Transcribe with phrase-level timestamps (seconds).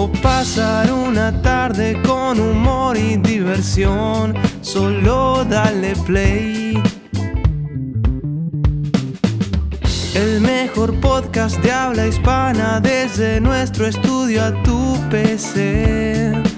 [0.00, 6.82] o pasar una tarde con humor y diversión, solo dale play.
[10.14, 16.49] El mejor podcast de habla hispana desde nuestro estudio a tu PC.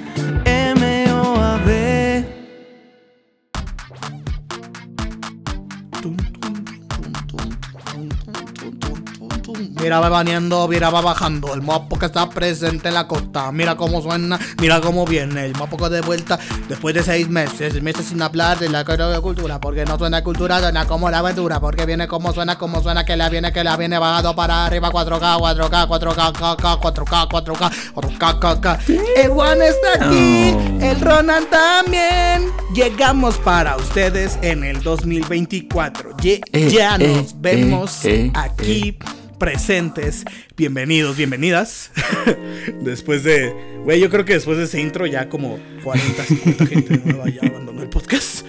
[9.82, 11.52] Mira va baneando, mira va bajando.
[11.54, 13.50] El mopo que está presente en la costa.
[13.50, 15.46] Mira cómo suena, mira cómo viene.
[15.46, 17.73] El que de vuelta después de seis meses.
[17.73, 18.84] Seis meses sin hablar de la
[19.20, 19.60] cultura.
[19.60, 21.59] Porque no suena cultura, suena como la aventura.
[21.60, 24.90] Porque viene como suena, como suena, que la viene, que la viene bajado para arriba.
[24.90, 28.79] 4K, 4K, 4K, 4K, 4K, 4K, 4K, 4K.
[29.16, 32.51] El Juan está aquí, el Ronan también.
[32.74, 36.16] Llegamos para ustedes en el 2024.
[36.18, 38.96] Ye- Eh, ya eh, nos vemos eh, eh, aquí
[39.43, 40.24] presentes.
[40.57, 41.90] Bienvenidos, bienvenidas.
[42.80, 43.52] después de.
[43.82, 47.40] Güey, yo creo que después de ese intro ya como 40, 50 gente nueva ya
[47.48, 48.46] abandonó el podcast.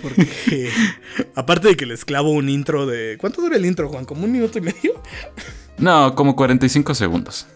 [0.00, 0.70] Porque.
[1.34, 3.18] Aparte de que les clavo un intro de.
[3.18, 4.04] ¿Cuánto dura el intro, Juan?
[4.04, 5.02] ¿Como un minuto y medio?
[5.78, 7.48] No, como 45 segundos.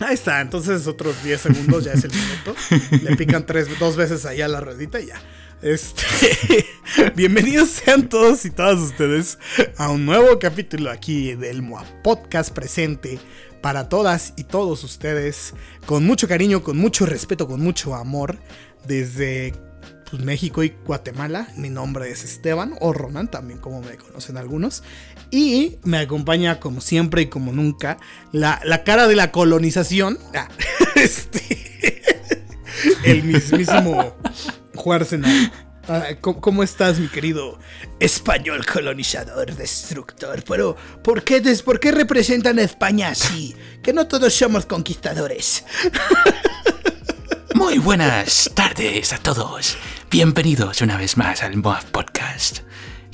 [0.00, 2.56] Ahí está, entonces otros 10 segundos ya es el minuto.
[3.02, 5.20] Le pican tres, dos veces ahí a la ruedita y ya.
[5.64, 6.66] Este,
[7.16, 9.38] bienvenidos sean todos y todas ustedes
[9.78, 13.18] a un nuevo capítulo aquí del MOA Podcast presente
[13.62, 15.54] para todas y todos ustedes
[15.86, 18.36] con mucho cariño, con mucho respeto, con mucho amor
[18.86, 19.54] desde
[20.10, 21.48] pues, México y Guatemala.
[21.56, 24.82] Mi nombre es Esteban o Ronan, también como me conocen algunos.
[25.30, 27.96] Y me acompaña como siempre y como nunca
[28.32, 30.18] la, la cara de la colonización.
[30.34, 30.46] Ah,
[30.96, 32.02] este,
[33.06, 34.14] el mismísimo
[34.74, 35.52] Juarsenal.
[35.86, 37.58] Ah, ¿cómo, cómo estás, mi querido
[38.00, 40.42] español colonizador, destructor?
[40.48, 43.54] Pero, ¿por qué, des- ¿por qué representan a España así?
[43.82, 45.62] Que no todos somos conquistadores.
[47.54, 49.76] Muy buenas tardes a todos.
[50.10, 52.60] Bienvenidos una vez más al Moab Podcast.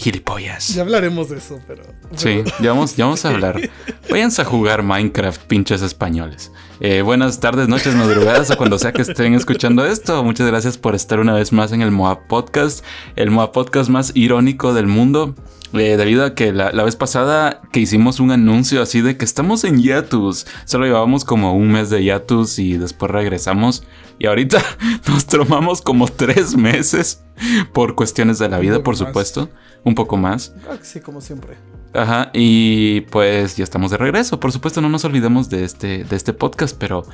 [0.01, 0.69] Gilipollas.
[0.75, 1.83] Ya hablaremos de eso, pero.
[2.17, 3.71] Sí, ya vamos, ya vamos a hablar.
[4.09, 6.51] Váyanse a jugar Minecraft, pinches españoles.
[6.81, 10.25] Eh, buenas tardes, noches, madrugadas o cuando sea que estén escuchando esto.
[10.25, 12.83] Muchas gracias por estar una vez más en el Moab Podcast,
[13.15, 15.35] el Moab Podcast más irónico del mundo.
[15.75, 19.25] Eh, debido a que la, la vez pasada que hicimos un anuncio así de que
[19.25, 23.85] estamos en Yatus, solo llevábamos como un mes de Yatus y después regresamos.
[24.19, 24.65] Y ahorita
[25.07, 27.23] nos tomamos como tres meses
[27.73, 28.99] por cuestiones de la vida, por más.
[28.99, 29.49] supuesto.
[29.85, 30.55] Un poco más.
[30.69, 31.57] Ah, sí, como siempre.
[31.95, 34.39] Ajá, y pues ya estamos de regreso.
[34.39, 37.05] Por supuesto, no nos olvidemos de este, de este podcast, pero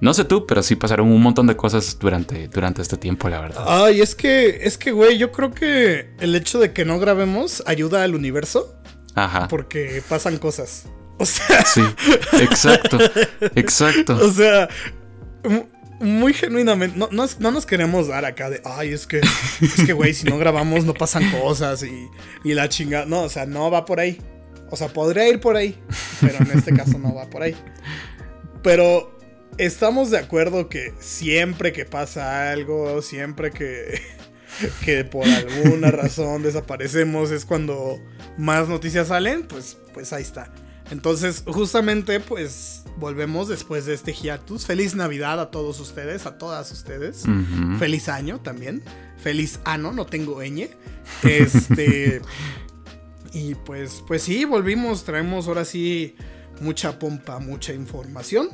[0.00, 3.40] no sé tú, pero sí pasaron un montón de cosas durante, durante este tiempo, la
[3.40, 3.64] verdad.
[3.66, 7.62] Ay, es que, es que, güey, yo creo que el hecho de que no grabemos
[7.66, 8.74] ayuda al universo
[9.14, 9.48] Ajá.
[9.48, 10.86] porque pasan cosas.
[11.16, 11.80] O sea, Sí,
[12.40, 12.98] exacto,
[13.54, 14.16] exacto.
[14.20, 14.68] o sea,
[16.04, 19.20] muy genuinamente, no, no, no nos queremos dar acá de, ay, es que,
[19.60, 22.08] es que, güey, si no grabamos no pasan cosas y,
[22.44, 23.06] y la chingada.
[23.06, 24.18] No, o sea, no va por ahí.
[24.70, 25.78] O sea, podría ir por ahí,
[26.20, 27.54] pero en este caso no va por ahí.
[28.62, 29.18] Pero
[29.58, 34.00] estamos de acuerdo que siempre que pasa algo, siempre que,
[34.84, 38.00] que por alguna razón desaparecemos es cuando
[38.36, 40.52] más noticias salen, pues, pues ahí está.
[40.90, 44.66] Entonces, justamente, pues volvemos después de este hiatus.
[44.66, 47.24] Feliz Navidad a todos ustedes, a todas ustedes.
[47.78, 48.82] Feliz año también.
[49.16, 50.68] Feliz ano, no tengo ñ.
[51.22, 52.20] Este.
[53.32, 55.04] y pues, pues sí, volvimos.
[55.04, 56.16] Traemos ahora sí
[56.60, 58.48] mucha pompa, mucha información.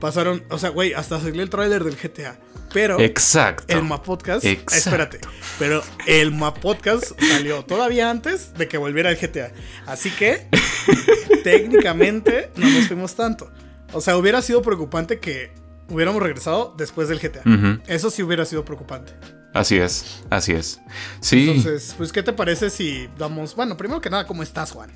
[0.00, 2.38] Pasaron, o sea, güey, hasta salió el tráiler del GTA.
[2.72, 3.64] Pero Exacto.
[3.68, 4.74] el Ma Podcast, Exacto.
[4.74, 5.20] espérate,
[5.58, 9.52] pero el Ma Podcast salió todavía antes de que volviera el GTA.
[9.86, 10.46] Así que
[11.44, 13.50] técnicamente no nos fuimos tanto.
[13.92, 15.52] O sea, hubiera sido preocupante que
[15.88, 17.42] hubiéramos regresado después del GTA.
[17.86, 19.12] Eso sí hubiera sido preocupante.
[19.54, 20.80] Así es, así es.
[21.20, 21.48] Sí.
[21.48, 23.56] Entonces, pues, ¿qué te parece si damos.
[23.56, 24.90] Bueno, primero que nada, ¿cómo estás, Juan?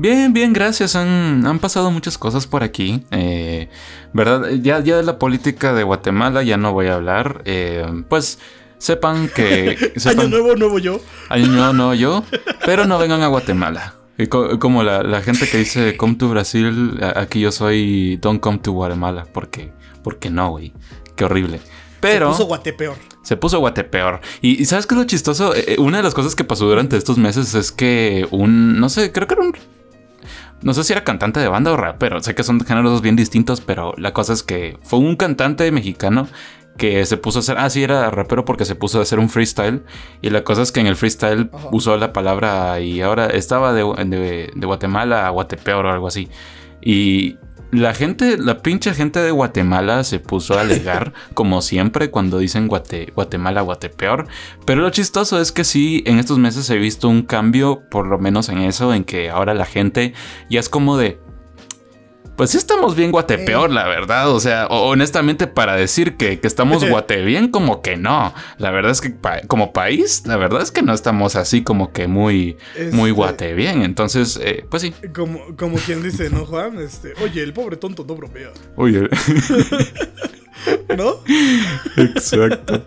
[0.00, 0.96] Bien, bien, gracias.
[0.96, 3.04] Han, han pasado muchas cosas por aquí.
[3.10, 3.68] eh,
[4.14, 4.48] ¿Verdad?
[4.62, 7.42] Ya, ya de la política de Guatemala ya no voy a hablar.
[7.44, 8.38] eh, pues
[8.78, 9.76] sepan que...
[9.96, 11.00] sepan- Año nuevo, nuevo yo.
[11.28, 12.24] Año nuevo no yo,
[12.64, 13.94] pero no vengan a Guatemala.
[14.58, 18.72] Como la, la gente que dice come to Brasil, aquí yo soy don't come to
[18.72, 19.72] Guatemala, porque,
[20.02, 20.72] porque no, güey.
[21.16, 21.60] qué horrible.
[22.00, 22.28] Pero...
[22.28, 22.96] Se puso guatepeor.
[23.22, 24.20] Se puso guatepeor.
[24.40, 25.54] Y, y ¿sabes qué es lo chistoso?
[25.54, 28.80] Eh, una de las cosas que pasó durante estos meses es que un...
[28.80, 29.54] No sé, creo que era un
[30.62, 33.60] no sé si era cantante de banda o rapero, sé que son géneros bien distintos,
[33.60, 36.28] pero la cosa es que fue un cantante mexicano
[36.76, 39.28] que se puso a hacer, ah, sí, era rapero porque se puso a hacer un
[39.28, 39.82] freestyle.
[40.22, 43.82] Y la cosa es que en el freestyle usó la palabra y ahora estaba de,
[44.06, 46.30] de, de Guatemala a Guatepeor o algo así.
[46.80, 47.36] Y
[47.70, 52.68] la gente, la pinche gente de Guatemala se puso a alegar, como siempre, cuando dicen
[52.68, 54.26] Guate, Guatemala, Guatepeor.
[54.64, 58.18] Pero lo chistoso es que sí, en estos meses he visto un cambio, por lo
[58.18, 60.14] menos en eso, en que ahora la gente
[60.48, 61.20] ya es como de,
[62.40, 64.30] pues sí estamos bien guatepeor, la verdad.
[64.30, 68.32] O sea, honestamente, para decir que, estamos guate bien, como que no.
[68.56, 69.14] La verdad es que
[69.46, 72.56] como país, la verdad es que no estamos así como que muy,
[72.92, 73.82] muy este guate bien.
[73.82, 74.94] Entonces, eh, pues sí.
[75.14, 76.78] Como, como quien dice, ¿no, Juan?
[76.78, 78.52] Este, oye, el pobre tonto no bromea.
[78.76, 79.06] Oye.
[80.96, 81.16] ¿No?
[81.98, 82.86] Exacto.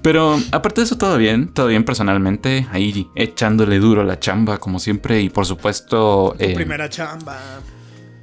[0.00, 2.66] Pero aparte de eso, todo bien, todo bien personalmente.
[2.72, 5.20] Ahí echándole duro la chamba, como siempre.
[5.20, 6.36] Y por supuesto.
[6.38, 7.38] Eh, primera chamba.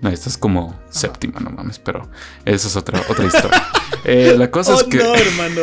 [0.01, 2.09] No, esta es como séptima, no mames, pero
[2.45, 3.67] esa es otra, otra historia.
[4.03, 4.99] Eh, la cosa es oh, que.
[4.99, 5.61] No, hermano.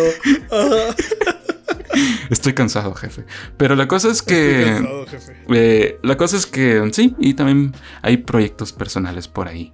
[2.31, 3.25] Estoy cansado, jefe.
[3.57, 4.61] Pero la cosa es que.
[4.61, 5.43] Estoy cansado, jefe.
[5.49, 9.73] Eh, la cosa es que sí, y también hay proyectos personales por ahí.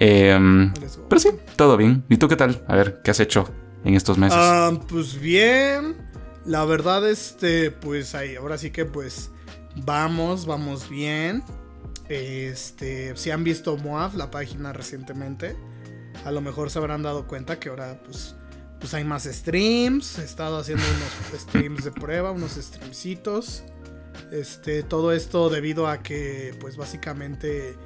[0.00, 0.72] Em,
[1.08, 2.04] pero sí, todo bien.
[2.08, 2.64] ¿Y tú qué tal?
[2.66, 3.52] A ver, ¿qué has hecho
[3.84, 4.38] en estos meses?
[4.40, 5.96] Ah, pues bien.
[6.44, 9.30] La verdad, este, pues ahí, ahora sí que pues
[9.84, 11.42] vamos, vamos bien.
[12.08, 15.56] Este, si han visto Moab, la página recientemente,
[16.24, 18.34] a lo mejor se habrán dado cuenta que ahora pues,
[18.80, 20.18] pues hay más streams.
[20.18, 23.64] He estado haciendo unos streams de prueba, unos streamcitos.
[24.32, 27.76] Este, todo esto debido a que pues básicamente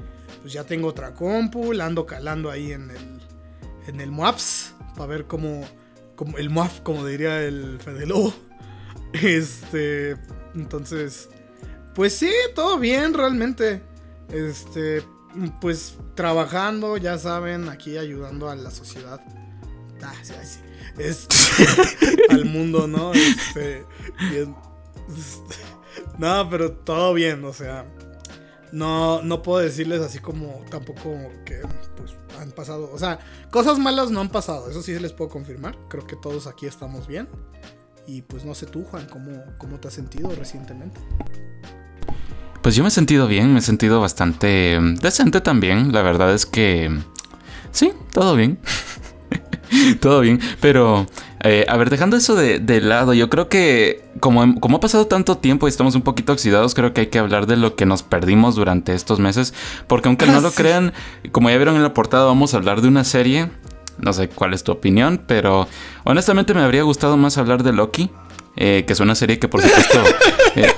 [0.40, 3.20] pues ya tengo otra compu, la ando calando ahí en el
[3.86, 5.64] en el Moabs para ver cómo,
[6.38, 8.06] el Moab, como diría el Fede
[9.12, 10.16] Este,
[10.54, 11.28] entonces
[11.94, 13.82] pues sí, todo bien realmente.
[14.32, 15.02] Este,
[15.60, 19.20] pues trabajando, ya saben, aquí ayudando a la sociedad.
[20.02, 20.60] Ah, sí, sí.
[20.98, 21.36] Este,
[22.30, 23.12] al mundo, ¿no?
[23.12, 23.84] Este,
[24.30, 25.56] este,
[26.18, 27.86] no, pero todo bien, o sea.
[28.72, 31.14] No, no puedo decirles así como tampoco
[31.44, 31.60] que
[31.96, 32.90] pues, han pasado.
[32.90, 33.18] O sea,
[33.50, 34.70] cosas malas no han pasado.
[34.70, 35.76] Eso sí les puedo confirmar.
[35.88, 37.28] Creo que todos aquí estamos bien.
[38.06, 40.98] Y pues no sé tú, Juan, ¿cómo, cómo te has sentido recientemente?
[42.62, 45.92] Pues yo me he sentido bien, me he sentido bastante mm, decente también.
[45.92, 46.96] La verdad es que
[47.72, 48.60] sí, todo bien.
[50.00, 50.40] todo bien.
[50.60, 51.06] Pero,
[51.42, 55.38] eh, a ver, dejando eso de, lado, yo creo que como, como ha pasado tanto
[55.38, 58.04] tiempo y estamos un poquito oxidados, creo que hay que hablar de lo que nos
[58.04, 59.54] perdimos durante estos meses.
[59.88, 60.92] Porque aunque no lo crean,
[61.32, 63.50] como ya vieron en la portada, vamos a hablar de una serie.
[63.98, 65.66] No sé cuál es tu opinión, pero
[66.04, 68.10] honestamente me habría gustado más hablar de Loki.
[68.54, 70.04] Eh, que es una serie que por supuesto...
[70.54, 70.70] Eh,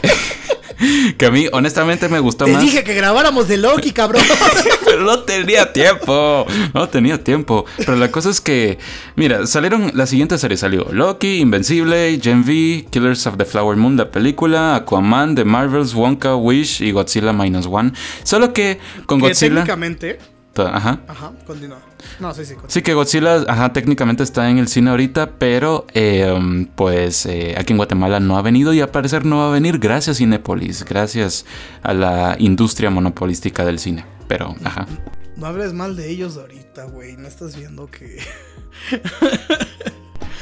[1.19, 2.58] que a mí honestamente me gustó más.
[2.58, 4.22] Te dije que grabáramos de Loki, cabrón.
[4.84, 6.46] Pero no tenía tiempo.
[6.72, 7.64] No tenía tiempo.
[7.78, 8.78] Pero la cosa es que,
[9.16, 13.96] mira, salieron la siguiente serie salió Loki, Invencible, Gen V, Killers of the Flower Moon,
[13.96, 17.92] la película, Aquaman, The Marvels, Wonka, Wish y Godzilla Minus One.
[18.22, 21.01] Solo que con que Godzilla técnicamente Ajá.
[21.09, 21.79] Ajá, continúa.
[22.21, 22.55] No, sí, sí.
[22.69, 27.73] Sí, que Godzilla, ajá, técnicamente está en el cine ahorita, pero em, pues eh, aquí
[27.73, 31.44] en Guatemala no ha venido y a parecer no va a venir gracias Cinepolis, gracias
[31.82, 34.05] a la industria monopolística del cine.
[34.29, 34.87] Pero, ajá.
[35.37, 37.17] No hables mal de ellos ahorita, güey.
[37.17, 38.19] No estás viendo que.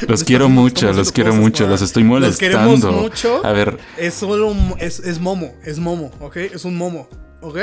[0.09, 2.59] Los quiero mucho, los quiero mucho, los estoy molestando.
[2.59, 3.47] Los queremos mucho.
[3.47, 3.79] A ver.
[3.97, 4.53] Es solo.
[4.79, 6.37] Es, es momo, es momo, ¿ok?
[6.39, 7.09] Es un momo.
[7.43, 7.59] ¿Ok?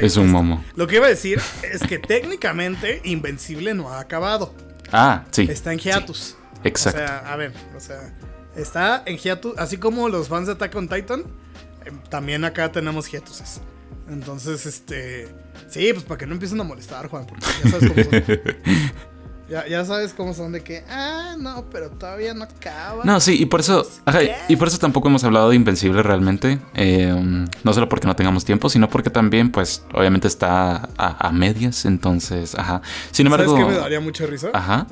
[0.00, 0.64] es un momo.
[0.76, 4.54] Lo que iba a decir es que técnicamente Invencible no ha acabado.
[4.92, 5.46] Ah, sí.
[5.50, 6.36] Está en hiatus.
[6.64, 7.02] exacto.
[7.02, 8.14] O sea, a ver, o sea,
[8.56, 9.58] está en hiatus.
[9.58, 11.24] Así como los fans de Attack on Titan,
[11.84, 13.60] em, también acá tenemos hiatuses.
[14.08, 15.28] Entonces, este.
[15.68, 18.24] Sí, pues para que no empiecen a molestar, Juan, porque ya sabes cómo son.
[19.48, 23.02] Ya, sabes cómo son de que, ah, no, pero todavía no acaba.
[23.04, 26.58] No, sí, y por eso, ajá, y por eso tampoco hemos hablado de Invencible realmente.
[26.74, 27.14] Eh,
[27.64, 32.54] no solo porque no tengamos tiempo, sino porque también, pues, obviamente está a, medias, entonces,
[32.56, 32.82] ajá.
[33.10, 33.52] Sin embargo.
[33.52, 34.50] ¿Sabes qué me daría mucha risa?
[34.52, 34.86] Ajá.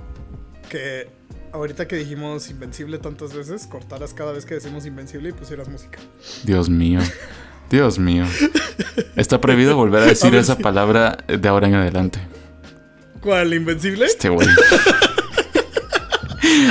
[0.71, 1.11] Que
[1.53, 5.99] ahorita que dijimos Invencible tantas veces, cortaras cada vez que decimos Invencible y pusieras música.
[6.45, 7.01] Dios mío.
[7.71, 8.25] Dios mío.
[9.17, 12.21] Está prohibido volver a decir esa palabra de ahora en adelante.
[13.27, 13.53] ¿Cuál?
[13.55, 14.07] ¿Invencible?
[14.07, 14.47] Este güey.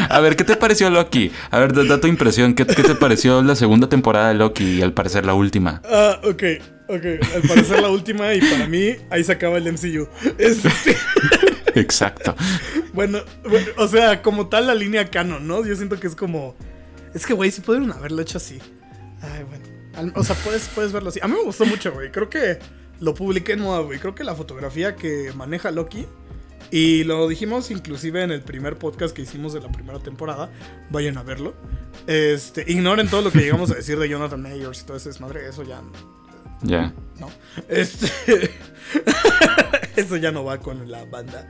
[0.09, 1.29] A ver, ¿qué te pareció Loki?
[1.51, 2.53] A ver, da, tu impresión.
[2.53, 5.81] ¿Qué, te pareció la segunda temporada de Loki y al parecer la última?
[5.83, 6.43] Ah, ok,
[6.88, 7.05] ok.
[7.35, 10.07] Al parecer la última y para mí ahí se acaba el MCU.
[10.38, 10.69] Este...
[11.75, 12.33] Exacto.
[12.93, 13.19] Bueno,
[13.50, 15.65] bueno, o sea, como tal la línea canon, ¿no?
[15.65, 16.55] Yo siento que es como.
[17.13, 18.59] Es que, güey, sí pudieron haberlo hecho así.
[19.21, 20.13] Ay, bueno.
[20.15, 21.19] O sea, puedes, puedes verlo así.
[21.21, 22.13] A mí me gustó mucho, güey.
[22.13, 22.59] Creo que
[23.01, 24.00] lo publiqué en moda, güey.
[24.00, 26.05] Creo que la fotografía que maneja Loki.
[26.72, 30.51] Y lo dijimos inclusive en el primer podcast que hicimos de la primera temporada.
[30.89, 31.53] Vayan a verlo.
[32.07, 35.48] Este, ignoren todo lo que llegamos a decir de Jonathan Mayers y todo ese desmadre.
[35.48, 35.81] Eso ya
[36.63, 36.93] Ya.
[37.19, 37.29] no.
[37.69, 38.10] Este.
[39.95, 41.50] Eso ya no va con la banda.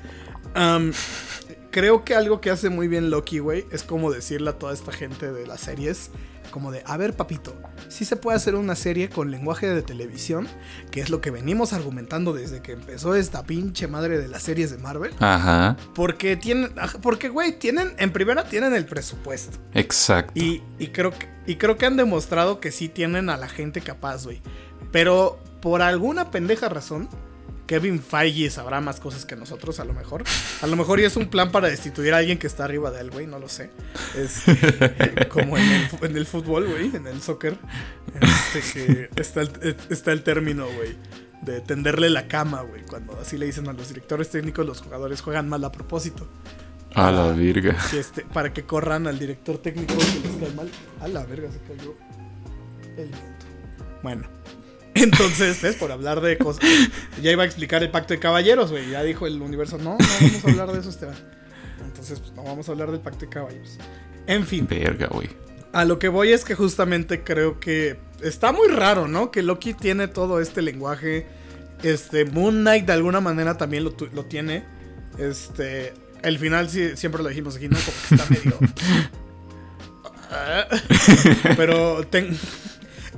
[1.72, 4.91] Creo que algo que hace muy bien Loki, güey, es como decirle a toda esta
[4.91, 6.12] gente de las series.
[6.55, 7.53] Como de, a ver, papito,
[7.89, 10.47] sí se puede hacer una serie con lenguaje de televisión,
[10.89, 14.71] que es lo que venimos argumentando desde que empezó esta pinche madre de las series
[14.71, 15.13] de Marvel.
[15.19, 15.75] Ajá.
[15.93, 19.57] Porque tienen, ajá, porque, güey, tienen, en primera tienen el presupuesto.
[19.74, 20.31] Exacto.
[20.33, 23.81] Y, y creo que, y creo que han demostrado que sí tienen a la gente
[23.81, 24.41] capaz, güey.
[24.93, 27.09] Pero por alguna pendeja razón,
[27.67, 30.24] Kevin Feige sabrá más cosas que nosotros, a lo mejor.
[30.62, 33.01] A lo mejor y es un plan para destituir a alguien que está arriba de
[33.01, 33.72] él, güey, no lo sé.
[34.15, 37.57] Este, como en el, fu- en el fútbol, güey, en el soccer.
[38.22, 38.62] Este,
[39.13, 40.95] que está el, está el término, güey.
[41.41, 42.84] De tenderle la cama, güey.
[42.86, 46.27] Cuando así le dicen a los directores técnicos, los jugadores juegan mal a propósito.
[46.93, 47.75] A la virga.
[47.91, 50.69] que este, para que corran al director técnico que les cae mal.
[51.01, 51.93] A la verga, se cayó
[52.98, 53.45] el viento.
[54.01, 54.27] Bueno,
[54.95, 55.75] entonces, ¿ves?
[55.75, 56.63] Por hablar de cosas.
[57.21, 58.89] Ya iba a explicar el pacto de caballeros, güey.
[58.89, 61.15] Ya dijo el universo, no, no vamos a hablar de eso, Esteban.
[61.83, 63.77] Entonces, pues no vamos a hablar del pacto de caballeros.
[64.27, 65.29] En fin, Verga, güey.
[65.73, 69.29] a lo que voy es que justamente creo que está muy raro, ¿no?
[69.31, 71.27] Que Loki tiene todo este lenguaje.
[71.83, 74.63] Este, Moon Knight de alguna manera también lo, lo tiene.
[75.19, 77.77] Este, el final sí, siempre lo dijimos aquí, ¿no?
[77.77, 78.59] Como que está medio...
[81.57, 82.37] Pero ten-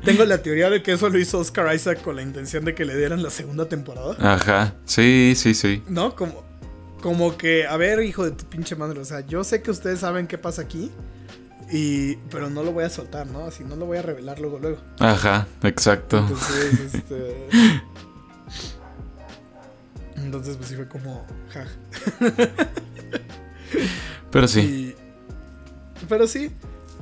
[0.03, 2.85] tengo la teoría de que eso lo hizo Oscar Isaac con la intención de que
[2.85, 4.15] le dieran la segunda temporada.
[4.19, 4.75] Ajá.
[4.85, 5.83] Sí, sí, sí.
[5.87, 6.15] ¿No?
[6.15, 6.43] Como,
[7.01, 9.99] como que, a ver, hijo de tu pinche madre, o sea, yo sé que ustedes
[9.99, 10.91] saben qué pasa aquí,
[11.71, 13.45] y, pero no lo voy a soltar, ¿no?
[13.45, 14.77] Así no lo voy a revelar luego, luego.
[14.99, 16.19] Ajá, exacto.
[16.19, 17.47] Entonces, este...
[20.15, 21.65] Entonces, pues sí fue como, ja.
[24.31, 24.59] Pero sí.
[24.59, 24.95] Y-
[26.07, 26.51] Pero sí.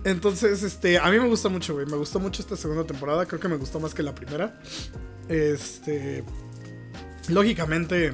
[0.06, 1.88] Entonces, este, a mí me gusta mucho, güey.
[1.88, 3.26] Me gustó mucho esta segunda temporada.
[3.26, 4.54] Creo que me gustó más que la primera.
[5.28, 6.24] Este.
[7.28, 8.14] Lógicamente,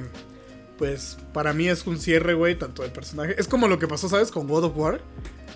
[0.78, 3.34] pues para mí es un cierre, güey, tanto del personaje.
[3.38, 4.30] Es como lo que pasó, ¿sabes?
[4.30, 5.02] Con God of War.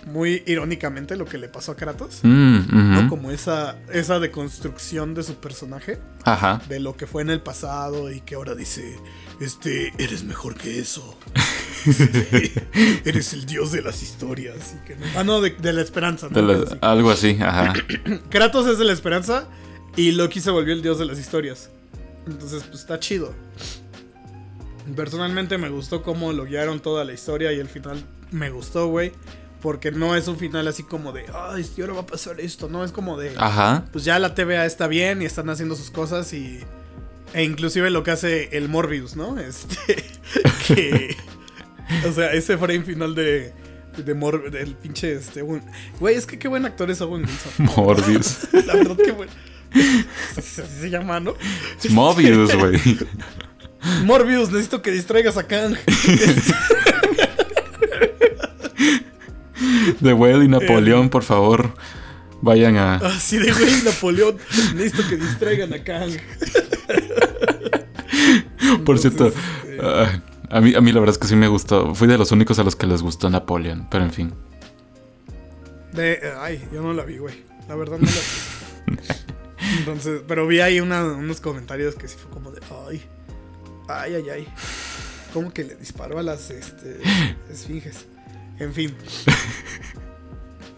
[0.05, 2.19] Muy irónicamente lo que le pasó a Kratos.
[2.21, 2.93] Mm.
[2.93, 3.09] ¿no?
[3.09, 5.97] Como esa, esa deconstrucción de su personaje.
[6.23, 6.61] Ajá.
[6.69, 8.95] De lo que fue en el pasado y que ahora dice,
[9.41, 11.17] este, eres mejor que eso.
[11.85, 12.51] Este,
[13.05, 14.75] eres el dios de las historias.
[14.81, 16.27] y que no- Ah, no, de, de la esperanza.
[16.29, 16.41] ¿no?
[16.41, 16.75] La- así.
[16.81, 17.73] algo así, ajá.
[18.29, 19.47] Kratos es de la esperanza
[19.95, 21.69] y Loki se volvió el dios de las historias.
[22.27, 23.33] Entonces, pues está chido.
[24.95, 29.11] Personalmente me gustó cómo lo guiaron toda la historia y el final me gustó, güey.
[29.61, 32.69] Porque no es un final así como de, ay, y ahora va a pasar esto.
[32.69, 33.85] No, es como de, Ajá.
[33.91, 36.59] pues ya la TVA está bien y están haciendo sus cosas y...
[37.33, 39.37] E inclusive lo que hace el Morbius, ¿no?
[39.39, 40.05] Este...
[40.67, 41.17] que...
[42.07, 43.53] O sea, ese frame final de...
[43.97, 45.41] De Mor del pinche este...
[45.41, 47.51] Güey, es que qué buen actor es Owen Wilson.
[47.75, 48.47] Morbius.
[48.53, 49.31] La verdad que bueno.
[50.37, 51.35] Así así se llama, ¿no?
[51.83, 52.79] Es Mobius, güey.
[54.03, 55.75] Morbius, necesito que distraigas a Kang.
[59.99, 61.73] De Whale y Napoleón, por favor.
[62.41, 62.95] Vayan a.
[62.95, 64.37] Así de güey, Napoleón.
[64.75, 66.11] Necesito que distraigan a Kang.
[68.85, 69.39] Por cierto, este,
[69.81, 71.93] ah, a, mí, a mí la verdad es que sí me gustó.
[71.95, 73.87] Fui de los únicos a los que les gustó Napoleón.
[73.89, 74.33] Pero en fin.
[75.93, 77.43] de- ay, yo no la vi, güey.
[77.67, 78.97] La verdad no la vi.
[79.79, 83.01] Entonces, pero vi ahí una- unos comentarios que sí fue como de, ay,
[83.89, 84.47] ay, ay, ay.
[85.33, 86.99] Como que le disparó a las este,
[87.51, 88.05] esfinges.
[88.59, 88.95] En fin.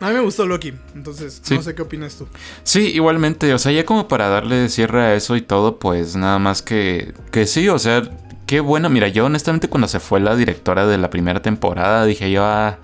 [0.01, 1.55] A mí me gustó Loki, entonces Sí.
[1.55, 2.25] no sé qué opinas tú.
[2.63, 6.39] Sí, igualmente, o sea, ya como para darle cierre a eso y todo, pues nada
[6.39, 8.03] más que, que sí, o sea,
[8.49, 8.89] qué bueno.
[8.89, 12.79] Mira, yo honestamente cuando se fue la directora de la primera temporada dije yo, ah,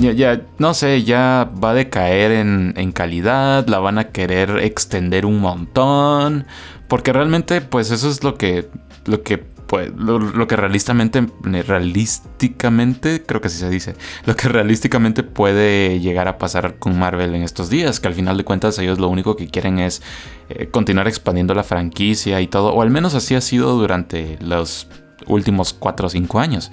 [0.00, 4.60] ya, ya, no sé, ya va a decaer en, en calidad, la van a querer
[4.60, 6.46] extender un montón,
[6.88, 8.70] porque realmente, pues eso es lo que,
[9.04, 13.94] lo que, pues, lo, que realistamente, realísticamente, creo que así se dice,
[14.24, 18.38] lo que realísticamente puede llegar a pasar con Marvel en estos días, que al final
[18.38, 20.00] de cuentas ellos lo único que quieren es
[20.48, 24.88] eh, continuar expandiendo la franquicia y todo, o al menos así ha sido durante los
[25.26, 26.72] últimos 4 o 5 años.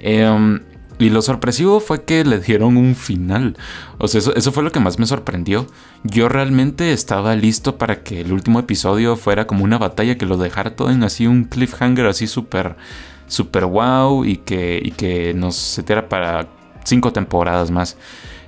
[0.00, 0.60] Em,
[0.98, 3.56] y lo sorpresivo fue que le dieron un final.
[3.98, 5.66] O sea, eso, fue lo que más me sorprendió.
[6.04, 10.36] Yo realmente estaba listo para que el último episodio fuera como una batalla que lo
[10.36, 12.76] dejara todo en así un cliffhanger así súper
[13.26, 16.48] super wow y que, y que nos setiera para
[16.84, 17.96] cinco temporadas más.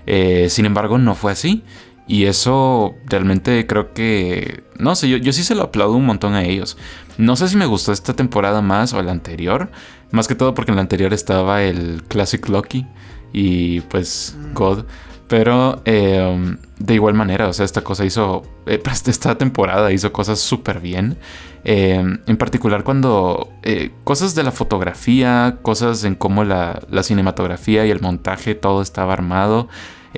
[0.07, 1.65] Eh, sin embargo, no fue así.
[2.07, 4.65] Y eso realmente creo que...
[4.79, 6.77] No sé, yo, yo sí se lo aplaudo un montón a ellos.
[7.19, 9.71] No sé si me gustó esta temporada más o la anterior.
[10.13, 12.87] Más que todo porque en la anterior estaba el Classic Loki
[13.33, 14.55] y pues Mm.
[14.55, 14.85] God.
[15.29, 20.39] Pero eh, de igual manera, o sea, esta cosa hizo, eh, esta temporada hizo cosas
[20.39, 21.19] súper bien.
[21.65, 27.85] Eh, en particular cuando eh, cosas de la fotografía, cosas en cómo la, la cinematografía
[27.85, 29.69] y el montaje, todo estaba armado.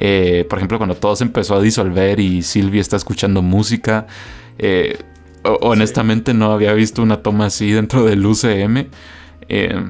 [0.00, 4.07] Eh, por ejemplo, cuando todo se empezó a disolver y Sylvie está escuchando música.
[4.59, 4.99] eh,
[5.61, 8.87] honestamente no había visto una toma así dentro del UCM.
[9.49, 9.85] Eh,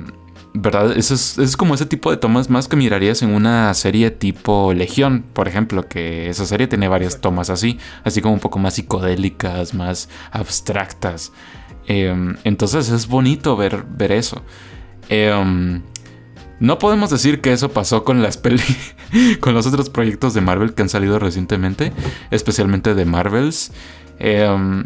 [0.55, 0.97] ¿Verdad?
[0.97, 4.73] Eso es, es como ese tipo de tomas más que mirarías en una serie tipo
[4.73, 8.75] Legión, por ejemplo, que esa serie tiene varias tomas así, así como un poco más
[8.75, 11.33] psicodélicas, más abstractas.
[11.87, 14.43] Eh, entonces es bonito ver, ver eso.
[15.11, 15.81] Eh,
[16.61, 18.62] no podemos decir que eso pasó con las peli
[19.41, 21.93] con los otros proyectos de Marvel que han salido recientemente,
[22.31, 23.73] especialmente de Marvels.
[24.19, 24.85] Eh,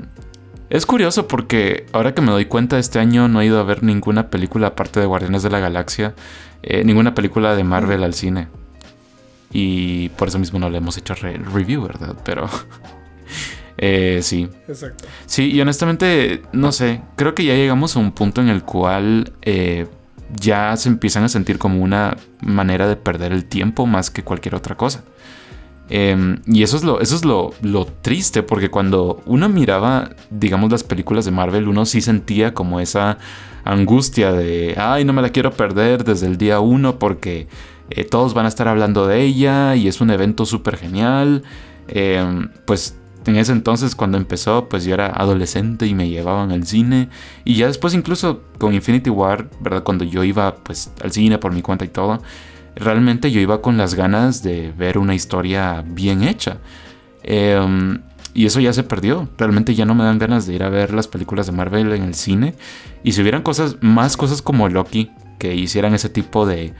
[0.70, 3.82] es curioso porque ahora que me doy cuenta, este año no he ido a ver
[3.82, 6.14] ninguna película aparte de Guardianes de la Galaxia,
[6.62, 8.48] eh, ninguna película de Marvel al cine.
[9.52, 12.16] Y por eso mismo no le hemos hecho re- review, ¿verdad?
[12.24, 12.48] Pero
[13.78, 14.48] eh, sí.
[14.68, 15.04] Exacto.
[15.26, 19.32] Sí, y honestamente, no sé, creo que ya llegamos a un punto en el cual
[19.42, 19.86] eh,
[20.32, 24.54] ya se empiezan a sentir como una manera de perder el tiempo más que cualquier
[24.54, 25.04] otra cosa.
[25.88, 30.70] Eh, y eso es, lo, eso es lo, lo triste, porque cuando uno miraba, digamos,
[30.70, 33.18] las películas de Marvel, uno sí sentía como esa
[33.64, 37.46] angustia de, ay, no me la quiero perder desde el día uno porque
[37.90, 41.42] eh, todos van a estar hablando de ella y es un evento súper genial.
[41.88, 46.66] Eh, pues en ese entonces cuando empezó, pues yo era adolescente y me llevaban al
[46.66, 47.08] cine.
[47.44, 49.82] Y ya después incluso con Infinity War, ¿verdad?
[49.82, 52.20] Cuando yo iba pues al cine por mi cuenta y todo,
[52.74, 56.58] realmente yo iba con las ganas de ver una historia bien hecha.
[57.22, 57.98] Eh,
[58.34, 59.28] y eso ya se perdió.
[59.36, 62.02] Realmente ya no me dan ganas de ir a ver las películas de Marvel en
[62.02, 62.54] el cine.
[63.02, 66.72] Y si hubieran cosas, más cosas como Loki, que hicieran ese tipo de,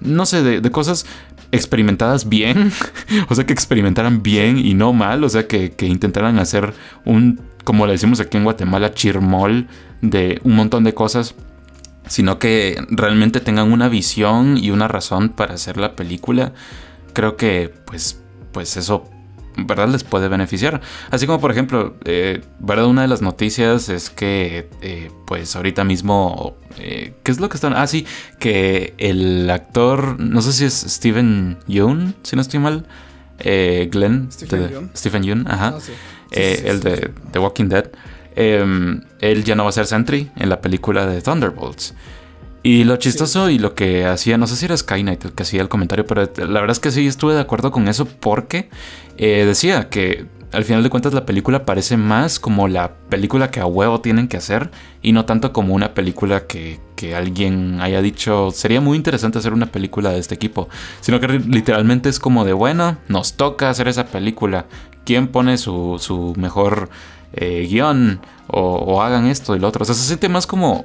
[0.00, 1.06] no sé, de, de cosas
[1.54, 2.72] experimentadas bien.
[3.28, 5.24] o sea, que experimentaran bien y no mal.
[5.24, 9.66] O sea, que, que intentaran hacer un, como le decimos aquí en Guatemala, chirmol
[10.00, 11.34] de un montón de cosas.
[12.06, 16.52] Sino que realmente tengan una visión y una razón para hacer la película.
[17.14, 18.20] Creo que, pues,
[18.52, 19.08] pues eso
[19.56, 19.88] ¿verdad?
[19.88, 20.80] Les puede beneficiar.
[21.10, 22.86] Así como, por ejemplo, eh, ¿verdad?
[22.86, 27.56] Una de las noticias es que, eh, pues ahorita mismo, eh, ¿qué es lo que
[27.56, 27.72] están?
[27.74, 28.06] Ah, sí,
[28.38, 32.86] que el actor, no sé si es Steven Yeun, si no estoy mal,
[33.38, 34.90] eh, Glenn, Stephen de- Yeun.
[34.96, 35.92] Stephen Yeun, ajá, Ah, sí.
[36.32, 37.10] Sí, sí, sí, el de.
[37.32, 37.90] The Walking Dead,
[38.34, 38.64] eh,
[39.20, 41.94] él ya no va a ser Sentry en la película de Thunderbolts.
[42.66, 45.60] Y lo chistoso y lo que hacía, no sé si era Skynight el que hacía
[45.60, 48.70] el comentario, pero la verdad es que sí estuve de acuerdo con eso porque
[49.18, 53.60] eh, decía que al final de cuentas la película parece más como la película que
[53.60, 54.70] a huevo tienen que hacer
[55.02, 59.52] y no tanto como una película que, que alguien haya dicho sería muy interesante hacer
[59.52, 60.70] una película de este equipo,
[61.02, 64.64] sino que literalmente es como de bueno, nos toca hacer esa película,
[65.04, 66.88] ¿quién pone su, su mejor
[67.34, 68.20] eh, guion?
[68.46, 70.84] O, o hagan esto y lo otro, o sea, se siente más como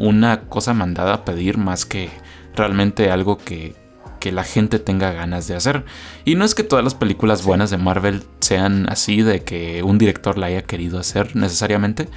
[0.00, 2.08] una cosa mandada a pedir más que
[2.56, 3.74] realmente algo que,
[4.18, 5.84] que la gente tenga ganas de hacer.
[6.24, 9.98] Y no es que todas las películas buenas de Marvel sean así, de que un
[9.98, 12.08] director la haya querido hacer necesariamente,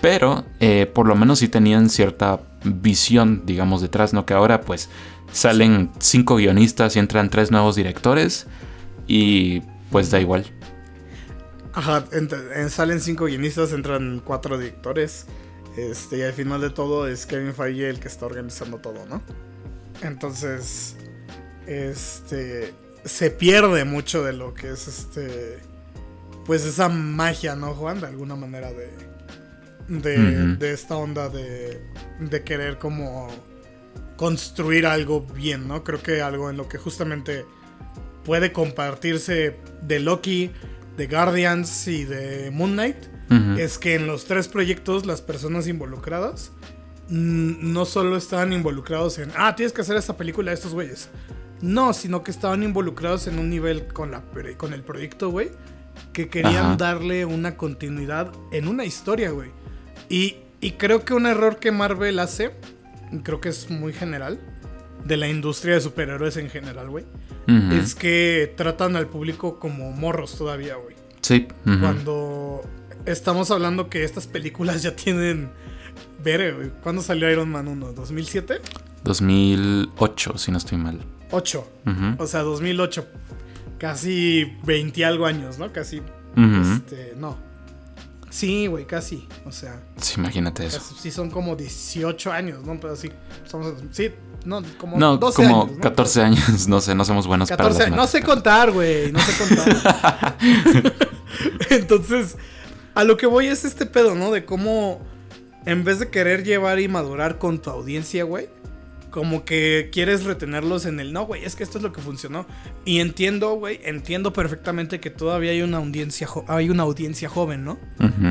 [0.00, 4.26] pero eh, por lo menos sí tenían cierta visión, digamos, detrás, ¿no?
[4.26, 4.88] Que ahora pues
[5.30, 8.48] salen cinco guionistas y entran tres nuevos directores
[9.06, 10.46] y pues da igual.
[11.72, 15.26] Ajá, eh, salen cinco guionistas, entran cuatro directores.
[15.76, 19.22] Este, y al final de todo es Kevin Feige el que está organizando todo, ¿no?
[20.02, 20.96] Entonces,
[21.66, 25.58] este, se pierde mucho de lo que es este,
[26.44, 28.00] pues esa magia, ¿no, Juan?
[28.00, 28.90] De alguna manera de,
[29.88, 31.80] de, de esta onda de,
[32.20, 33.28] de querer como
[34.16, 35.84] construir algo bien, ¿no?
[35.84, 37.46] Creo que algo en lo que justamente
[38.24, 40.52] puede compartirse de Loki,
[40.96, 43.11] de Guardians y de Moon Knight
[43.58, 46.52] Es que en los tres proyectos las personas involucradas
[47.08, 51.10] no solo estaban involucrados en, ah, tienes que hacer esta película de estos güeyes.
[51.60, 54.22] No, sino que estaban involucrados en un nivel con, la,
[54.56, 55.50] con el proyecto, güey,
[56.12, 56.76] que querían Ajá.
[56.76, 59.50] darle una continuidad en una historia, güey.
[60.08, 62.52] Y, y creo que un error que Marvel hace,
[63.22, 64.40] creo que es muy general,
[65.04, 67.04] de la industria de superhéroes en general, güey,
[67.72, 71.48] es que tratan al público como morros todavía, güey Sí.
[71.64, 72.62] cuando
[73.06, 75.50] estamos hablando que estas películas ya tienen
[76.22, 76.72] Ver.
[76.82, 77.94] ¿Cuándo salió Iron Man 1?
[77.94, 78.60] ¿2007?
[79.04, 81.00] 2008, si no estoy mal.
[81.30, 81.68] 8.
[81.86, 83.06] Ujú, O sea, 2008.
[83.78, 85.72] Casi 20 y algo años, ¿no?
[85.72, 85.98] Casi.
[86.00, 86.72] ujú.
[86.76, 87.14] Este.
[87.16, 87.36] No.
[88.30, 89.26] Sí, güey, casi.
[89.44, 90.78] O sea, Sí, imagínate eso.
[90.78, 92.78] casi- sí son como 18 años, ¿no?
[92.80, 93.10] Pero sí.
[93.44, 94.10] Somos, sí,
[94.46, 95.76] no, como No, 12 como años.
[95.76, 95.82] ¿no?
[95.82, 99.18] 14 años, no sé, no somos buenos para 14, las no sé contar, güey, no
[99.18, 100.36] sé contar.
[101.70, 102.36] Entonces,
[102.94, 104.30] a lo que voy es este pedo, ¿no?
[104.30, 105.00] De cómo,
[105.66, 108.48] en vez de querer llevar y madurar con tu audiencia, güey,
[109.10, 112.46] como que quieres retenerlos en el no, güey, es que esto es lo que funcionó.
[112.86, 117.78] Y entiendo, güey, entiendo perfectamente que todavía hay una audiencia, hay una audiencia joven, ¿no?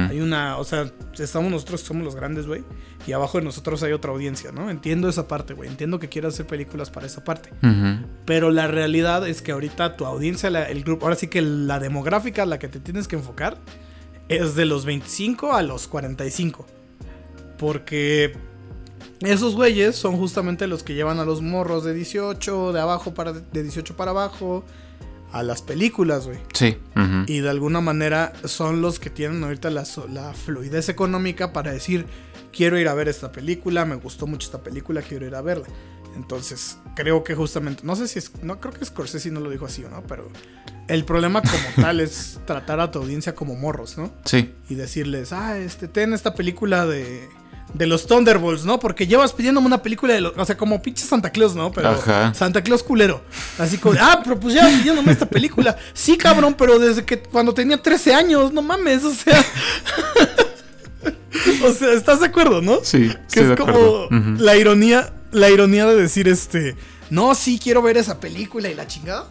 [0.09, 2.63] Hay una, o sea, estamos nosotros que somos los grandes, güey,
[3.05, 4.71] y abajo de nosotros hay otra audiencia, ¿no?
[4.71, 7.51] Entiendo esa parte, güey, entiendo que quieras hacer películas para esa parte.
[8.25, 11.77] Pero la realidad es que ahorita tu audiencia, la- el grupo, ahora sí que la
[11.79, 13.59] demográfica a la que te tienes que enfocar
[14.35, 16.65] es de los 25 a los 45.
[17.57, 18.33] Porque
[19.21, 23.33] esos güeyes son justamente los que llevan a los morros de 18, de abajo para
[23.33, 24.63] de 18 para abajo
[25.31, 26.39] a las películas, güey.
[26.53, 26.77] Sí.
[27.27, 32.05] Y de alguna manera son los que tienen ahorita la fluidez económica para decir,
[32.51, 35.67] quiero ir a ver esta película, me gustó mucho esta película, quiero ir a verla.
[36.15, 39.65] Entonces, creo que justamente, no sé si es, no creo que Scorsese no lo dijo
[39.65, 40.29] así o no, pero
[40.87, 44.11] el problema como tal es tratar a tu audiencia como morros, ¿no?
[44.25, 44.53] Sí.
[44.69, 47.29] Y decirles, ah, este, ten esta película de,
[47.73, 48.79] de los Thunderbolts, ¿no?
[48.79, 51.71] Porque llevas pidiéndome una película de los, o sea, como pinche Santa Claus, ¿no?
[51.71, 52.33] Pero Ajá.
[52.33, 53.21] Santa Claus culero.
[53.57, 55.77] Así como, ah, pero pues ya pidiéndome esta película.
[55.93, 59.43] Sí, cabrón, pero desde que cuando tenía 13 años, no mames, o sea.
[61.65, 62.79] o sea, ¿estás de acuerdo, no?
[62.83, 64.09] Sí, Que estoy de es como acuerdo.
[64.37, 66.75] La ironía, la ironía de decir este,
[67.09, 69.27] no, sí quiero ver esa película y la chingada.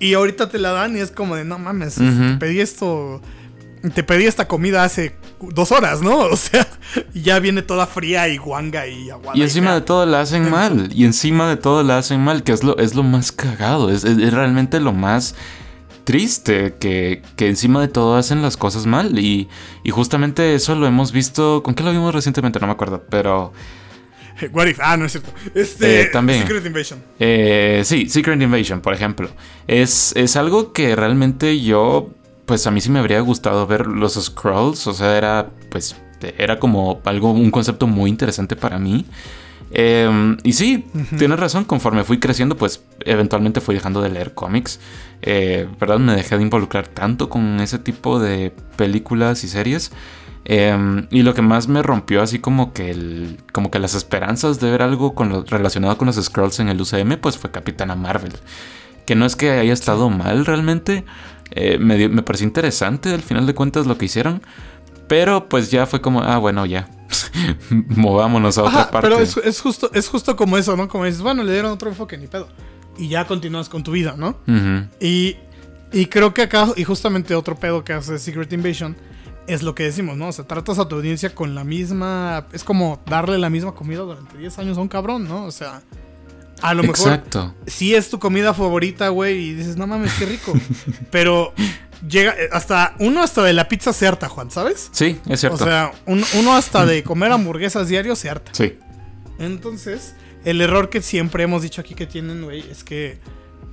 [0.00, 3.20] Y ahorita te la dan y es como de, no mames, te pedí esto,
[3.94, 6.18] te pedí esta comida hace dos horas, ¿no?
[6.32, 6.66] O sea,
[7.14, 9.38] y ya viene toda fría y guanga y aguada.
[9.38, 10.88] Y encima de todo la hacen mal.
[10.92, 13.90] Y encima de todo la hacen mal, que es lo, es lo más cagado.
[13.90, 15.36] Es, es- es realmente lo más
[16.04, 16.74] triste.
[16.78, 19.18] Que, que encima de todo hacen las cosas mal.
[19.18, 19.48] Y,
[19.84, 21.62] y justamente eso lo hemos visto.
[21.62, 22.60] ¿Con qué lo vimos recientemente?
[22.60, 23.02] No me acuerdo.
[23.10, 23.52] Pero.
[24.52, 24.78] What if?
[24.82, 25.30] Ah, no es cierto.
[25.54, 26.40] Este, Eh, también.
[26.42, 27.02] Secret Invasion.
[27.20, 29.28] eh, sí, Secret Invasion, por ejemplo.
[29.66, 32.10] Es, es algo que realmente yo.
[32.46, 34.86] Pues a mí sí me habría gustado ver los scrolls.
[34.86, 35.50] O sea, era.
[35.70, 35.96] Pues.
[36.38, 37.32] Era como algo.
[37.32, 39.06] Un concepto muy interesante para mí.
[39.74, 40.84] Eh, y sí,
[41.18, 44.80] tienes razón, conforme fui creciendo, pues eventualmente fui dejando de leer cómics.
[45.22, 45.98] Eh, ¿Verdad?
[45.98, 49.92] Me dejé de involucrar tanto con ese tipo de películas y series.
[50.44, 54.58] Eh, y lo que más me rompió así como que el, como que las esperanzas
[54.58, 57.94] de ver algo con lo- relacionado con los Scrolls en el UCM, pues fue Capitana
[57.94, 58.32] Marvel.
[59.06, 61.04] Que no es que haya estado mal realmente.
[61.54, 64.42] eh, me, dio- me pareció interesante al final de cuentas lo que hicieron.
[65.08, 66.88] Pero pues ya fue como, ah, bueno, ya.
[67.70, 69.08] Movámonos a otra parte.
[69.08, 70.88] pero es, es justo, es justo como eso, ¿no?
[70.88, 72.48] Como dices, bueno, le dieron otro enfoque, ni pedo.
[72.98, 74.36] Y ya continúas con tu vida, ¿no?
[75.00, 75.36] Y,
[75.92, 78.96] y creo que acá, y justamente otro pedo que hace Secret Invasion,
[79.46, 80.28] es lo que decimos, ¿no?
[80.28, 82.46] O sea, tratas a tu audiencia con la misma.
[82.52, 85.44] Es como darle la misma comida durante 10 años a un cabrón, ¿no?
[85.44, 85.82] O sea,
[86.62, 87.54] a lo mejor Exacto.
[87.66, 90.52] sí es tu comida favorita, güey, y dices, no mames, qué rico.
[91.10, 91.52] Pero
[92.08, 92.94] llega eh, hasta.
[92.98, 94.88] Uno hasta de la pizza se harta, Juan, ¿sabes?
[94.92, 95.62] Sí, es cierto.
[95.62, 98.52] O sea, un- uno hasta de comer hamburguesas diario se harta.
[98.54, 98.78] sí.
[99.38, 103.18] Entonces, el error que siempre hemos dicho aquí que tienen, güey, es que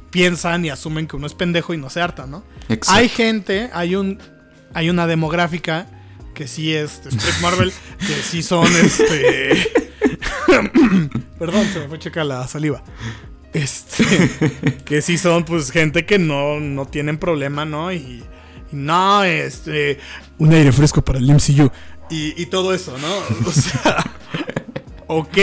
[0.09, 2.43] piensan y asumen que uno es pendejo y no se harta, ¿no?
[2.69, 2.91] Exacto.
[2.93, 4.19] Hay gente, hay un
[4.73, 5.87] hay una demográfica
[6.33, 9.88] que sí es Street Marvel, que sí son este
[11.39, 12.83] Perdón, se me fue checar la saliva.
[13.53, 14.03] Este
[14.85, 17.91] que sí son pues gente que no no tienen problema, ¿no?
[17.91, 18.23] Y,
[18.71, 19.99] y no este
[20.37, 21.71] un aire fresco para el MCU
[22.09, 23.47] y, y todo eso, ¿no?
[23.47, 24.03] O sea,
[25.07, 25.37] ok,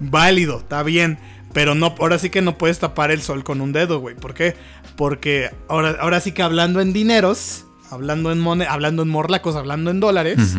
[0.00, 1.18] válido, está bien.
[1.52, 4.14] Pero no, ahora sí que no puedes tapar el sol con un dedo, güey.
[4.14, 4.54] ¿Por qué?
[4.94, 9.90] Porque ahora, ahora sí que hablando en dineros, hablando en moneda, hablando en morlacos, hablando
[9.90, 10.54] en dólares.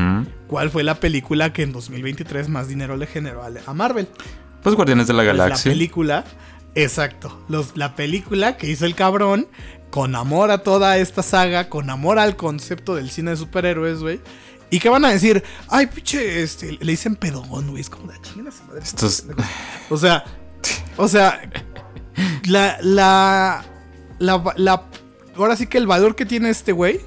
[0.48, 4.08] ¿cuál fue la película que en 2023 más dinero le generó a Marvel?
[4.64, 5.72] Pues Guardianes de la Pues la Galaxia.
[5.72, 6.24] película,
[6.76, 7.44] exacto.
[7.50, 9.48] Los, la película que hizo el cabrón
[9.90, 14.20] con amor a toda esta saga, con amor al concepto del cine de superhéroes, güey.
[14.70, 17.80] Y que van a decir, ay, pinche, este, le dicen pedón, güey.
[17.82, 18.82] Es como la chingada su madre.
[18.84, 19.26] Estos-
[19.90, 20.26] O sea,
[20.98, 21.40] o sea,
[22.48, 23.64] la, la,
[24.20, 24.84] la, la-
[25.38, 27.00] ahora sí que el valor que tiene este güey,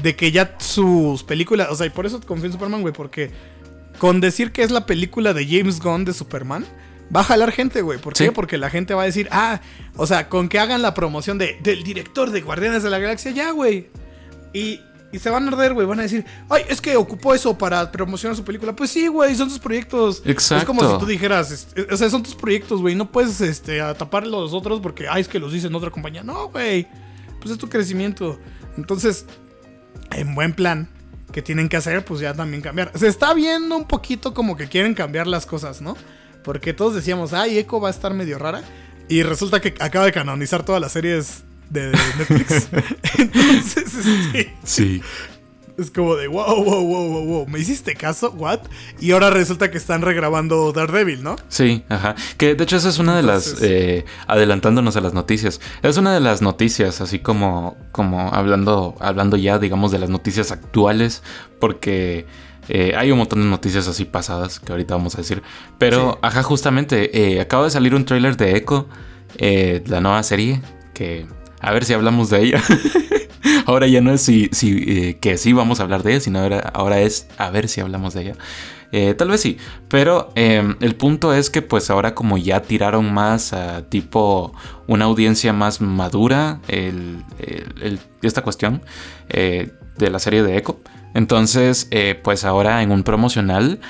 [0.00, 3.30] de que ya sus películas, o sea, y por eso confío en Superman, güey, porque
[3.98, 6.64] con decir que es la película de James Gunn de Superman,
[7.14, 7.98] va a jalar gente, güey.
[7.98, 8.24] ¿Por qué?
[8.24, 8.30] Sí.
[8.30, 9.60] Porque la gente va a decir, ah,
[9.96, 13.32] o sea, con que hagan la promoción de, del director de Guardianes de la Galaxia,
[13.32, 13.88] ya, güey.
[14.54, 14.80] Y
[15.12, 15.86] Y se van a arder, güey.
[15.86, 18.74] Van a decir, ay, es que ocupó eso para promocionar su película.
[18.74, 20.22] Pues sí, güey, son tus proyectos.
[20.24, 20.62] Exacto.
[20.62, 22.94] Es como si tú dijeras, o sea, son tus proyectos, güey.
[22.94, 26.22] No puedes este, tapar los otros porque, ay, es que los dicen otra compañía.
[26.22, 26.88] No, güey.
[27.40, 28.38] Pues es tu crecimiento.
[28.78, 29.26] Entonces,
[30.16, 30.88] en buen plan,
[31.32, 32.92] que tienen que hacer, pues ya también cambiar.
[32.94, 35.96] Se está viendo un poquito como que quieren cambiar las cosas, ¿no?
[36.44, 38.62] Porque todos decíamos, ay, Echo va a estar medio rara.
[39.08, 42.68] Y resulta que acaba de canonizar todas las series de Netflix.
[43.18, 45.02] Entonces, este, Sí.
[45.82, 47.46] Es como de wow, wow, wow, wow, wow.
[47.48, 48.30] ¿Me hiciste caso?
[48.32, 48.60] ¿What?
[49.00, 51.36] Y ahora resulta que están regrabando Daredevil, ¿no?
[51.48, 52.14] Sí, ajá.
[52.38, 56.14] Que de hecho esa es una de las, eh, adelantándonos a las noticias, es una
[56.14, 61.22] de las noticias, así como, como hablando, hablando ya, digamos, de las noticias actuales,
[61.60, 62.26] porque
[62.68, 65.42] eh, hay un montón de noticias así pasadas que ahorita vamos a decir.
[65.78, 66.18] Pero, Sí.
[66.22, 68.88] ajá, justamente, eh, acaba de salir un tráiler de Echo,
[69.38, 70.60] eh, la nueva serie,
[70.94, 71.26] que
[71.60, 72.62] a ver si hablamos de ella.
[73.66, 76.40] ahora ya no es si, si, eh, que sí vamos a hablar de ella, sino
[76.40, 78.34] ahora, ahora es a ver si hablamos de ella.
[78.94, 79.56] Eh, tal vez sí,
[79.88, 84.52] pero eh, el punto es que pues ahora como ya tiraron más a tipo
[84.86, 88.82] una audiencia más madura el- el- el- esta cuestión
[89.30, 90.78] eh, de la serie de Echo,
[91.14, 91.88] entonces
[92.22, 93.80] pues ahora en un promocional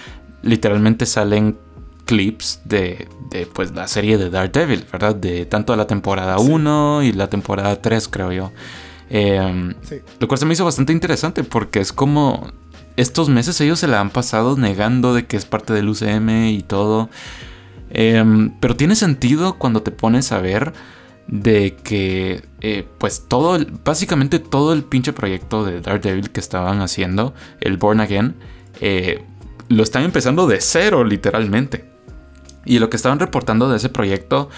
[0.43, 1.59] literalmente salen
[2.05, 5.15] clips de, de, pues la serie de Daredevil, ¿verdad?
[5.15, 8.53] De tanto la temporada 1 y la temporada 3 creo yo.
[9.15, 9.97] Eh, Sí.
[10.21, 12.51] lo cual se me hizo bastante interesante porque es como
[12.97, 16.63] estos meses ellos se la han pasado negando de que es parte del UCM y
[16.63, 17.11] todo.
[17.91, 20.73] Em, pero tiene sentido cuando te pones a ver
[21.27, 26.81] de que eh, pues todo, el- básicamente todo el pinche proyecto de Daredevil que estaban
[26.81, 28.35] haciendo, el Born Again,
[28.81, 29.23] eh,
[29.69, 31.85] lo están empezando de cero literalmente.
[32.65, 34.49] Y lo que estaban reportando de ese proyecto,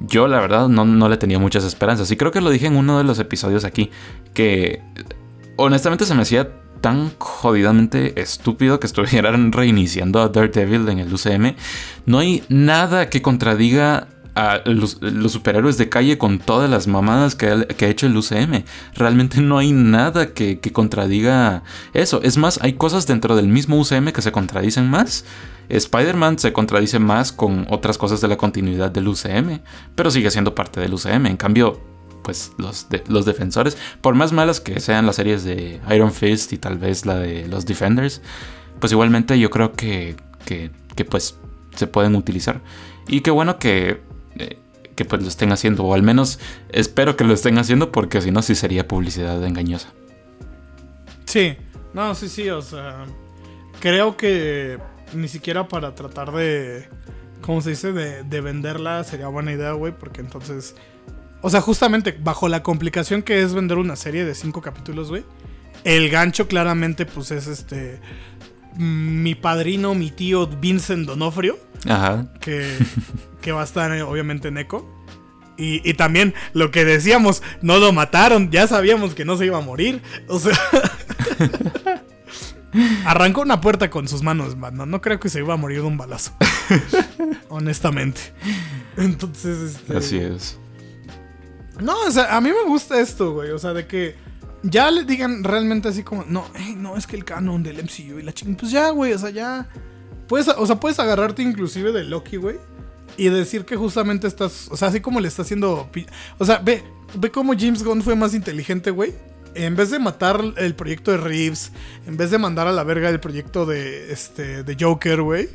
[0.00, 2.10] yo la verdad no, no le tenía muchas esperanzas.
[2.10, 3.90] Y creo que lo dije en uno de los episodios aquí,
[4.34, 4.82] que
[5.56, 6.48] honestamente se me hacía
[6.80, 11.54] tan jodidamente estúpido que estuvieran reiniciando a Daredevil en el UCM.
[12.06, 14.08] No hay nada que contradiga
[14.64, 14.98] los,
[15.32, 18.64] superhéroes de calle con todas las mamadas que ha, hecho el UCM.
[18.94, 21.62] Realmente no hay nada que, contradiga
[21.92, 22.20] eso.
[22.22, 25.24] Es más, hay cosas dentro del mismo UCM que se contradicen más.
[25.68, 29.60] Spider-Man se contradice más con otras cosas de la continuidad del UCM,
[29.94, 31.26] pero sigue siendo parte del UCM.
[31.26, 31.80] En cambio,
[32.22, 36.58] pues los, los defensores, por más malas que sean las series de Iron Fist y
[36.58, 38.20] tal vez la de los Defenders,
[38.78, 41.36] pues igualmente yo creo que, que, que, pues
[41.74, 42.60] se pueden utilizar.
[43.06, 44.00] Y qué bueno que,
[44.36, 44.58] eh,
[44.96, 46.38] que pues lo estén haciendo, o al menos
[46.70, 49.92] espero que lo estén haciendo porque si no sí sería publicidad engañosa.
[51.24, 51.56] Sí,
[51.94, 53.06] no, sí, sí, o sea,
[53.80, 54.78] creo que
[55.14, 56.88] ni siquiera para tratar de,
[57.40, 57.92] ¿cómo se dice?
[57.92, 60.74] De, de venderla sería buena idea, güey, porque entonces,
[61.40, 65.24] o sea, justamente bajo la complicación que es vender una serie de cinco capítulos, güey,
[65.84, 68.00] el gancho claramente pues es este,
[68.76, 72.26] mi padrino, mi tío Vincent Donofrio, Ajá.
[72.40, 72.76] que,
[73.40, 74.86] que va a estar eh, obviamente en Echo.
[75.56, 79.58] Y, y también lo que decíamos, no lo mataron, ya sabíamos que no se iba
[79.58, 80.00] a morir.
[80.26, 80.58] O sea,
[83.04, 84.86] arrancó una puerta con sus manos, mano.
[84.86, 86.32] No creo que se iba a morir de un balazo.
[87.48, 88.20] Honestamente.
[88.96, 90.58] Entonces, este, Así es.
[91.80, 93.50] no, o sea, a mí me gusta esto, güey.
[93.50, 94.14] O sea, de que
[94.62, 98.18] ya le digan realmente así como, no, "Ey, no, es que el canon del MCU
[98.18, 98.58] y la chingada.
[98.60, 99.68] Pues ya, güey, o sea, ya.
[100.30, 102.56] Puedes, o sea, puedes agarrarte inclusive de Loki, güey.
[103.16, 104.68] Y decir que justamente estás.
[104.70, 105.90] O sea, así como le está haciendo.
[106.38, 109.12] O sea, ve, ve cómo James Gunn fue más inteligente, güey.
[109.56, 111.72] En vez de matar el proyecto de Reeves,
[112.06, 115.48] en vez de mandar a la verga el proyecto de este de Joker, güey.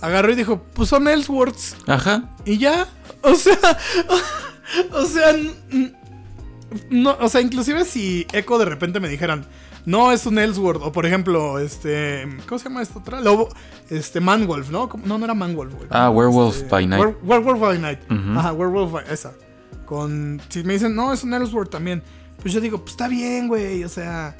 [0.00, 1.76] Agarró y dijo, pues son Ellsworths.
[1.86, 2.34] Ajá.
[2.44, 2.88] Y ya,
[3.22, 3.78] o sea,
[4.92, 5.36] o sea,
[6.90, 9.46] no, o sea, inclusive si Echo de repente me dijeran,
[9.86, 13.20] no es un Ellsworth, o por ejemplo, este, ¿cómo se llama esta otra?
[13.22, 13.48] Lobo,
[13.88, 14.90] este, Manwolf, ¿no?
[15.04, 15.86] No, no era Manwolf, güey.
[15.90, 17.02] Ah, Werewolf Este, by Night.
[17.02, 18.00] Wer- Werewolf by Night.
[18.36, 19.32] Ajá, Werewolf by, esa.
[19.86, 22.02] Con, si me dicen, no, es un Ellsworth también,
[22.42, 24.36] pues yo digo, pues está bien, güey, o sea,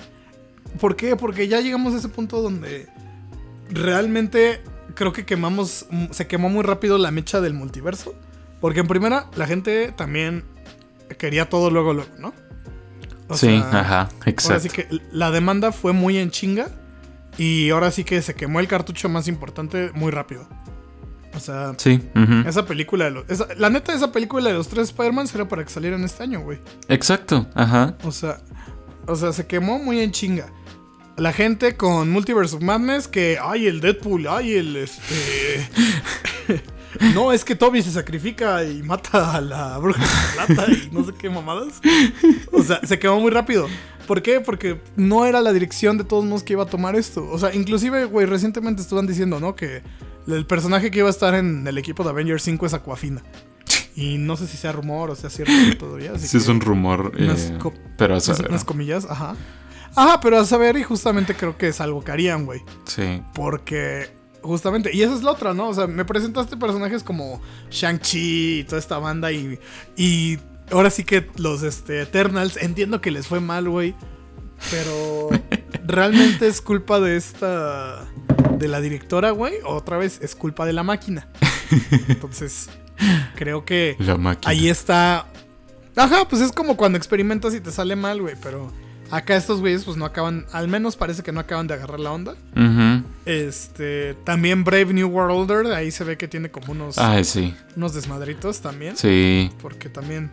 [0.80, 1.16] ¿por qué?
[1.16, 2.88] Porque ya llegamos a ese punto donde
[3.70, 4.62] realmente
[4.94, 8.14] creo que quemamos, se quemó muy rápido la mecha del multiverso.
[8.60, 10.44] Porque en primera, la gente también
[11.18, 12.32] quería todo luego, luego, ¿no?
[13.28, 14.60] O sí, sea, ajá, Ahora exacto.
[14.62, 16.68] sí que la demanda fue muy en chinga.
[17.38, 20.48] Y ahora sí que se quemó el cartucho más importante muy rápido.
[21.34, 22.00] O sea, Sí,
[22.46, 23.28] esa película de los.
[23.28, 26.40] esa- la neta, esa película de los tres Spider-Man era para que salieran este año,
[26.40, 26.58] güey.
[26.88, 27.94] exacto, ajá.
[28.04, 28.38] O sea,
[29.06, 30.46] o sea, se quemó muy en chinga.
[31.18, 35.68] La gente con Multiverse of Madness que, ay, el Deadpool, ay, el este.
[37.14, 41.12] no, es que Toby se sacrifica y mata a la bruja escarlata y no sé
[41.18, 41.80] qué mamadas.
[42.52, 43.66] O sea, se quemó muy rápido.
[44.06, 44.40] ¿Por qué?
[44.40, 47.28] Porque no era la dirección de todos modos que iba a tomar esto.
[47.30, 49.56] O sea, inclusive, güey, recientemente estaban diciendo, ¿no?
[49.56, 49.82] Que
[50.28, 53.22] el personaje que iba a estar en el equipo de Avengers 5 es Aquafina.
[53.96, 56.12] Y no sé si sea rumor o sea cierto todavía.
[56.12, 57.12] Así Sí, es un rumor.
[57.18, 57.58] unas eh,
[57.96, 58.50] pero a saber.
[58.50, 59.34] unas comillas, ajá.
[59.94, 62.60] Ajá, pero a saber, y justamente creo que es algo que harían, güey.
[62.84, 63.22] Sí.
[63.34, 64.10] Porque,
[64.46, 65.68] justamente, y esa es la otra, ¿no?
[65.68, 69.58] O sea, me presentaste personajes como Shang-Chi y toda esta banda y,
[69.96, 70.38] y
[70.70, 73.94] ahora sí que los este, Eternals, entiendo que les fue mal, güey.
[74.70, 75.28] Pero
[75.86, 78.06] realmente es culpa de esta,
[78.58, 79.54] de la directora, güey.
[79.64, 81.28] Otra vez es culpa de la máquina.
[82.08, 82.68] Entonces,
[83.34, 84.50] creo que La máquina.
[84.50, 85.26] ahí está.
[85.94, 88.34] Ajá, pues es como cuando experimentas y te sale mal, güey.
[88.42, 88.72] Pero
[89.10, 90.46] acá estos güeyes, pues no acaban.
[90.52, 92.32] Al menos parece que no acaban de agarrar la onda.
[92.56, 93.04] Ujú.
[93.24, 94.14] Este.
[94.24, 95.72] También Brave New World Order.
[95.74, 97.54] Ahí se ve que tiene como unos, Ay, sí.
[97.76, 98.96] unos desmadritos también.
[98.96, 99.50] Sí.
[99.60, 100.30] Porque también.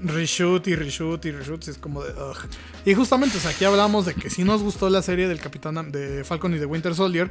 [0.00, 1.66] Reshoot y reshoot y reshoot.
[1.66, 2.12] y Es como de.
[2.12, 2.36] ugh.
[2.84, 5.90] Y justamente, o sea, aquí hablamos de que si nos gustó la serie del Capitán
[5.90, 7.30] de Falcon y de Winter Soldier.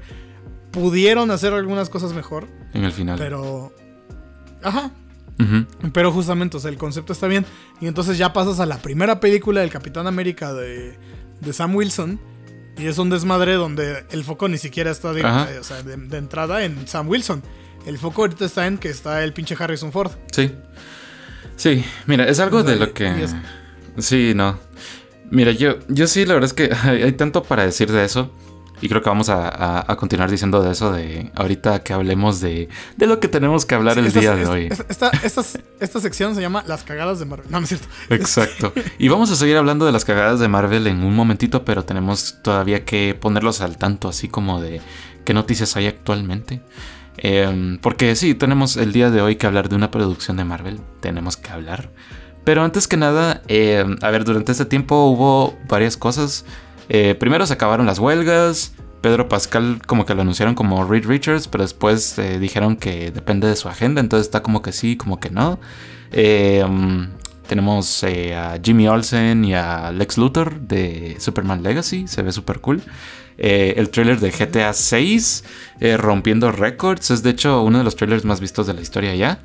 [0.71, 2.45] Pudieron hacer algunas cosas mejor.
[2.73, 3.17] En el final.
[3.17, 3.73] Pero.
[4.61, 4.91] Ajá,
[5.93, 7.45] Pero justamente, o sea, el concepto está bien.
[7.79, 10.97] Y entonces ya pasas a la primera película del Capitán América de,
[11.41, 12.19] de Sam Wilson.
[12.77, 15.97] Y es un desmadre donde el foco ni siquiera está de, eh, o sea, de,
[15.97, 17.41] de entrada en Sam Wilson.
[17.85, 20.11] El foco ahorita está en que está el pinche Harrison Ford.
[20.31, 20.51] Sí.
[21.55, 23.23] Sí, mira, es algo O sea, de lo que...
[23.23, 23.35] es-
[23.97, 24.59] Sí, no.
[25.31, 28.31] Mira, yo, yo sí, la verdad es que hay, hay tanto para decir de eso.
[28.81, 32.39] Y creo que vamos a, a- a continuar diciendo de eso de ahorita que hablemos
[32.41, 34.69] de, de lo que tenemos que hablar el día de hoy.
[34.89, 35.41] Esta, esta,
[35.79, 37.47] esta sección se llama Las cagadas de Marvel.
[37.49, 37.87] No, no es cierto.
[38.09, 38.73] Exacto.
[38.99, 42.37] Y vamos a seguir hablando de las cagadas de Marvel en un momentito, pero tenemos
[42.43, 44.81] todavía que ponerlos al tanto, así como de
[45.25, 46.61] qué noticias hay actualmente.
[47.17, 50.79] Em, porque sí, tenemos el día de hoy que hablar de una producción de Marvel.
[50.99, 51.89] Tenemos que hablar.
[52.43, 56.45] Pero antes que nada, em, a ver, durante este tiempo hubo varias cosas.
[56.89, 58.73] Eh, primero se acabaron las huelgas.
[59.01, 63.47] Pedro Pascal como que lo anunciaron como Reed Richards, pero después eh, dijeron que depende
[63.47, 65.59] de su agenda, entonces está como que sí, como que no.
[66.11, 67.09] Eh, mm,
[67.47, 72.81] tenemos a Jimmy Olsen y a Lex Luthor de Superman Legacy, se ve súper cool.
[73.37, 75.43] El trailer de GTA 6
[75.79, 79.13] eh, rompiendo récords, es de hecho uno de los trailers más vistos de la historia
[79.15, 79.39] ya.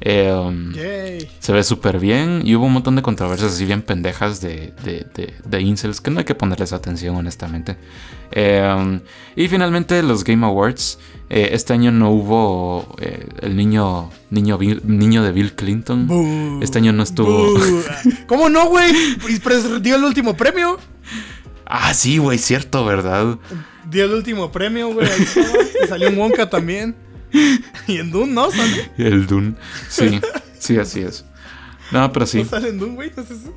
[0.00, 1.26] Eh, um, Yay.
[1.40, 5.06] se ve súper bien y hubo un montón de controversias así bien pendejas de, de,
[5.14, 7.76] de- de incels que no hay que ponerles atención honestamente.
[8.32, 9.00] Eh,
[9.36, 10.98] y finalmente los Game Awards.
[11.28, 16.06] Eh, este año no hubo eh, el niño, niño, Bill- niño de Bill Clinton.
[16.06, 16.60] Boo.
[16.62, 17.58] Este año no estuvo.
[18.28, 18.90] ¿Cómo no, güey?
[19.28, 20.78] Y pres- Dio el último premio.
[21.64, 23.38] Ah, sí, güey, cierto, ¿verdad?
[23.90, 25.08] Dio el último premio, güey.
[25.88, 26.94] Salió en Wonka también.
[27.86, 28.50] Y en Dune, ¿no?
[28.50, 28.90] ¿Sale?
[28.98, 29.54] El Dune.
[29.88, 30.20] Sí,
[30.58, 31.24] sí, así es.
[31.92, 33.12] No, pero sí, ¿No sale en Dune, güey?
[33.16, 33.54] ¿No es eso?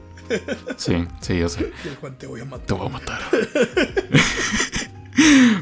[0.77, 1.71] sí, sí, yo sé.
[1.85, 2.65] Y el Juan te voy a matar.
[2.67, 3.21] Te voy a matar.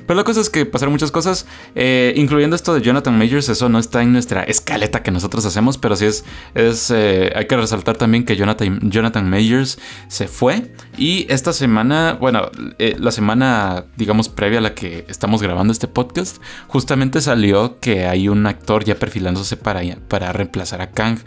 [0.05, 3.49] Pero la cosa es que pasaron muchas cosas, eh, incluyendo esto de Jonathan Majors.
[3.49, 6.25] Eso no está en nuestra escaleta que nosotros hacemos, pero sí es.
[6.55, 10.71] es eh, hay que resaltar también que Jonathan, Jonathan Majors se fue.
[10.97, 15.87] Y esta semana, bueno, eh, la semana, digamos, previa a la que estamos grabando este
[15.87, 21.19] podcast, justamente salió que hay un actor ya perfilándose para, para reemplazar a Kang.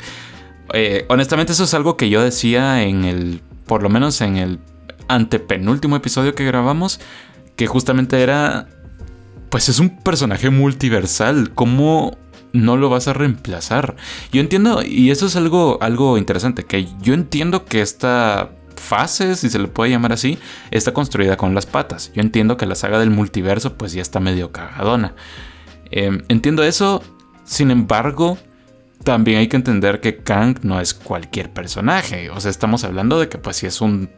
[1.09, 3.43] Honestamente, eso es algo que yo decía en el.
[3.67, 4.59] Por lo menos en el
[5.11, 7.01] antepenúltimo episodio que grabamos.
[7.61, 8.69] Que justamente era.
[9.51, 11.53] Pues es un personaje multiversal.
[11.53, 12.17] ¿Cómo
[12.55, 13.97] no lo vas a reemplazar?
[14.33, 16.65] Yo entiendo, y eso es algo, algo interesante.
[16.65, 20.39] Que yo entiendo que esta fase, si se le puede llamar así,
[20.71, 22.11] está construida con las patas.
[22.15, 25.15] Yo entiendo que la saga del multiverso, pues ya está medio cagadona.
[25.91, 27.03] Eh, entiendo eso.
[27.45, 28.39] Sin embargo,
[29.05, 32.31] también hay que entender que Kang no es cualquier personaje.
[32.31, 34.09] O sea, estamos hablando de que pues si es un...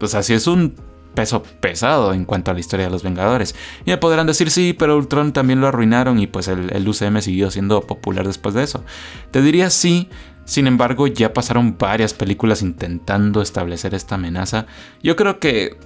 [0.00, 0.76] O sea, si es un
[1.14, 3.54] peso pesado en cuanto a la historia de los Vengadores.
[3.84, 7.20] Y me podrán decir sí, pero Ultron también lo arruinaron y pues el, el UCM
[7.20, 8.84] siguió siendo popular después de eso.
[9.30, 10.08] Te diría sí,
[10.44, 14.66] sin embargo ya pasaron varias películas intentando establecer esta amenaza.
[15.02, 15.76] Yo creo que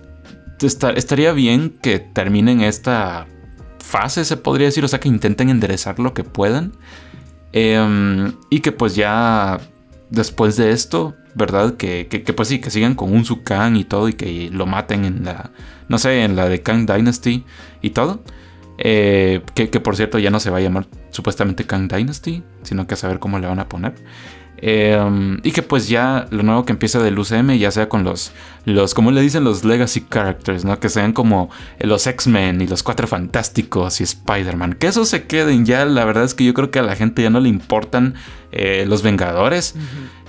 [0.61, 3.27] esta- estaría bien que terminen esta
[3.79, 6.73] fase, se podría decir, o sea que intenten enderezar lo que puedan.
[7.53, 9.61] Em, y que pues ya
[10.15, 11.75] después de esto, ¿verdad?
[11.75, 15.05] Que, que, pues sí, que sigan con un Kang y todo y que lo maten
[15.05, 15.51] en la,
[15.89, 17.45] no sé, en la de Kang Dynasty
[17.83, 18.23] y todo.
[18.79, 22.87] Eh, que, que, por cierto ya no se va a llamar supuestamente Kang Dynasty, sino
[22.87, 23.95] que a saber cómo le van a poner.
[24.67, 24.99] Eh,
[25.43, 28.33] y que pues ya lo nuevo que empieza del UCM ya sea con los,
[28.65, 30.81] los como le dicen los legacy characters, ¿no?
[30.81, 31.51] Que sean como
[31.81, 34.73] los X-Men y los Cuatro Fantásticos y Spider-Man.
[34.73, 37.21] Que eso se queden ya, la verdad es que yo creo que a la gente
[37.21, 38.15] ya no le importan
[38.53, 39.75] eh, los Vengadores.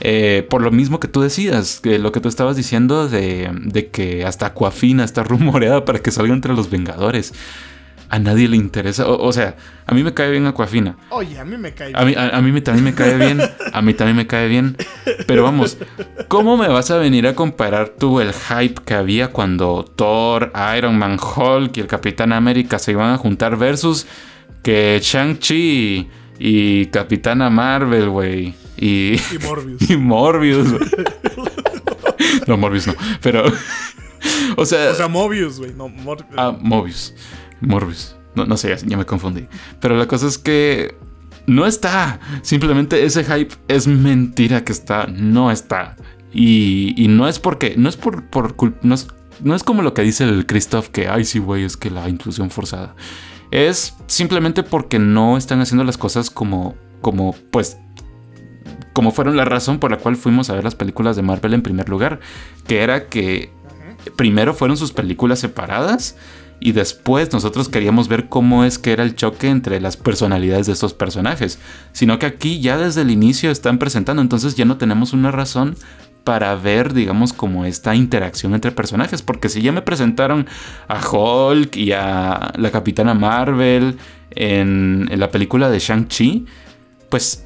[0.02, 3.88] eh, por lo mismo que tú decías, que lo que tú estabas diciendo de, de
[3.88, 7.32] que hasta Aquafina está rumoreada para que salga entre los Vengadores
[8.10, 9.08] a nadie le interesa.
[9.08, 10.98] O, o, sea, a mí me cae bien Aquafina.
[11.10, 12.00] Oye, a mí me cae bien.
[12.00, 13.42] A mí, a, a mí también me cae bien.
[13.74, 14.78] A mí también me cae bien.
[15.28, 15.78] Pero vamos,
[16.28, 20.98] ¿cómo me vas a venir a comparar tú el hype que había cuando Thor, Iron
[20.98, 24.06] Man, Hulk y el Capitán América se iban a juntar versus
[24.64, 28.54] que Shang-Chi y Capitana Marvel, güey?
[28.78, 29.82] Y, y Morbius.
[29.90, 30.68] Y Morbius.
[32.48, 32.96] no, Morbius no.
[33.22, 33.44] Pero...
[34.58, 35.74] O sea, o sea, Mobius, güey.
[35.74, 37.14] No, Mor ah, Mobius.
[37.62, 38.16] Morbius.
[38.36, 39.48] No, no sé, ya, me confundí.
[39.80, 40.96] Pero la cosa es que
[41.48, 42.20] no está.
[42.42, 45.08] Simplemente ese hype es mentira que está.
[45.08, 45.96] No está.
[46.34, 47.76] Y, y no es porque.
[47.78, 48.26] No es por.
[48.30, 49.08] por no, es,
[49.42, 52.10] no es como lo que dice el Christoph que, ay, sí, güey, es que la
[52.10, 52.96] inclusión forzada.
[53.52, 56.76] Es simplemente porque no están haciendo las cosas como.
[57.02, 57.78] Como, pues.
[58.92, 61.62] Como fueron la razón por la cual fuimos a ver las películas de Marvel en
[61.62, 62.20] primer lugar.
[62.68, 63.54] Que era que.
[64.18, 66.16] Primero fueron sus películas separadas
[66.60, 70.74] y después nosotros queríamos ver cómo es que era el choque entre las personalidades de
[70.74, 71.60] estos personajes,
[71.92, 75.76] sino que aquí ya desde el inicio están presentando, entonces ya no tenemos una razón
[76.24, 80.48] para ver, digamos, como esta interacción entre personajes, porque si ya me presentaron
[80.88, 83.98] a Hulk y a la Capitana Marvel
[84.32, 86.46] en, en la película de Shang-Chi,
[87.10, 87.46] pues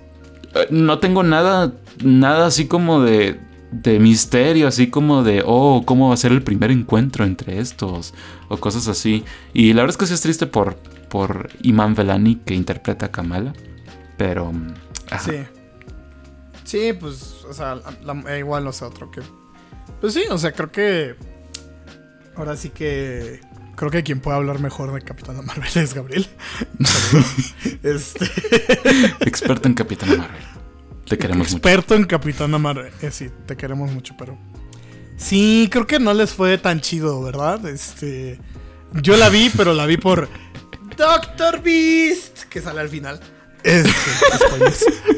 [0.69, 3.39] no tengo nada, nada así como de,
[3.71, 8.13] de misterio, así como de, oh, ¿cómo va a ser el primer encuentro entre estos?
[8.47, 9.23] O cosas así.
[9.53, 10.75] Y la verdad es que sí es triste por,
[11.09, 13.53] por Iman Velani que interpreta a Kamala.
[14.17, 14.51] Pero...
[15.09, 15.31] Ajá.
[15.31, 15.37] Sí.
[16.63, 19.21] Sí, pues, o sea, la, la, igual, o sea, otro que...
[20.01, 21.15] Pues sí, o sea, creo que...
[22.35, 23.41] Ahora sí que...
[23.75, 26.27] Creo que quien puede hablar mejor de Capitana Marvel es Gabriel.
[27.83, 28.25] este...
[29.21, 30.58] Experto en Capitana Marvel.
[31.09, 32.03] Te queremos Experto mucho.
[32.03, 32.91] en Capitana Marvel.
[33.01, 34.37] Eh, sí, te queremos mucho, pero.
[35.17, 37.65] Sí, creo que no les fue tan chido, ¿verdad?
[37.67, 38.39] Este.
[38.93, 40.29] Yo la vi, pero la vi por.
[40.95, 43.19] Doctor Beast, que sale al final.
[43.63, 43.89] Este.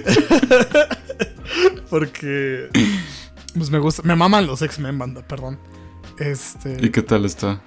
[1.90, 2.70] Porque.
[3.56, 4.02] Pues me gusta.
[4.04, 5.60] Me maman los X-Men, banda, perdón.
[6.18, 6.78] Este.
[6.80, 7.62] ¿Y qué tal está?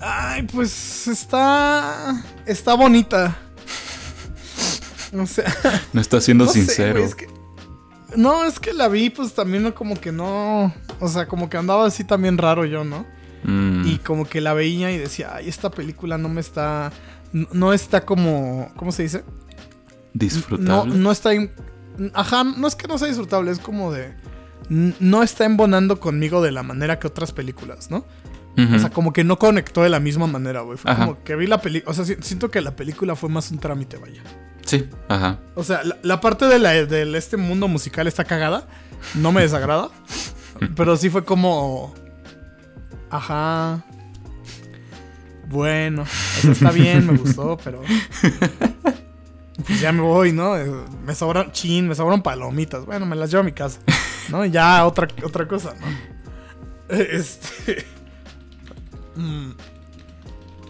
[0.00, 2.22] Ay, pues está.
[2.46, 3.36] Está bonita.
[5.16, 5.52] O sea.
[5.92, 6.94] No está siendo no sincero.
[6.94, 7.28] Sé, wey, es que,
[8.16, 10.72] no, es que la vi, pues también como que no.
[11.00, 13.06] O sea, como que andaba así también raro yo, ¿no?
[13.44, 13.86] Mm.
[13.86, 16.92] Y como que la veía y decía, ay, esta película no me está.
[17.32, 18.72] No está como.
[18.76, 19.24] ¿Cómo se dice?
[20.14, 20.90] Disfrutable.
[20.90, 21.34] No, no está.
[21.34, 21.50] In,
[22.14, 24.14] ajá, no es que no sea disfrutable, es como de.
[24.68, 27.98] No está embonando conmigo de la manera que otras películas, ¿no?
[28.56, 28.76] Uh -huh.
[28.76, 30.76] O sea, como que no conectó de la misma manera, güey.
[30.76, 31.06] Fue ajá.
[31.06, 31.90] como que vi la película.
[31.90, 34.22] O sea, siento que la película fue más un trámite, vaya.
[34.68, 35.38] Sí, ajá.
[35.54, 38.68] O sea, la, la parte de, la, de, este mundo musical está cagada.
[39.14, 39.88] No me desagrada.
[40.76, 41.94] pero sí fue como.
[43.08, 43.82] Ajá.
[45.46, 46.06] Bueno, o
[46.42, 47.80] sea, está bien, me gustó, pero.
[49.66, 50.54] Pues ya me voy, ¿no?
[51.06, 51.50] Me sobran.
[51.52, 52.84] Chin, me sobran palomitas.
[52.84, 53.80] Bueno, me las llevo a mi casa.
[54.28, 54.44] ¿No?
[54.44, 55.86] Ya otra, otra cosa, ¿no?
[56.94, 57.86] Este.
[59.16, 59.52] Mm.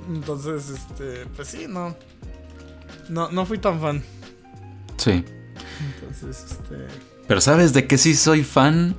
[0.09, 1.27] Entonces, este.
[1.35, 1.97] Pues sí, no.
[3.09, 4.03] No, no fui tan fan.
[4.97, 5.25] Sí.
[5.95, 6.87] Entonces, este.
[7.27, 8.95] Pero ¿sabes de qué sí soy fan?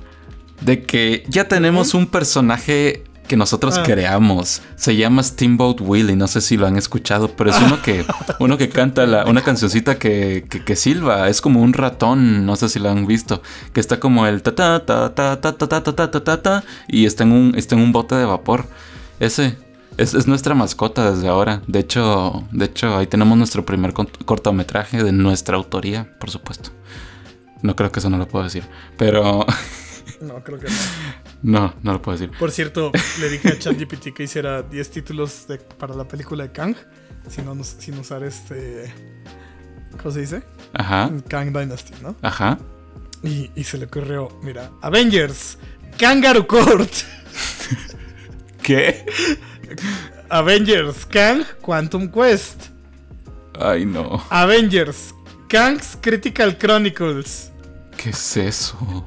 [0.60, 3.82] De que ya tenemos un personaje que nosotros ah.
[3.84, 4.60] creamos.
[4.74, 6.16] Se llama Steamboat Willie.
[6.16, 8.04] No sé si lo han escuchado, pero es uno que,
[8.40, 11.28] uno que canta la, una cancioncita que, que, que, silba.
[11.28, 12.44] Es como un ratón.
[12.44, 13.40] No sé si lo han visto.
[13.72, 16.64] Que está como el ta ta ta ta ta ta ta ta ta ta ta
[16.88, 18.66] y está en un, está en un bote de vapor.
[19.20, 19.56] Ese.
[20.00, 21.60] Es, es, nuestra mascota desde ahora.
[21.66, 26.70] De hecho, de hecho, ahí tenemos nuestro primer cortometraje de nuestra autoría, por supuesto.
[27.60, 28.64] No creo que eso no lo puedo decir.
[28.96, 29.46] Pero.
[30.20, 30.76] No, creo que no.
[31.42, 32.36] No, no lo puedo decir.
[32.38, 36.52] Por cierto, le dije a ChatGPT que hiciera 10 títulos de, para la película de
[36.52, 36.76] Kang.
[37.26, 38.92] Sin, sin usar este.
[39.96, 40.42] ¿Cómo se dice?
[40.74, 41.10] Ajá.
[41.26, 42.16] Kang Dynasty, ¿no?
[42.20, 42.58] Ajá.
[43.22, 45.56] Y, y se le ocurrió, mira, Avengers,
[45.96, 46.92] Kangaroo Court.
[48.62, 49.06] ¿Qué?
[50.28, 52.68] Avengers, Kang, Quantum Quest.
[53.58, 54.22] Ay, no.
[54.30, 55.14] Avengers,
[55.48, 57.50] Kang's Critical Chronicles.
[57.96, 59.04] ¿Qué es eso?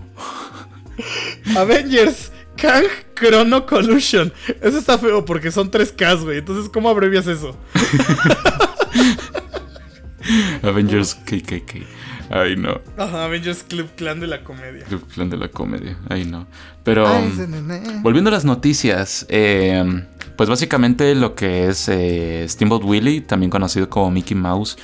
[1.55, 2.85] Avengers, Kang
[3.15, 4.31] Chrono Collusion.
[4.61, 6.39] Eso está feo porque son tres Ks, güey.
[6.39, 7.57] Entonces, ¿cómo abrevias eso?
[10.63, 11.85] Avengers KKK.
[12.29, 12.81] Ay, no.
[12.97, 14.85] Ajá, Avengers Club Clan de la comedia.
[14.85, 15.97] Club Clan de la comedia.
[16.09, 16.47] Ay, no.
[16.83, 17.07] Pero.
[18.01, 19.25] volviendo a las noticias.
[19.29, 20.05] Eh,
[20.35, 24.77] pues básicamente lo que es eh, Steamboat Willie, también conocido como Mickey Mouse,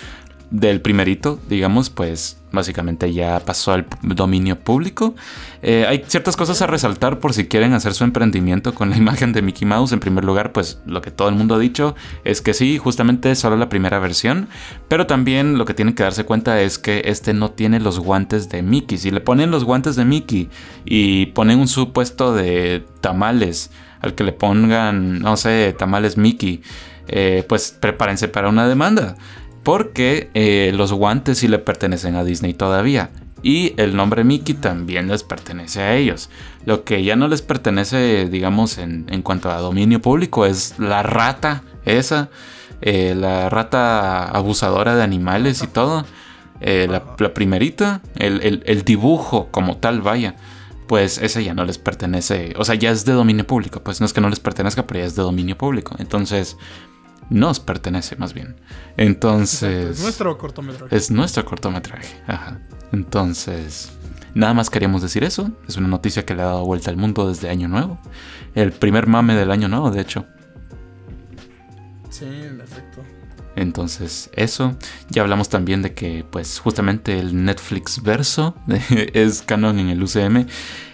[0.50, 5.16] del primerito, digamos, pues básicamente ya pasó al dominio público.
[5.62, 9.34] Eh, hay ciertas cosas a resaltar por si quieren hacer su emprendimiento con la imagen
[9.34, 9.92] de Mickey Mouse.
[9.92, 13.36] En primer lugar, pues lo que todo el mundo ha dicho es que sí, justamente
[13.36, 14.48] solo la primera versión.
[14.88, 18.50] Pero también lo que tienen que darse cuenta es que este no tiene los guantes
[18.50, 18.98] de Mickey.
[18.98, 20.50] Si le ponen los guantes de Mickey
[20.86, 23.72] y ponen un supuesto de tamales
[24.02, 26.62] al que le pongan, no sé, tamales Mickey,
[27.08, 29.16] eh, pues prepárense para una demanda.
[29.70, 33.12] Porque eh, los guantes sí le pertenecen a Disney todavía.
[33.44, 36.32] Y el nombre Mickey también les pertenece a ellos.
[36.66, 41.62] Lo que ya no les pertenece, digamos, en, cuanto a dominio público es la rata,
[41.86, 42.30] esa.
[42.82, 46.04] Eh, la rata abusadora de animales y todo.
[46.60, 47.04] la,
[47.36, 50.36] primerita, el, el, dibujo como tal, vaya
[50.88, 54.08] pues ese ya no les pertenece, o sea, ya es de dominio público, pues no
[54.08, 55.96] es que no les pertenezca, pero ya es de dominio público.
[56.00, 56.58] Entonces,
[57.30, 58.56] nos pertenece más bien.
[58.98, 59.98] Entonces...
[59.98, 60.96] es nuestro cortometraje.
[60.96, 62.60] Es nuestro cortometraje, ajá.
[62.92, 63.92] Entonces,
[64.34, 65.52] nada más queríamos decir eso.
[65.68, 68.00] Es una noticia que le ha dado vuelta al mundo desde Año Nuevo.
[68.56, 70.26] El primer mame del Año Nuevo, de hecho.
[72.10, 72.69] Sí, efecto.
[73.60, 74.76] Entonces, eso.
[75.10, 78.56] Ya hablamos también de que, pues, justamente el Netflix verso
[79.14, 80.46] es canon en el UCM.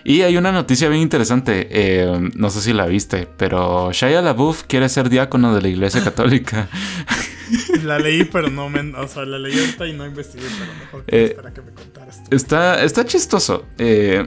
[0.04, 1.68] Y hay una noticia bien interesante.
[1.70, 6.04] Eh, no sé si la viste, pero Shia LaBeouf quiere ser diácono de la Iglesia
[6.04, 6.68] Católica.
[7.84, 8.82] La leí, pero no me.
[8.98, 12.22] O sea, la leí ahorita y no investigué, pero mejor que eh, que me contaras.
[12.32, 13.66] Está, está chistoso.
[13.78, 14.26] Eh,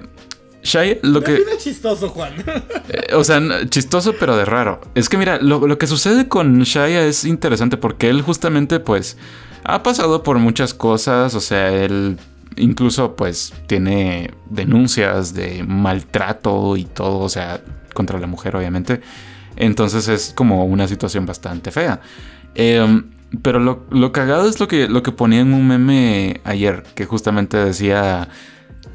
[1.02, 1.44] Lo que.
[1.58, 2.32] chistoso, Juan.
[2.90, 4.80] Eh, o sea, chistoso, pero de raro.
[4.94, 9.18] Es que mira, lo, que sucede con Shia es interesante porque él justamente, pues,
[9.64, 11.34] ha pasado por muchas cosas.
[11.34, 12.18] O sea, él
[12.56, 17.60] incluso, pues, tiene denuncias de maltrato y todo, o sea,
[17.94, 19.00] contra la mujer, obviamente.
[19.56, 22.00] Entonces es como una situación bastante fea.
[22.54, 23.10] Em,
[23.42, 27.04] pero lo, lo, cagado es lo que, lo que ponía en un meme ayer, que
[27.04, 28.28] justamente decía.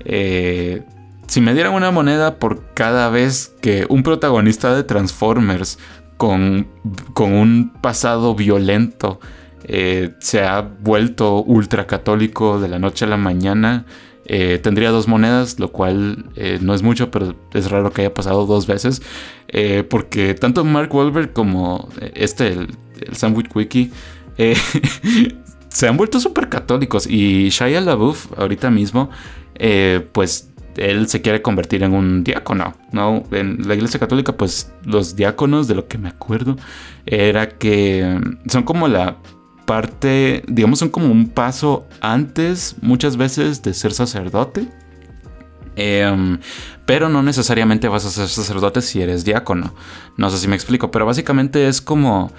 [0.05, 0.82] Eh,
[1.28, 5.80] si me dieran una moneda por cada vez que un protagonista de Transformers
[6.18, 6.68] con,
[7.14, 9.20] con un pasado violento
[9.66, 13.86] eh, se ha vuelto ultracatólico de la noche a la mañana,
[14.26, 18.14] eh, tendría dos monedas, lo cual eh, no es mucho, pero es raro que haya
[18.14, 19.02] pasado dos veces.
[19.90, 23.92] porque tanto Mark Wahlberg como este, el, el Sandwich Wiki,
[25.70, 27.08] se han vuelto súper católicos.
[27.08, 29.10] Y Shia LaBeouf, ahorita mismo,
[30.12, 33.24] pues él se quiere convertir en un diácono, ¿no?
[33.32, 36.58] En la iglesia católica, pues los diáconos, de lo que me acuerdo,
[37.06, 39.18] era que son como la
[39.66, 44.68] parte, digamos, son como un paso antes muchas veces de ser sacerdote.
[45.76, 46.40] Em,
[46.86, 49.74] pero no necesariamente vas a ser sacerdote si eres diácono.
[50.18, 52.32] No sé si me explico, pero básicamente es como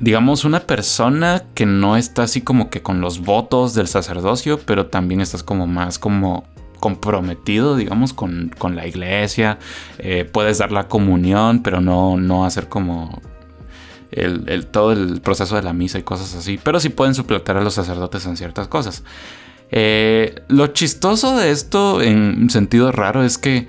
[0.00, 4.86] digamos, una persona que no está así como que con los votos del sacerdocio, pero
[4.86, 6.44] también estás como más como
[6.78, 9.58] comprometido, digamos, con, la iglesia.
[9.98, 13.20] Eh, puedes dar la comunión, pero no, no hacer como
[14.10, 16.58] el, todo el proceso de la misa y cosas así.
[16.62, 19.04] Pero sí pueden suplantar a los sacerdotes en ciertas cosas.
[19.70, 23.68] Eh, lo chistoso de esto, en sentido raro, es que,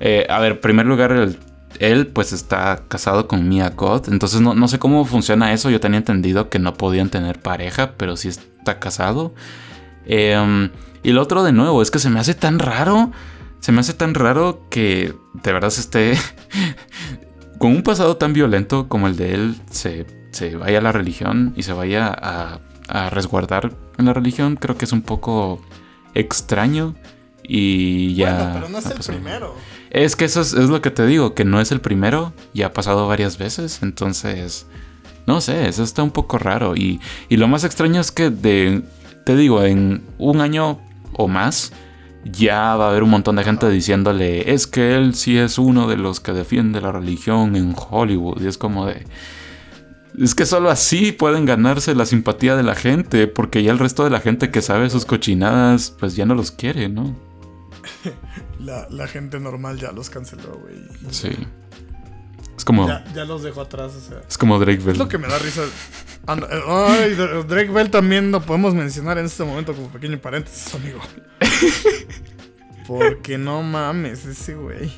[0.00, 1.30] eh, a ver, en primer lugar,
[1.78, 4.08] él pues está casado con Mia God.
[4.08, 5.70] Entonces no, no sé cómo funciona eso.
[5.70, 9.34] Yo tenía entendido que no podían tener pareja, pero sí está casado.
[10.06, 10.70] Eh,
[11.02, 13.10] y lo otro de nuevo, es que se me hace tan raro.
[13.60, 16.14] Se me hace tan raro que de verdad se esté
[17.58, 20.06] con un pasado tan violento como el de él, se,
[20.56, 22.60] vaya a la religión y se vaya a,
[23.10, 24.56] resguardar en la religión.
[24.56, 25.60] Creo que es un poco
[26.14, 26.94] extraño.
[27.42, 28.34] Y ya.
[28.34, 29.54] Bueno, pero no es el primero.
[29.90, 32.32] Es que eso es, lo que te digo, que no es el primero.
[32.54, 33.80] Ya ha pasado varias veces.
[33.82, 34.66] Entonces.
[35.26, 36.74] No sé, eso está un poco raro.
[36.74, 38.82] Y, y lo más extraño es que de.
[39.26, 40.80] Te digo, en un año
[41.18, 41.72] o más,
[42.24, 45.86] ya va a haber un montón de gente diciéndole, es que él sí es uno
[45.88, 48.40] de los que defiende la religión en Hollywood.
[48.40, 49.04] Y es como de...
[50.18, 54.04] Es que solo así pueden ganarse la simpatía de la gente, porque ya el resto
[54.04, 57.14] de la gente que sabe sus cochinadas, pues ya no los quiere, ¿no?
[58.58, 60.76] La, gente normal ya los canceló, güey.
[61.10, 61.30] Sí.
[62.58, 62.86] Es como.
[63.14, 64.18] Ya, los dejó atrás, o sea.
[64.28, 64.92] Es como Drake Bell.
[64.92, 65.62] Es lo que me da risa.
[66.26, 67.14] ay,
[67.48, 71.00] Drake Bell también lo podemos mencionar en este momento como pequeño paréntesis, amigo.
[72.86, 74.90] Porque no mames, ese güey.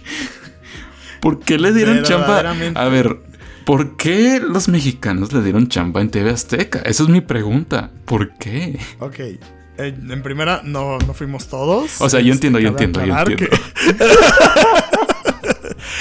[1.20, 2.40] ¿Por qué le dieron chamba?
[2.74, 3.18] A ver,
[3.66, 6.78] ¿Por qué los mexicanos le dieron chamba en TV Azteca?
[6.80, 7.90] Esa es mi pregunta.
[8.04, 8.80] ¿Por qué?
[9.00, 9.18] Ok.
[9.18, 9.38] Eh,
[9.78, 12.00] en primera, no, no fuimos todos.
[12.00, 13.46] O sea, yo Este, entiendo, yo cabe entiendo, yo entiendo.
[13.46, 15.09] que-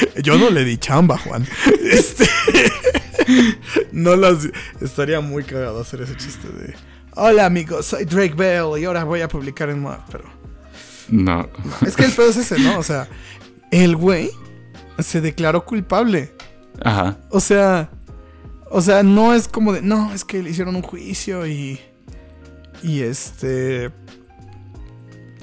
[0.24, 1.48] yo no le di chamba, Juan.
[1.92, 2.26] Este.
[3.92, 4.50] no las.
[4.82, 6.74] Estaría muy cagado hacer ese chiste de.
[7.16, 10.26] Hola amigos, soy Drake Bell y ahora voy a publicar en Moab, pero.
[11.10, 11.50] No.
[11.86, 12.78] Es que el pedo es ese, ¿no?
[12.78, 13.08] O sea,
[13.72, 14.30] el güey
[15.00, 16.32] se declaró culpable.
[16.84, 17.18] Ajá.
[17.30, 17.90] O sea,
[18.70, 21.80] o sea, no es como de, no, es que le hicieron un juicio y
[22.84, 23.92] y este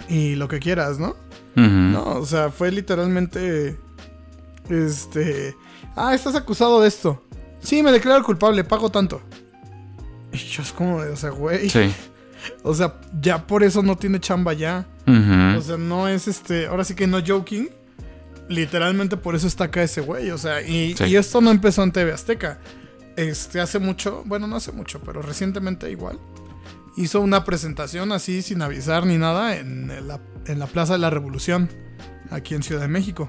[0.09, 1.17] y lo que quieras, ¿no?
[1.57, 3.79] No, o sea, fue literalmente
[4.71, 5.57] este,
[5.97, 7.23] ah, estás acusado de esto.
[7.61, 9.21] Sí, me declaro culpable, pago tanto.
[10.33, 11.93] Y yo es como de, o sea, güey, Sí.
[12.63, 14.87] o sea, ya por eso no tiene chamba ya.
[15.07, 16.67] O sea, no es este.
[16.67, 17.69] Ahora sí que no joking.
[18.49, 20.31] Literalmente por eso está acá ese güey.
[20.31, 21.05] O sea, y, Sí.
[21.05, 22.59] y esto no empezó en TV Azteca.
[23.17, 24.23] Este, hace mucho.
[24.27, 26.19] Bueno, no hace mucho, pero recientemente igual.
[26.97, 31.11] Hizo una presentación así sin avisar ni nada en la, en la Plaza de la
[31.11, 31.69] Revolución.
[32.31, 33.29] Aquí en Ciudad de México.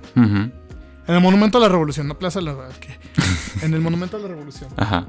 [1.08, 2.70] En el Monumento a la Revolución, no Plaza de la.
[2.80, 2.98] ¿qué?
[3.66, 4.70] En el Monumento a la Revolución.
[4.78, 5.08] Ajá.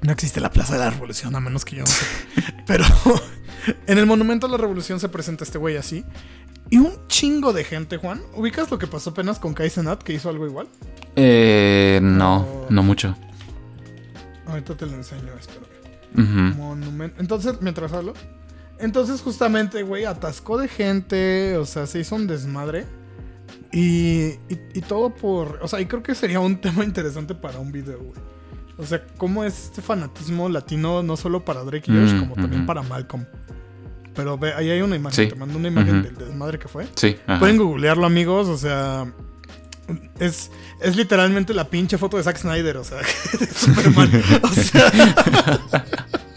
[0.00, 2.62] No existe la Plaza de la Revolución, a menos que yo no sepa.
[2.66, 2.84] Pero
[3.86, 6.04] en el Monumento a la Revolución se presenta este güey así.
[6.70, 8.20] Y un chingo de gente, Juan.
[8.34, 10.68] ¿Ubicas lo que pasó apenas con Kai Cenat, que hizo algo igual?
[11.16, 12.66] Eh, no, No.
[12.70, 13.16] no mucho.
[14.46, 15.66] Ahorita te lo enseño, espero.
[16.14, 17.20] Monumento.
[17.20, 18.14] Entonces, mientras hablo.
[18.78, 21.56] Entonces, justamente, güey, atascó de gente.
[21.58, 22.86] O sea, se hizo un desmadre.
[23.72, 25.58] Y, y, y todo por.
[25.62, 28.20] O sea, y creo que sería un tema interesante para un video, güey.
[28.78, 32.34] O sea, cómo es este fanatismo latino, no solo para Drake y Josh, Mm, como
[32.36, 33.26] también para Malcolm.
[34.14, 35.24] Pero ve, ahí hay una imagen.
[35.26, 35.30] Sí.
[35.30, 36.04] Te mando una imagen Ujú.
[36.04, 36.86] del desmadre que fue.
[36.94, 37.16] Sí.
[37.26, 37.38] Ajá.
[37.40, 38.48] Pueden googlearlo, amigos.
[38.48, 39.12] O sea.
[40.18, 40.50] Es,
[40.82, 42.98] es literalmente la pinche foto de Zack Snyder, o sea,
[43.40, 44.22] de Superman.
[44.42, 44.92] O sea,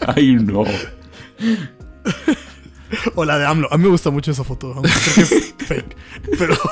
[0.16, 0.64] Ay, no.
[3.14, 3.68] O la de AMLO.
[3.72, 4.82] A mí me gusta mucho esa foto, creo
[5.14, 5.96] que es fake.
[6.38, 6.56] Pero.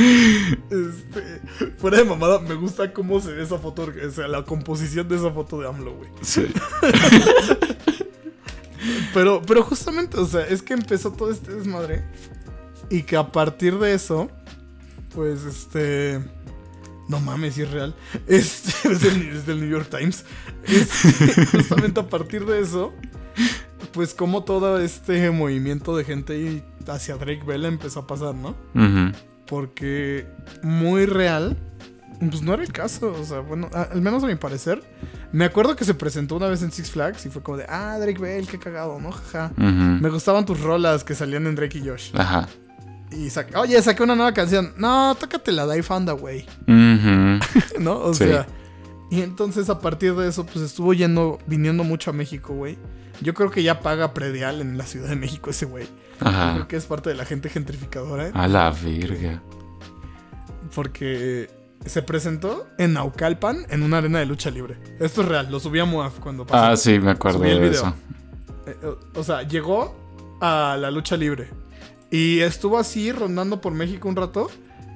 [0.00, 1.40] Este,
[1.78, 3.82] fuera de mamada, me gusta cómo se ve esa foto.
[4.06, 6.08] O sea, la composición de esa foto de AMLO, güey.
[6.22, 6.46] Sí.
[9.12, 12.04] Pero, pero justamente, o sea, es que empezó todo este desmadre.
[12.90, 14.30] Y que a partir de eso,
[15.14, 16.20] pues este.
[17.08, 17.94] No mames, si es real.
[18.26, 20.24] Este, es, del, es del New York Times.
[20.64, 22.92] Este, justamente a partir de eso,
[23.92, 28.54] pues como todo este movimiento de gente hacia Drake Bell empezó a pasar, ¿no?
[29.46, 30.26] Porque
[30.62, 31.56] muy real,
[32.20, 33.12] pues no era el caso.
[33.18, 34.82] O sea, bueno, al menos a mi parecer.
[35.32, 37.96] Me acuerdo que se presentó una vez en Six Flags y fue como de, ah,
[38.00, 39.10] Drake Bell, qué cagado, ¿no?
[39.12, 39.52] Jaja.
[39.56, 42.10] Me gustaban tus rolas que salían en Drake y Josh.
[42.14, 42.48] Ajá.
[43.10, 44.74] Y saqué, oye, saqué una nueva canción.
[44.76, 46.44] No, tócate la Die Fanda, güey.
[46.66, 47.38] Ujú.
[47.80, 47.98] ¿No?
[48.00, 48.24] O Sí.
[48.24, 48.46] sea.
[49.10, 52.76] Y entonces a partir de eso, pues estuvo yendo, viniendo mucho a México, güey.
[53.20, 55.86] Yo creo que ya paga predial en la Ciudad de México ese güey.
[56.18, 56.68] Creo Ajá.
[56.68, 58.30] que es parte de la gente gentrificadora, ¿eh?
[58.34, 59.42] A la verga.
[60.74, 61.50] Porque
[61.86, 64.76] se presentó en Naucalpan en una arena de lucha libre.
[65.00, 66.64] Esto es real, lo subí a Moaf cuando pasó.
[66.64, 67.80] Ah, sí, me acuerdo Subí el de video.
[67.80, 67.94] eso.
[68.66, 68.76] Eh,
[69.14, 69.96] O o sea, llegó
[70.40, 71.48] a la lucha libre
[72.10, 74.50] y estuvo así rondando por México un rato.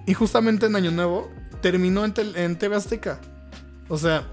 [0.06, 3.20] Y justamente en Año Nuevo terminó en, en TV Azteca.
[3.88, 4.24] O sea,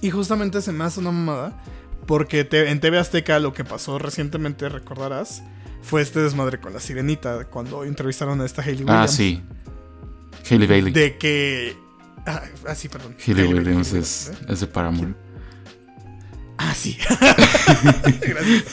[0.00, 1.62] y justamente se me hace una mamada.
[2.06, 5.42] Porque te- en TV Azteca lo que pasó recientemente, recordarás,
[5.82, 7.44] fue este desmadre con la sirenita.
[7.46, 9.04] Cuando entrevistaron a esta Hailey Williams.
[9.04, 9.42] Ah, sí.
[10.50, 10.92] Hailey Bailey.
[10.92, 11.76] De que.
[12.26, 13.16] Ah, ah, sí, perdón.
[13.24, 14.46] Hailey Hailey Williams Bailey, es, ¿eh?
[14.48, 15.16] es de Paramount.
[16.58, 16.96] Ah, sí.
[18.20, 18.64] Gracias.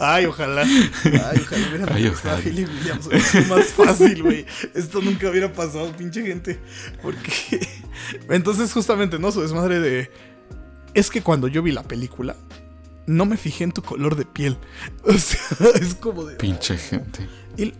[0.00, 0.62] Ay, ojalá.
[0.62, 2.36] Ay, ojalá hubiera Ay, ojalá.
[2.38, 3.08] Hailey Williams.
[3.24, 4.46] sido más fácil, güey.
[4.74, 6.58] Esto nunca hubiera pasado, pinche gente.
[7.02, 7.60] Porque.
[8.30, 9.30] Entonces, justamente, ¿no?
[9.30, 10.10] Su desmadre de.
[10.94, 12.34] Es que cuando yo vi la película,
[13.06, 14.58] no me fijé en tu color de piel.
[15.04, 16.36] O sea, es como de.
[16.36, 17.26] Pinche gente.
[17.56, 17.72] Y,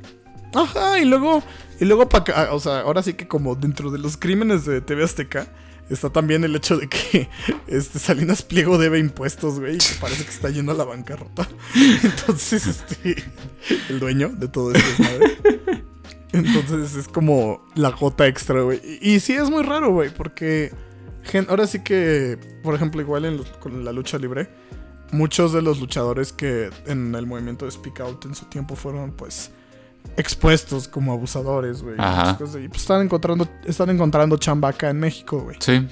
[0.54, 1.42] ajá, y luego,
[1.80, 4.80] y luego para acá, o sea, ahora sí que como dentro de los crímenes de
[4.80, 5.48] TV Azteca,
[5.90, 7.28] está también el hecho de que
[7.66, 11.48] este Salinas Pliego debe impuestos, güey, y que parece que está yendo a la bancarrota.
[12.02, 13.24] Entonces, este,
[13.88, 15.84] el dueño de todo esto es madre.
[16.32, 18.80] Entonces es como la gota extra, güey.
[19.00, 20.72] Y, y sí es muy raro, güey, porque
[21.48, 24.48] ahora sí que, por ejemplo, igual en con la lucha libre,
[25.12, 29.12] muchos de los luchadores que en el movimiento de Speak Out en su tiempo fueron,
[29.12, 29.50] pues,
[30.16, 31.96] expuestos como abusadores, güey.
[31.96, 35.56] Y pues están encontrando, están encontrando chamba acá en México, güey.
[35.60, 35.86] Sí.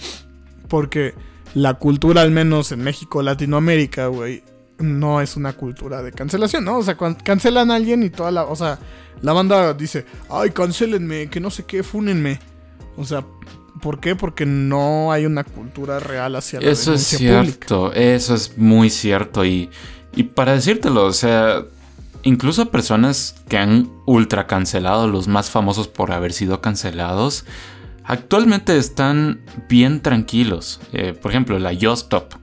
[0.68, 1.14] Porque
[1.54, 4.42] la cultura, al menos en México, Latinoamérica, güey,
[4.78, 6.78] no es una cultura de cancelación, ¿no?
[6.78, 8.44] O sea, cuando cancelan a alguien y toda la.
[8.44, 8.78] O sea,
[9.22, 12.40] la banda dice, ay, cancelenme, que no sé qué, fúnenme.
[12.96, 13.24] O sea,
[13.82, 14.14] ¿Por qué?
[14.16, 18.00] Porque no hay una cultura real hacia la Eso es cierto, pública.
[18.00, 19.44] eso es muy cierto.
[19.44, 19.68] Y,
[20.14, 21.62] y para decírtelo, o sea,
[22.22, 27.44] incluso personas que han ultra cancelado, los más famosos por haber sido cancelados,
[28.04, 30.80] actualmente están bien tranquilos.
[30.92, 32.34] Eh, por ejemplo, la Yostop,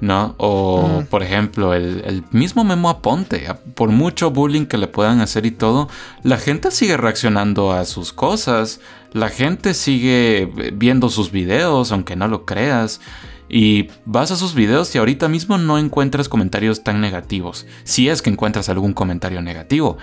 [0.00, 0.34] ¿no?
[0.38, 1.06] O, Mm.
[1.06, 3.46] por ejemplo, el, el mismo Memo Aponte.
[3.74, 5.88] Por mucho bullying que le puedan hacer y todo,
[6.24, 8.80] la gente sigue reaccionando a sus cosas.
[9.12, 13.00] La gente sigue viendo sus videos, aunque no lo creas.
[13.48, 17.66] Y vas a sus videos y ahorita mismo no encuentras comentarios tan negativos.
[17.84, 19.98] Si es que encuentras algún comentario negativo.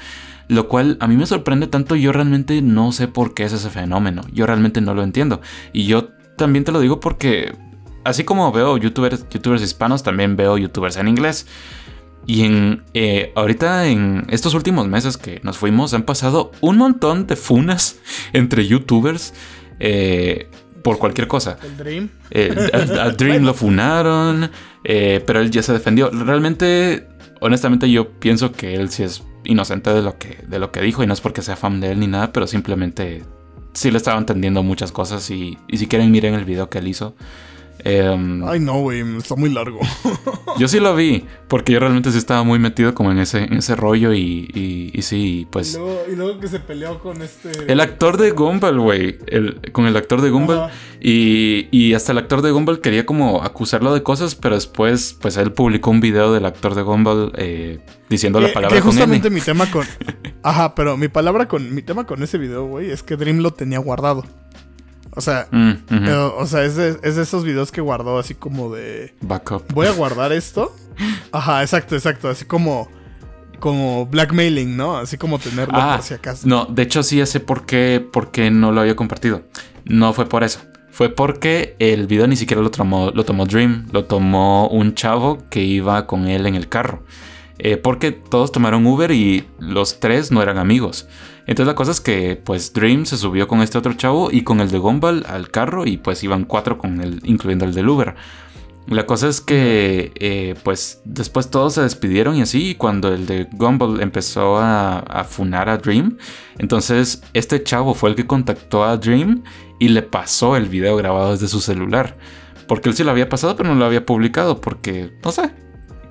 [0.47, 3.69] Lo cual a mí me sorprende tanto, yo realmente no sé por qué es ese
[3.69, 4.21] fenómeno.
[4.31, 5.41] Yo realmente no lo entiendo.
[5.73, 7.55] Y yo también te lo digo porque,
[8.03, 11.47] así como veo youtubers, youtubers hispanos, también veo youtubers en inglés.
[12.25, 17.25] Y en eh, ahorita en estos últimos meses que nos fuimos han pasado un montón
[17.25, 17.99] de funas
[18.33, 19.33] entre youtubers
[19.79, 20.49] eh,
[20.83, 21.57] por cualquier cosa.
[21.63, 22.09] El Dream.
[22.31, 24.49] Eh, a, a Dream lo funaron,
[24.83, 26.09] eh, pero él ya se defendió.
[26.09, 27.07] Realmente,
[27.41, 31.03] honestamente, yo pienso que él sí es inocente de lo que, de lo que dijo
[31.03, 33.23] y no es porque sea fan de él ni nada, pero simplemente
[33.73, 36.87] sí le estaba entendiendo muchas cosas y, y si quieren miren el video que él
[36.87, 37.15] hizo.
[37.83, 39.79] Em, Ay, no, güey, está muy largo.
[40.57, 43.53] yo sí lo vi, porque yo realmente sí estaba muy metido como en ese, en
[43.53, 45.75] ese rollo y, y, y sí, y, pues...
[45.75, 47.49] luego, y luego que se peleó con este.
[47.71, 49.17] El actor de Gumball, güey.
[49.27, 50.69] el- Con el actor de Gumball.
[51.01, 55.37] Y, y hasta el actor de Gumball quería como acusarlo de cosas, pero después, pues
[55.37, 59.29] él publicó un video del actor de Gumball eh, diciendo la palabra que con justamente
[59.29, 59.85] mi tema con.
[60.43, 61.73] Ajá, pero mi palabra con.
[61.73, 64.25] Mi tema con ese video, güey, es que Dream lo tenía guardado.
[65.19, 68.35] O sea, Mm, eh, o sea, es de, es de esos videos que guardó así
[68.35, 69.13] como de.
[69.19, 69.63] Backup.
[69.73, 70.73] Voy a guardar esto.
[71.33, 72.29] Ajá, exacto, exacto.
[72.29, 72.87] Así como.
[73.59, 74.95] Como blackmailing, ¿no?
[74.97, 76.47] Así como tenerlo Ah, por si acaso.
[76.47, 79.41] no, de hecho sí ya sé por qué, por qué no lo había compartido.
[79.83, 80.61] No fue por eso.
[80.91, 85.39] Fue porque el video ni siquiera lo tomó, lo tomó Dream, lo tomó un chavo
[85.49, 87.03] que iba con él en el carro.
[87.59, 91.07] Eh, porque todos tomaron Uber y los tres no eran amigos.
[91.45, 94.61] Entonces la cosa es que pues Dream se subió con este otro chavo y con
[94.61, 98.15] el de Gumball al carro y pues iban cuatro con él, incluyendo el del Uber.
[98.87, 103.27] La cosa es que, eh, pues, después todos se despidieron y así, y cuando el
[103.27, 106.17] de Gumball empezó a, a funar a Dream,
[106.57, 109.43] entonces este chavo fue el que contactó a Dream
[109.77, 112.17] y le pasó el video grabado desde su celular.
[112.67, 115.51] Porque él sí lo había pasado, pero no lo había publicado, porque, no sé.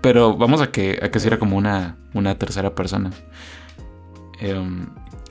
[0.01, 3.11] Pero vamos a que, a que sí era como una, una tercera persona.
[4.41, 4.87] Em,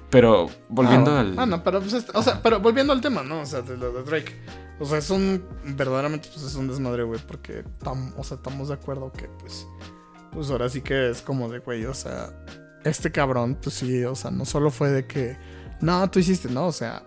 [0.09, 1.39] pero volviendo ah, al...
[1.39, 3.41] Ah, no, pero pues, este- o sea, pero volviendo al tema, ¿no?
[3.41, 4.35] O sea, de lo de Drake.
[4.79, 5.43] O sea, es un.
[5.75, 7.19] Verdaderamente, pues es un desmadre, güey.
[7.27, 9.65] Porque, tam- o sea, estamos de acuerdo que, pues.
[10.31, 12.29] Pues ahora sí que es como de, güey, o sea.
[12.83, 15.37] Este cabrón, pues sí, o sea, no solo fue de que.
[15.81, 17.01] No, tú hiciste, no, o sea.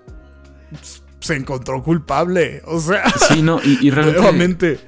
[0.70, 2.62] pues, se encontró culpable.
[2.66, 4.20] O sea, Sí, no, y, y realmente...
[4.20, 4.80] nuevamente.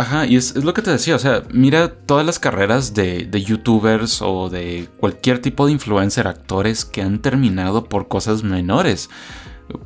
[0.00, 3.26] Ajá, y es, es lo que te decía, o sea, mira todas las carreras de,
[3.26, 9.10] de youtubers o de cualquier tipo de influencer, actores que han terminado por cosas menores,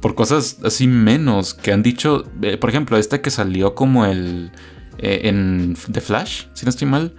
[0.01, 4.53] por cosas así menos, que han dicho, eh, por ejemplo, este que salió como el
[4.99, 7.17] eh, en The Flash, si no estoy mal,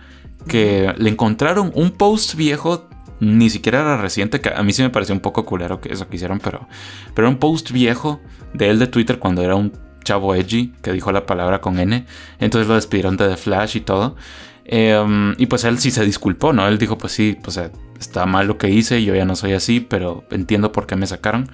[0.48, 2.88] que le encontraron un post viejo,
[3.20, 6.08] ni siquiera era reciente, que a mí sí me pareció un poco culero que eso
[6.08, 6.66] que hicieron, pero,
[7.14, 8.22] pero era un post viejo
[8.54, 9.74] de él de Twitter cuando era un
[10.06, 12.06] chavo edgy que dijo la palabra con N.
[12.40, 14.16] Entonces lo despidieron de The Flash y todo.
[14.64, 16.66] Eh, y pues él sí se disculpó, ¿no?
[16.68, 17.60] Él dijo, pues sí, pues
[18.00, 21.08] está mal lo que hice, yo ya no soy así, pero entiendo por qué me
[21.08, 21.50] sacaron.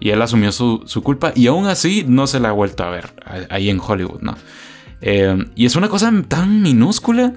[0.00, 3.12] Y él asumió su, culpa y aún así no se la ha vuelto a ver
[3.50, 4.36] ahí en Hollywood, ¿no?
[5.02, 7.34] Eh, y es una cosa tan minúscula.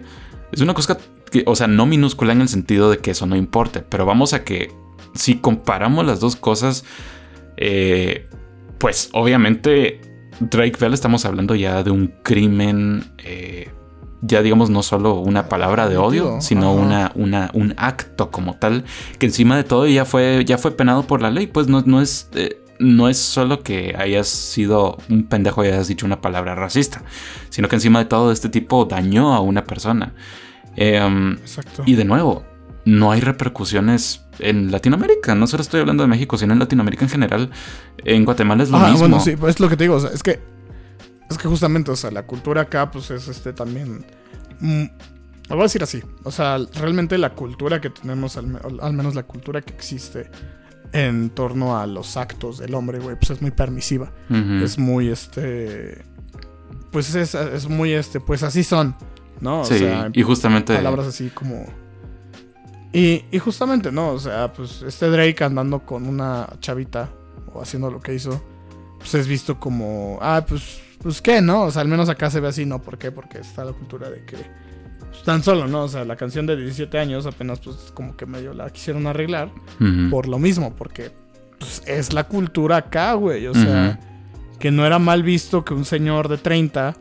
[0.52, 0.98] Es una cosa
[1.30, 4.34] que, o sea, no minúscula en el sentido de que eso no importe, pero vamos
[4.34, 4.72] a que
[5.14, 6.86] si comparamos las dos cosas,
[7.58, 8.28] eh,
[8.78, 13.70] pues obviamente Drake Bell estamos hablando ya de un crimen, eh,
[14.22, 18.84] ya digamos no solo una palabra de odio, sino una, un acto como tal,
[19.20, 22.02] que encima de todo ya fue, ya fue penado por la ley, pues no, no
[22.02, 22.30] es...
[22.36, 27.04] eh, no es solo que hayas sido un pendejo y hayas dicho una palabra racista,
[27.50, 30.14] sino que encima de todo este tipo dañó a una persona.
[30.76, 31.84] Em, Exacto.
[31.86, 32.44] y de nuevo,
[32.84, 35.36] no hay repercusiones en Latinoamérica.
[35.36, 37.50] No solo estoy hablando de México, sino en Latinoamérica en general.
[38.06, 39.00] En Guatemala es lo Ah, mismo.
[39.00, 40.40] bueno, sí, pues es lo que te digo, o sea, es que
[41.30, 44.06] es que justamente, o sea, la cultura acá pues es este también
[44.60, 44.84] mm,
[45.50, 48.94] lo voy a decir así, o sea, realmente la cultura que tenemos al, me- al
[48.94, 50.30] menos la cultura que existe
[50.92, 54.12] en torno a los actos del hombre, güey, pues es muy permisiva,
[54.64, 56.04] es muy este
[56.92, 58.96] pues es, es muy este, pues así son,
[59.42, 59.62] ¿no?
[59.62, 60.76] O sí, sea, y justamente.
[60.76, 61.66] palabras así como.
[62.94, 64.12] Y, y justamente, ¿no?
[64.12, 67.10] O sea, pues este Drake andando con una chavita
[67.52, 68.42] o haciendo lo que hizo,
[69.00, 71.64] pues es visto como, ah, pues, pues qué, ¿no?
[71.64, 72.82] O sea, al menos acá se ve así, ¿no?
[72.82, 73.12] ¿Por qué?
[73.12, 74.38] Porque está la cultura de que
[75.10, 75.84] pues, tan solo, ¿no?
[75.84, 79.50] O sea, la canción de 17 años apenas pues como que medio la quisieron arreglar
[80.12, 81.12] por lo mismo, porque
[81.60, 83.48] pues, es la cultura acá, güey.
[83.48, 84.00] O sea,
[84.60, 86.96] que no era mal visto que un señor de 30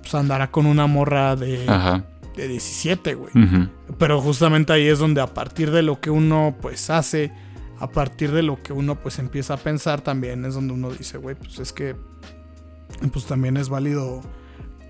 [0.00, 2.04] pues andara con una morra de, Ajá.
[2.38, 3.32] De 17, güey.
[3.98, 7.32] Pero justamente ahí es donde a partir de lo que uno pues hace,
[7.78, 11.18] a partir de lo que uno pues empieza a pensar también es donde uno dice,
[11.18, 11.96] güey, pues es que
[13.12, 14.22] pues también es válido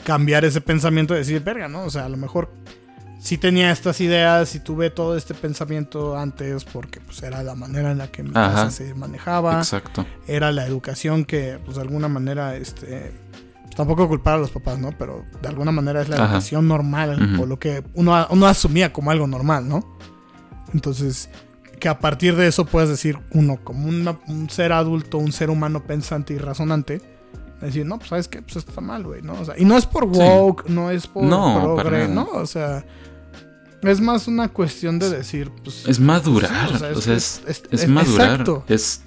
[0.05, 1.85] cambiar ese pensamiento y decir, verga, ¿no?
[1.85, 2.51] O sea, a lo mejor
[3.19, 7.91] sí tenía estas ideas y tuve todo este pensamiento antes porque pues era la manera
[7.91, 8.53] en la que mi Ajá.
[8.53, 10.07] casa se manejaba, Exacto.
[10.27, 13.13] era la educación que pues de alguna manera este
[13.79, 14.91] tampoco culpar a los papás, ¿no?
[14.99, 16.25] Pero de alguna manera es la Ajá.
[16.27, 19.97] educación normal o lo que uno, uno asumía como algo normal, ¿no?
[20.75, 21.31] Entonces,
[21.81, 25.49] que a partir de eso puedes decir uno como una- un ser adulto, un ser
[25.49, 27.01] humano pensante y razonante,
[27.61, 29.33] decir, no, pues sabes qué, pues esto está mal, güey, ¿no?
[29.35, 30.21] O sea, y no es por Sí.
[30.21, 32.09] woke, no es por No, progre.
[32.09, 32.29] ¿no?
[32.35, 32.85] O sea,
[33.83, 36.73] es más una cuestión de decir, pues Es madurar.
[36.75, 38.31] O sea, es o sea, es, es- es es- madurar.
[38.31, 38.65] exacto.
[38.69, 39.03] Es,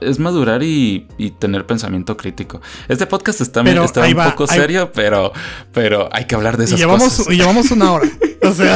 [0.00, 2.60] es madurar y, y tener pensamiento crítico.
[2.88, 5.32] Este podcast está, Pero está un va, poco ahí- serio, pero,
[5.72, 7.28] pero hay que hablar de y esas llevamos, cosas.
[7.32, 8.08] y llevamos una hora.
[8.42, 8.74] O sea,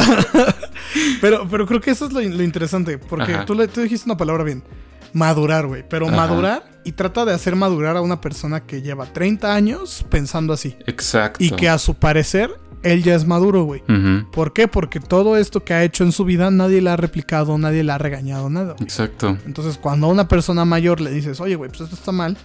[1.21, 2.99] pero, pero creo que eso es lo, lo interesante.
[2.99, 3.45] Porque Ajá.
[3.45, 4.63] tú, le, tú dijiste una palabra bien.
[5.11, 5.83] Madurar, güey.
[5.89, 6.15] Pero Ajá.
[6.15, 10.75] madurar y trata de hacer madurar a una persona que lleva 30 años pensando así.
[10.85, 11.43] Exacto.
[11.43, 12.51] Y que a su parecer,
[12.85, 13.83] él ya es maduro, güey.
[14.31, 14.67] ¿Por qué?
[14.67, 17.91] Porque todo esto que ha hecho en su vida nadie le ha replicado, nadie le
[17.91, 18.75] ha regañado, nada.
[18.79, 19.37] Exacto.
[19.45, 22.37] Entonces, cuando a una persona mayor le dices, oye, güey, pues esto está mal,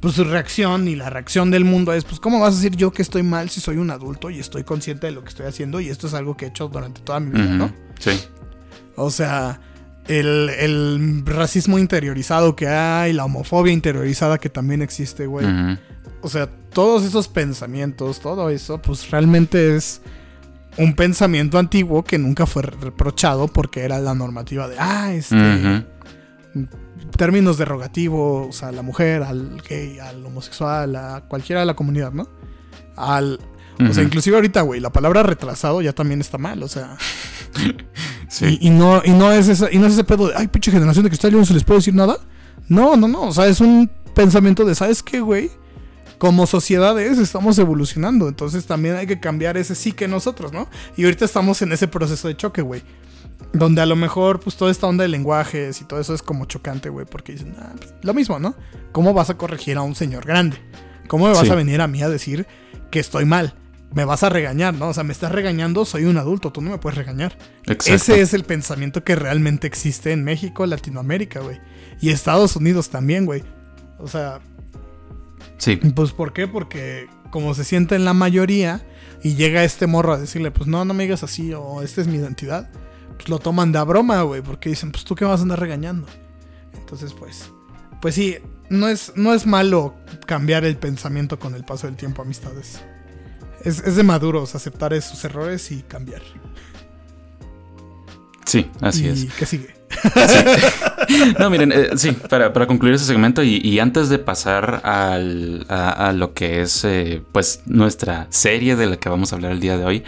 [0.00, 2.92] pues su reacción y la reacción del mundo es, pues, ¿cómo vas a decir yo
[2.92, 5.80] que estoy mal si soy un adulto y estoy consciente de lo que estoy haciendo
[5.80, 7.72] y esto es algo que he hecho durante toda mi vida, ¿no?
[7.98, 8.12] Sí.
[8.94, 9.60] O sea,
[10.06, 15.46] el, el racismo interiorizado que hay, la homofobia interiorizada que también existe, güey.
[16.20, 20.00] O sea, todos esos pensamientos, todo eso, pues realmente es
[20.76, 26.66] un pensamiento antiguo que nunca fue reprochado porque era la normativa de, ah, este ujú.
[27.16, 32.28] términos derogativos a la mujer, al gay, al homosexual, a cualquiera de la comunidad, ¿no?
[32.96, 33.38] Al,
[33.80, 36.96] o sea, inclusive ahorita, güey, la palabra retrasado ya también está mal, o sea,
[38.28, 38.58] Sí.
[38.60, 40.70] y, y no y no es esa, y no es ese pedo de, ay, pinche
[40.70, 42.18] generación de cristal, ¿y no se les puede decir nada.
[42.68, 45.50] No, no, no, o sea, es un pensamiento de, ¿sabes qué, güey?
[46.18, 50.68] Como sociedades estamos evolucionando, entonces también hay que cambiar ese sí que nosotros, ¿no?
[50.96, 52.82] Y ahorita estamos en ese proceso de choque, güey.
[53.52, 56.44] Donde a lo mejor, pues toda esta onda de lenguajes y todo eso es como
[56.46, 58.54] chocante, güey, porque dicen, ah, pues, lo mismo, ¿no?
[58.92, 60.58] ¿Cómo vas a corregir a un señor grande?
[61.06, 61.50] ¿Cómo me vas Sí.
[61.50, 62.46] a venir a mí a decir
[62.90, 63.54] que estoy mal?
[63.94, 64.88] Me vas a regañar, ¿no?
[64.88, 67.38] O sea, me estás regañando, soy un adulto, tú no me puedes regañar.
[67.64, 67.94] Exacto.
[67.94, 71.58] Ese es el pensamiento que realmente existe en México, Latinoamérica, güey.
[72.00, 73.44] Y Estados Unidos también, güey.
[73.98, 74.40] O sea,
[75.58, 75.76] Sí.
[75.76, 76.46] pues ¿por qué?
[76.46, 78.86] Porque como se siente en la mayoría
[79.22, 82.06] y llega este morro a decirle, pues no, no me digas así o esta es
[82.06, 82.70] mi identidad,
[83.16, 85.60] pues lo toman de a broma, güey, porque dicen, pues tú qué vas a andar
[85.60, 86.06] regañando.
[86.74, 87.50] Entonces, pues,
[88.00, 88.36] pues sí,
[88.70, 89.94] no es, no es malo
[90.26, 92.80] cambiar el pensamiento con el paso del tiempo, amistades.
[93.64, 96.22] Es, es de maduros aceptar esos errores y cambiar.
[98.46, 99.34] Sí, así y es.
[99.34, 99.77] ¿Qué sigue?
[101.38, 106.08] No, miren, eh, sí, para, para concluir ese segmento y, antes de pasar al- a,
[106.08, 109.60] a lo que es eh, pues nuestra serie de la que vamos a hablar el
[109.60, 110.04] día de hoy.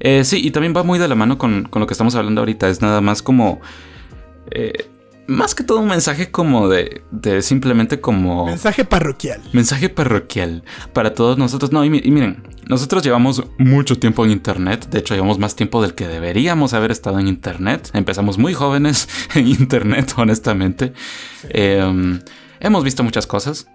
[0.00, 2.42] eh, sí, y también va muy de la mano con, con lo que estamos hablando
[2.42, 2.68] ahorita.
[2.68, 3.60] Es nada más como...
[4.50, 4.72] eh,
[5.26, 8.46] más que todo un mensaje como de, de simplemente como...
[8.46, 9.40] Mensaje parroquial.
[9.52, 10.62] Mensaje parroquial
[10.92, 11.72] para todos nosotros.
[11.72, 14.88] No, y, mi- y miren, nosotros llevamos mucho tiempo en Internet.
[14.90, 17.90] De hecho, llevamos más tiempo del que deberíamos haber estado en Internet.
[17.94, 20.92] Empezamos muy jóvenes en Internet, honestamente.
[21.48, 22.20] Eh,
[22.60, 23.66] hemos visto muchas cosas.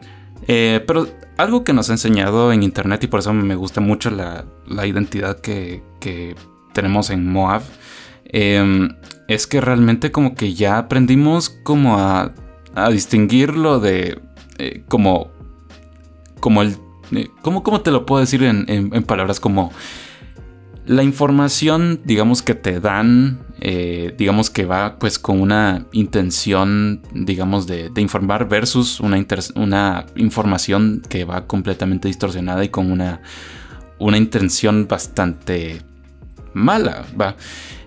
[0.48, 4.10] Eh, pero algo que nos ha enseñado en Internet, y por eso me gusta mucho
[4.10, 6.36] la, la identidad que, que
[6.74, 7.62] tenemos en Moab,
[8.26, 8.88] eh,
[9.30, 12.34] es que realmente como que ya aprendimos como a,
[12.76, 14.20] a distinguirlo de
[14.58, 15.32] eh, como
[16.40, 16.76] como el
[17.12, 19.72] eh, ¿cómo, te lo puedo decir en, en- palabras como
[20.88, 27.68] la información digamos que te dan eh, digamos que va pues con una intención digamos
[27.68, 29.24] de, de informar versus una,
[29.56, 33.22] una información que va completamente distorsionada y con una
[34.00, 35.84] una intención bastante
[36.54, 37.36] mala va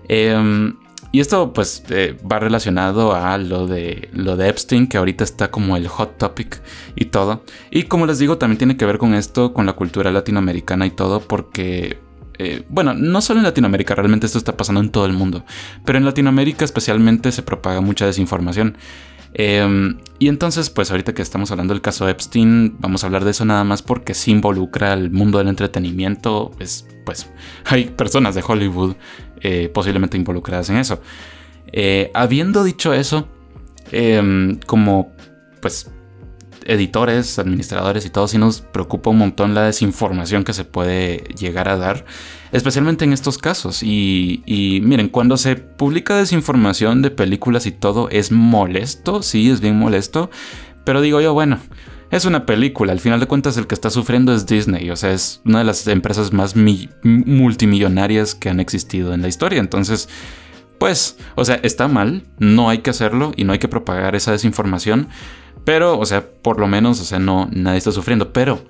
[0.09, 0.75] Em,
[1.13, 5.51] y esto pues eh, va relacionado a lo de lo de Epstein, que ahorita está
[5.51, 6.59] como el hot topic
[6.95, 7.43] y todo.
[7.69, 10.89] Y como les digo, también tiene que ver con esto, con la cultura latinoamericana y
[10.89, 11.99] todo, porque,
[12.39, 15.45] eh, bueno, no solo en Latinoamérica, realmente esto está pasando en todo el mundo,
[15.85, 18.75] pero en Latinoamérica especialmente se propaga mucha desinformación.
[19.35, 23.31] Em, y entonces, pues ahorita que estamos hablando del caso Epstein, vamos a hablar de
[23.31, 26.51] eso nada más porque sí involucra al mundo del entretenimiento.
[26.59, 27.29] Es, pues
[27.65, 28.95] hay personas de Hollywood
[29.43, 31.01] eh, posiblemente involucradas en eso.
[31.71, 33.27] Eh, habiendo dicho eso,
[33.91, 35.11] em, como
[35.61, 35.91] pues
[36.65, 41.67] editores, administradores y todo, sí nos preocupa un montón la desinformación que se puede llegar
[41.69, 42.05] a dar,
[42.51, 43.83] especialmente en estos casos.
[43.83, 49.77] Y, miren, cuando se publica desinformación de películas y todo, es molesto, sí, es bien
[49.77, 50.29] molesto,
[50.83, 51.59] pero digo yo, bueno.
[52.13, 55.13] Es una película, al final de cuentas el que está sufriendo es Disney, o sea,
[55.13, 60.07] es una de las empresas más multimillonarias que han existido en la historia, entonces,
[60.77, 64.31] pues, o sea, está mal, no hay que hacerlo y no hay que propagar esa
[64.31, 65.07] desinformación,
[65.63, 68.31] pero, o sea, por lo menos, o sea, no, nadie está sufriendo.
[68.31, 68.63] Pero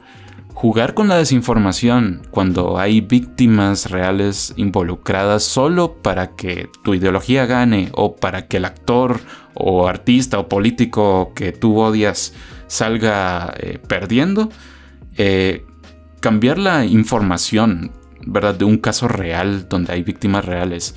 [0.53, 7.89] jugar con la desinformación cuando hay víctimas reales involucradas solo para que tu ideología gane
[7.91, 9.19] o para que el actor
[9.53, 12.33] o artista o político que tú odias
[12.68, 14.49] salga eh, perdiendo,
[15.18, 15.66] eh,
[16.20, 17.91] cambiar la información,
[18.26, 18.55] ¿verdad?
[18.55, 20.95] De un caso real donde hay víctimas reales.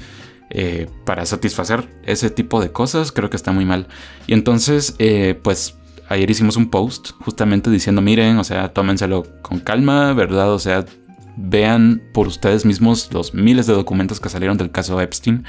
[0.48, 3.88] Eh, para satisfacer ese tipo de cosas creo que está muy mal
[4.28, 4.94] y entonces
[5.42, 5.76] pues
[6.08, 10.52] ayer hicimos un post justamente diciendo, miren, o sea, tómenselo con calma, ¿verdad?
[10.52, 10.84] O sea,
[11.36, 15.44] vean por ustedes mismos los miles de documentos que salieron del caso Epstein,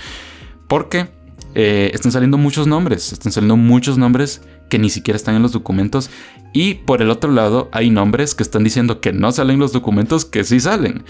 [0.68, 1.08] porque
[1.54, 6.10] están saliendo muchos nombres, están saliendo muchos nombres que ni siquiera están en los documentos
[6.54, 10.26] y por el otro lado hay nombres que están diciendo que no salen los documentos
[10.26, 11.04] que sí salen.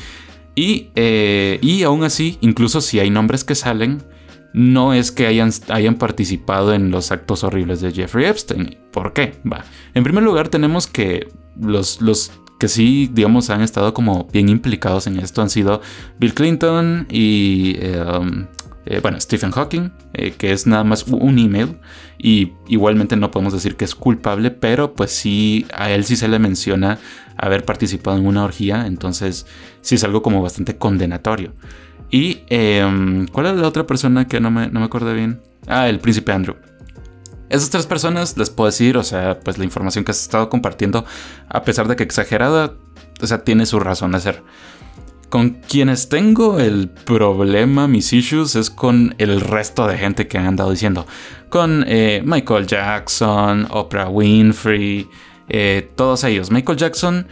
[0.56, 4.04] Y, eh, y aún así, incluso si hay nombres que salen,
[4.54, 8.78] no es que hayan, hayan participado en los actos horribles de Jeffrey Epstein.
[8.92, 9.36] ¿Por qué?
[9.94, 11.28] En primer lugar, tenemos que
[11.60, 15.82] los, los que sí, digamos, han estado como bien implicados en esto han sido
[16.20, 18.48] Bill Clinton y, eh, um,
[18.90, 21.78] eh, bueno, Stephen Hawking, eh, que es nada más un email.
[22.18, 26.28] Y igualmente no podemos decir que es culpable, pero pues sí, a él sí se
[26.28, 26.98] le menciona
[27.38, 29.46] haber participado en una orgía, entonces
[29.82, 31.54] sí es algo como bastante condenatorio.
[32.10, 35.42] Y, em, ¿cuál era la otra persona que no me, no me acuerdo bien?
[35.68, 36.56] Ah, el príncipe Andrew.
[37.50, 41.06] Esas tres personas les puedo decir, o sea, pues la información que has estado compartiendo,
[41.50, 42.74] a pesar de que exagerada,
[43.22, 44.44] o sea, tiene su razón de ser.
[45.30, 50.46] Con quienes tengo el problema, mis issues, es con el resto de gente que han
[50.46, 51.06] andado diciendo.
[51.50, 55.10] Con eh, Michael Jackson, Oprah Winfrey,
[55.50, 56.50] eh, todos ellos.
[56.52, 57.28] Michael Jackson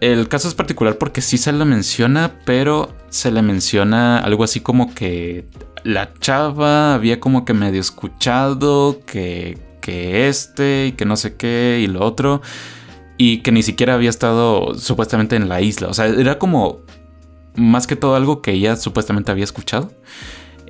[0.00, 4.60] el caso es particular porque sí se le menciona, pero se le menciona algo así
[4.60, 5.46] como que
[5.82, 11.80] la chava había como que medio escuchado que, que este y que no sé qué
[11.82, 12.42] y lo otro.
[13.16, 15.88] Y que ni siquiera había estado supuestamente en la isla.
[15.88, 16.82] O sea, era como
[17.58, 19.90] más que todo algo que ella supuestamente había escuchado.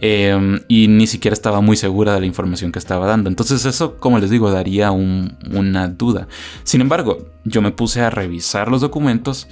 [0.00, 3.28] Em, y ni siquiera estaba muy segura de la información que estaba dando.
[3.28, 6.28] Entonces eso, como les digo, daría una duda.
[6.62, 9.48] Sin embargo, yo me puse a revisar los documentos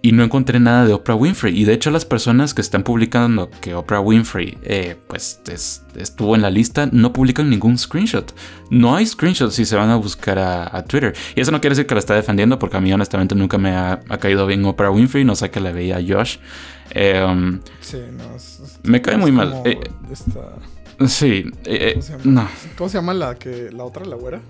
[0.00, 1.58] y no encontré nada de Oprah Winfrey.
[1.58, 5.40] Y de hecho las personas que están publicando que Oprah Winfrey eh, pues
[5.96, 8.32] estuvo en la lista no publican ningún screenshot.
[8.70, 11.14] No hay screenshots si se van a buscar a, Twitter.
[11.34, 13.70] Y eso no quiere decir que la está defendiendo porque a mí honestamente nunca me
[13.70, 15.24] ha, caído bien Oprah Winfrey.
[15.24, 16.38] No sé que le veía a Josh.
[16.90, 18.24] Em, sí, no.
[18.84, 19.62] me cae muy mal.
[19.64, 19.78] Eh,
[21.06, 22.22] sí, eh, ¿Cómo, se llama?
[22.24, 22.48] no.
[22.76, 24.40] ¿Cómo se llama la que la otra, la güera?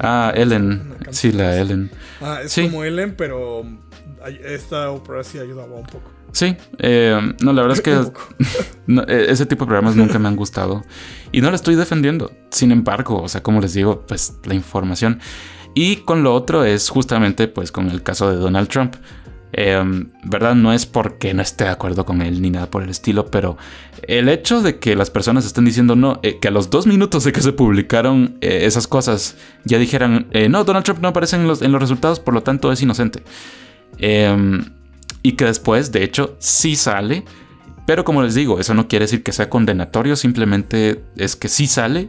[0.00, 0.94] ah, Ellen.
[1.10, 1.90] Sí, la Ellen.
[2.20, 3.64] Ah, es como Ellen, pero
[4.28, 6.10] esta Oprah sí ayudaba un poco.
[6.34, 7.92] Sí, eh, no, la verdad es que
[9.06, 10.82] e, ese tipo de programas nunca me han gustado
[11.30, 12.32] y no la estoy defendiendo.
[12.50, 15.20] Sin embargo, o sea, como les digo, pues la información.
[15.74, 18.96] Y con lo otro es justamente pues con el caso de Donald Trump.
[19.56, 20.56] Em, ¿Verdad?
[20.56, 23.56] No es porque no esté de acuerdo con él ni nada por el estilo, pero
[24.02, 27.22] el hecho de que las personas estén diciendo no, eh, que a los dos minutos
[27.22, 31.46] de que se publicaron eh, esas cosas ya dijeran, no, Donald Trump no aparece en
[31.46, 33.22] los, en los resultados, por lo tanto es inocente.
[33.98, 34.64] Em,
[35.22, 37.24] y que después, de hecho, sí sale.
[37.86, 41.66] Pero como les digo, eso no quiere decir que sea condenatorio, simplemente es que sí
[41.66, 42.08] sale.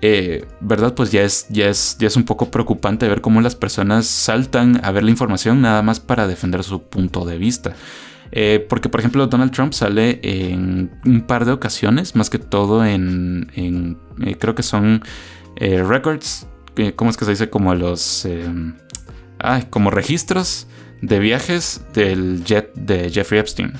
[0.00, 0.94] Eh, ¿Verdad?
[0.94, 4.80] Pues ya es, ya, es, ya es un poco preocupante ver cómo las personas saltan
[4.84, 7.74] a ver la información nada más para defender su punto de vista.
[8.30, 12.84] Eh, porque, por ejemplo, Donald Trump sale en un par de ocasiones, más que todo
[12.84, 15.02] en, eh, creo que son
[15.56, 16.46] records,
[16.94, 17.50] ¿cómo es que se dice?
[17.50, 18.74] Como los, em,
[19.70, 20.68] como registros
[21.00, 23.72] de viajes del jet de Jeffrey Epstein.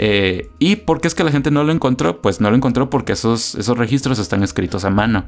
[0.00, 2.22] Eh, ¿Y por qué es que la gente no lo encontró?
[2.22, 5.24] Pues no lo encontró porque esos, esos registros están escritos a mano.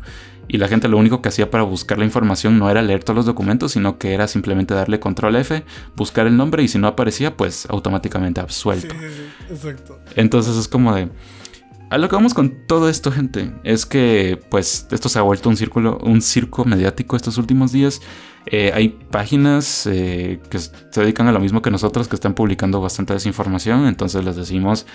[0.47, 3.16] Y la gente lo único que hacía para buscar la información no era leer todos
[3.16, 5.64] los documentos, sino que era simplemente darle control F,
[5.97, 8.95] buscar el nombre y si no aparecía, pues automáticamente absuelto.
[8.95, 9.99] Sí, sí, exacto.
[10.14, 11.09] Entonces es como de...
[11.91, 15.49] a lo que vamos con todo esto, gente, es que pues esto se ha vuelto
[15.49, 18.01] un círculo, un circo mediático estos últimos días.
[18.47, 22.80] Eh, hay páginas eh, que se dedican a lo mismo que nosotros, que están publicando
[22.80, 24.86] bastante desinformación, entonces les decimos,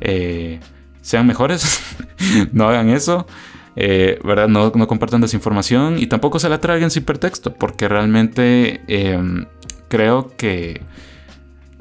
[0.00, 0.60] eh,
[1.00, 1.80] sean mejores,
[2.52, 3.26] no hagan eso.
[3.74, 4.46] ¿verdad?
[4.46, 9.46] No, compartan desinformación y tampoco se la traguen sin pretexto, porque realmente em,
[9.88, 10.82] creo que,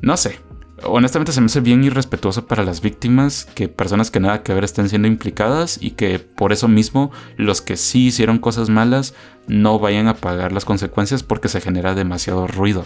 [0.01, 0.39] no sé,
[0.85, 4.63] honestamente se me hace bien irrespetuoso para las víctimas que personas que nada que ver
[4.63, 9.13] estén siendo implicadas y que por eso mismo los que sí hicieron cosas malas
[9.47, 12.85] no vayan a pagar las consecuencias porque se genera demasiado ruido.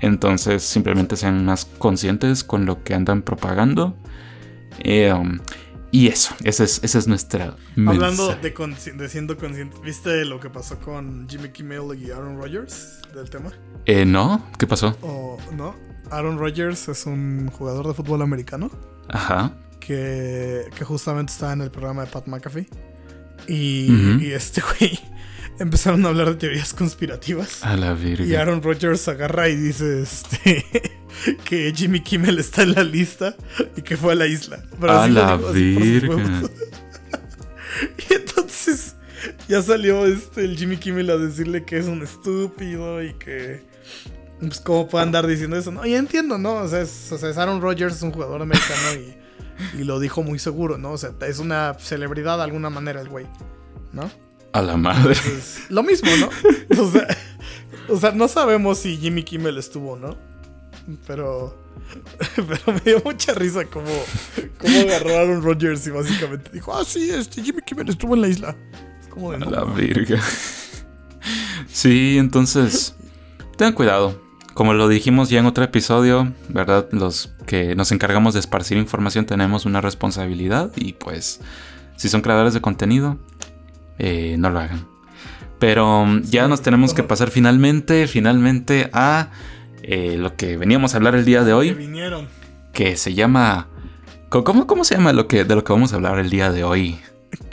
[0.00, 3.96] Entonces simplemente sean más conscientes con lo que andan propagando.
[4.78, 5.40] Eh, um,
[5.92, 7.56] y eso, esa es, esa es nuestra.
[7.86, 13.02] Hablando de, de, siendo conscientes, ¿viste lo que pasó con Jimmy Kimmel y Aaron Rodgers
[13.12, 13.50] del tema?
[13.86, 14.96] Eh, no, ¿qué pasó?
[15.02, 15.74] ¿O no?
[16.10, 18.70] Aaron Rodgers es un jugador de fútbol americano.
[19.08, 19.52] Ajá.
[19.78, 22.68] Que, que justamente estaba en el programa de Pat McAfee.
[23.48, 24.98] Y, este güey
[25.58, 27.64] empezaron a hablar de teorías conspirativas.
[27.64, 28.28] A la virgen.
[28.28, 30.64] Y Aaron Rodgers agarra y dice este
[31.44, 33.34] que Jimmy Kimmel está en la lista
[33.76, 34.62] y que fue a la isla.
[34.82, 36.50] a la virgen.
[38.10, 38.94] y entonces
[39.48, 43.69] ya salió este el Jimmy Kimmel a decirle que es un estúpido y que
[44.40, 45.84] pues cómo puede andar diciendo eso, ¿no?
[45.84, 46.54] Y entiendo, ¿no?
[46.54, 50.78] O sea, es, Aaron Rodgers es un jugador americano y, y, lo dijo muy seguro,
[50.78, 50.92] ¿no?
[50.92, 53.26] O sea, es una celebridad de alguna manera el güey,
[53.92, 54.10] ¿no?
[54.52, 55.14] A la madre.
[55.68, 56.30] lo mismo, ¿no?
[57.88, 60.16] O sea, no sabemos si Jimmy Kimmel estuvo, ¿no?
[61.06, 61.56] Pero,
[62.36, 63.90] pero me dio mucha risa como,
[64.58, 68.22] como agarró a Aaron Rodgers y básicamente dijo, ah, sí, este Jimmy Kimmel estuvo en
[68.22, 68.56] la isla.
[69.00, 69.44] Es como de...
[69.44, 70.20] A la virga.
[71.68, 72.94] Sí, entonces,
[73.56, 76.88] tengan cuidado como lo dijimos ya en otro episodio, ¿verdad?
[76.92, 81.40] Los que nos encargamos de esparcir información tenemos una responsabilidad y pues
[81.96, 83.18] si son creadores de contenido,
[83.98, 84.86] eh, no lo hagan.
[85.58, 89.30] Pero um, ya nos tenemos que pasar finalmente, finalmente a
[89.82, 91.72] eh, lo que veníamos a hablar el día de hoy.
[91.72, 92.28] vinieron.
[92.72, 93.68] Que se llama...
[94.30, 96.64] ¿Cómo, ¿Cómo se llama lo que, de lo que vamos a hablar el día de
[96.64, 97.00] hoy?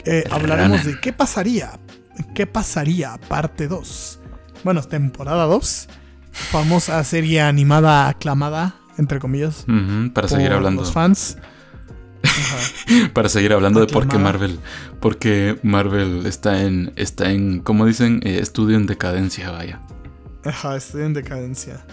[0.04, 1.78] Eh, hablaremos de qué pasaría.
[2.34, 3.18] ¿Qué pasaría?
[3.28, 4.20] Parte 2.
[4.64, 5.88] Bueno, temporada 2
[6.50, 9.64] famosa serie animada aclamada, entre comillas.
[10.12, 10.82] para seguir hablando.
[10.82, 11.38] Los fans.
[13.12, 14.58] para seguir hablando de por qué Marvel.
[15.00, 16.92] Porque Marvel está en.
[16.96, 17.60] está en.
[17.60, 19.80] como dicen, eh, estudio en decadencia, vaya.
[20.44, 21.84] Ajá, estudio en decadencia.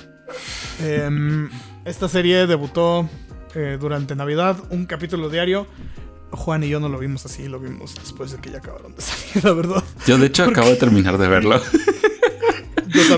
[0.81, 1.49] Em,
[1.85, 3.09] esta serie debutó
[3.53, 5.67] eh, durante Navidad, un capítulo diario.
[6.31, 9.01] Juan y yo no lo vimos así, lo vimos después de que ya acabaron de
[9.01, 9.83] salir, la verdad.
[10.05, 11.61] Yo de hecho acabo de terminar de verlo.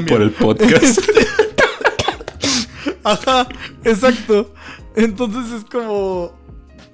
[0.08, 0.84] Por el podcast.
[0.84, 1.28] Este,
[3.04, 3.48] ajá,
[3.84, 4.54] exacto.
[4.96, 6.34] Entonces es como.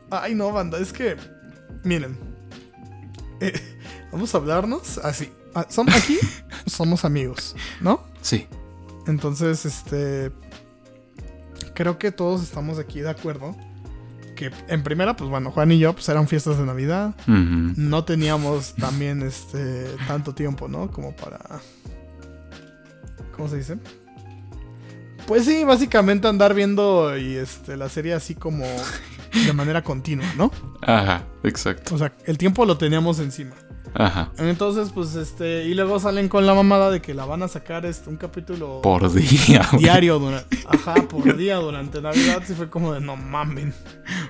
[0.10, 1.16] Ay, no, banda, es que.
[1.84, 2.18] Miren.
[3.40, 3.54] Eh,
[4.12, 5.32] vamos a hablarnos así.
[5.56, 6.20] Ah, aquí
[6.66, 8.04] somos amigos, ¿no?
[8.22, 8.48] Sí.
[9.08, 10.32] Entonces, este.
[11.74, 13.56] Creo que todos estamos aquí de acuerdo.
[14.36, 17.16] Que en primera, pues bueno, Juan y yo, pues eran fiestas de Navidad.
[17.28, 20.92] No teníamos también este tanto tiempo, ¿no?
[20.92, 21.62] Como para
[23.36, 23.78] ¿Cómo se dice?
[25.28, 28.66] Pues sí, básicamente andar viendo y este la serie así como
[29.46, 30.52] de manera continua, ¿no?
[30.82, 31.96] Ajá, exacto.
[31.96, 33.56] O sea, el tiempo lo teníamos encima.
[33.96, 34.32] Ajá.
[34.38, 37.86] Entonces, pues este, y luego salen con la mamada de que la van a sacar
[37.86, 42.94] este un capítulo por día, diario durante, ajá, por día durante Navidad, sí fue como
[42.94, 43.74] de no mamen.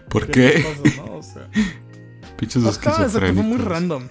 [0.10, 0.66] ¿Por qué?
[0.98, 1.16] ¿no?
[1.16, 1.48] O sea,
[2.38, 4.10] Pichos fue muy random.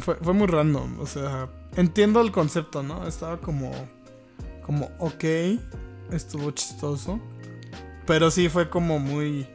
[0.00, 3.06] Fue, fue muy random, o sea, entiendo el concepto, ¿no?
[3.06, 3.70] Estaba como,
[4.64, 5.24] como, ok,
[6.10, 7.20] estuvo chistoso,
[8.06, 9.46] pero sí fue como muy,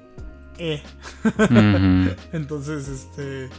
[0.57, 0.82] eh.
[2.32, 3.49] Entonces, este,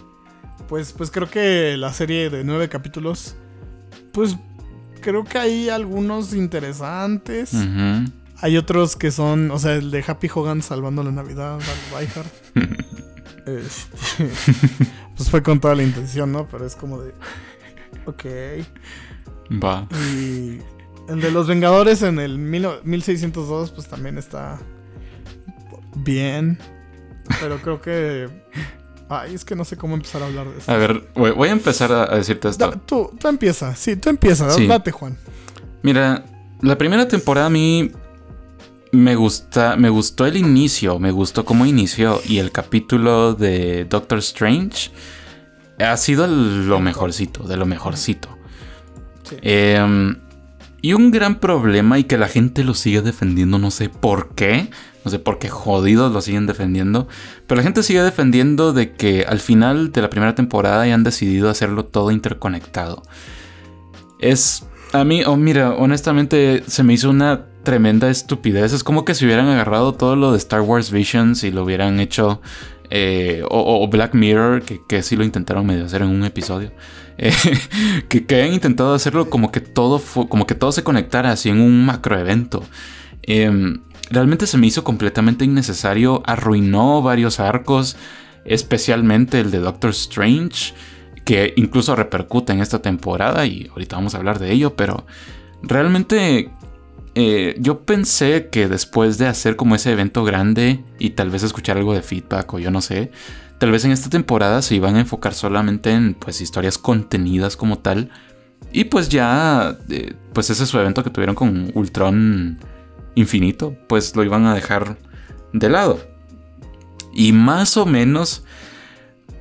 [0.68, 3.36] pues, pues creo que la serie de nueve capítulos,
[4.12, 4.36] pues
[5.02, 7.52] creo que hay algunos interesantes.
[8.38, 11.58] Hay otros que son, o sea, el de Happy Hogan salvando la Navidad,
[13.46, 14.28] este,
[15.16, 16.48] pues fue con toda la intención, ¿no?
[16.48, 17.12] Pero es como de,
[18.06, 18.24] Ok.
[19.62, 19.86] Va.
[20.14, 20.58] Y
[21.08, 24.58] el de los Vengadores en el 1602, pues también está
[25.96, 26.58] bien.
[27.40, 28.28] Pero creo que.
[29.08, 30.72] Ay, es que no sé cómo empezar a hablar de esto.
[30.72, 32.70] A ver, voy a empezar a decirte esto.
[32.86, 35.18] tú, tú empieza, sí, tú empieza, date, Juan.
[35.82, 36.24] Mira,
[36.62, 37.92] la primera temporada a mí
[38.92, 44.18] me gusta, me gustó el inicio, me gustó cómo inició y el capítulo de Doctor
[44.18, 44.90] Strange
[45.78, 48.28] ha sido lo mejorcito, de lo mejorcito.
[49.40, 50.16] Em,
[50.82, 54.68] y un gran problema y que la gente lo sigue defendiendo, no sé por qué,
[55.04, 57.08] no sé por qué jodidos lo siguen defendiendo,
[57.46, 61.02] pero la gente sigue defendiendo de que al final de la primera temporada ya han
[61.02, 63.02] decidido hacerlo todo interconectado.
[64.18, 68.72] Es a mí, oh, mira, honestamente se me hizo una tremenda estupidez.
[68.72, 72.00] Es como que si hubieran agarrado todo lo de Star Wars Visions y lo hubieran
[72.00, 72.40] hecho.
[72.94, 76.72] Eh, o, Black Mirror, que, que, sí lo intentaron medio hacer en un episodio.
[77.18, 77.30] Eh,
[78.08, 80.00] que, que, hayan intentado hacerlo como que todo
[80.30, 82.64] como que todo se conectara así en un macro evento.
[83.22, 86.22] Em, realmente se me hizo completamente innecesario.
[86.24, 87.96] Arruinó varios arcos.
[88.46, 90.72] Especialmente el de Doctor Strange
[91.24, 95.06] que incluso repercute en esta temporada y ahorita vamos a hablar de ello, pero
[95.62, 96.50] realmente
[97.14, 101.76] eh, yo pensé que después de hacer como ese evento grande y tal vez escuchar
[101.76, 103.10] algo de feedback o yo no sé,
[103.58, 107.78] tal vez en esta temporada se iban a enfocar solamente en pues historias contenidas como
[107.78, 108.10] tal.
[108.72, 112.58] Y pues ya eh, pues ese su evento que tuvieron con Ultron
[113.14, 114.96] infinito pues lo iban a dejar
[115.52, 116.00] de lado.
[117.14, 118.44] Y más o menos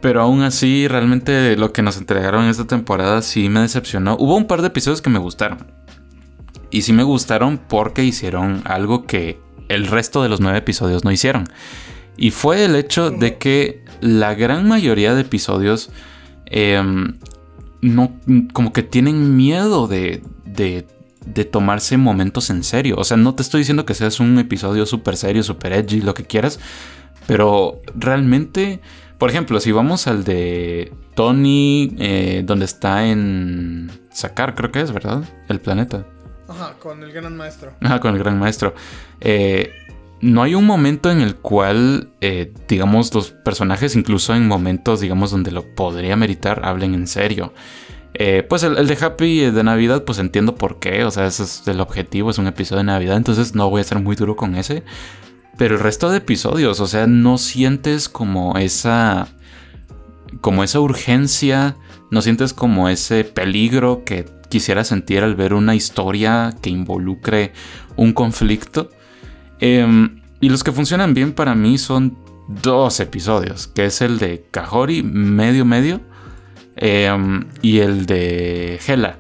[0.02, 4.18] pero aún así, realmente lo que nos entregaron esta temporada sí me decepcionó.
[4.20, 5.60] Hubo un par de episodios que me gustaron.
[6.72, 11.12] Y sí me gustaron porque hicieron algo que el resto de los nueve episodios no
[11.12, 11.48] hicieron.
[12.18, 15.92] Y fue el hecho de que la gran mayoría de episodios
[16.46, 17.18] em,
[17.82, 18.14] no,
[18.54, 20.88] como que tienen miedo de, de,
[21.26, 22.96] de, tomarse momentos en serio.
[22.98, 26.14] O sea, no te estoy diciendo que seas un episodio súper serio, súper edgy, lo
[26.14, 26.60] que quieras.
[27.28, 28.82] Pero realmente
[29.22, 34.92] por ejemplo, si vamos al de Tony, eh, donde está en Sakar, creo que es,
[34.92, 35.24] ¿verdad?
[35.48, 36.08] El planeta.
[36.48, 37.72] Ajá, con el gran maestro.
[37.82, 38.74] Ajá, con el gran maestro.
[39.20, 39.74] Eh,
[40.22, 45.30] no hay un momento en el cual, eh, digamos, los personajes, incluso en momentos, digamos,
[45.30, 47.54] donde lo podría meritar, hablen en serio.
[48.50, 51.04] pues el, el, de Happy de Navidad, pues entiendo por qué.
[51.04, 53.18] O sea, ese es el objetivo, es un episodio de Navidad.
[53.18, 54.84] Entonces no voy a ser muy duro con ese.
[55.58, 59.28] Pero el resto de episodios, o sea, no sientes como esa.
[60.40, 61.76] como esa urgencia,
[62.10, 67.54] no sientes como ese peligro que quisiera sentir al ver una historia que involucre
[67.96, 68.90] un conflicto.
[69.60, 72.18] Em, y los que funcionan bien para mí son
[72.48, 76.02] dos episodios, que es el de Kahori, medio medio,
[76.76, 79.20] em, y el de Hela,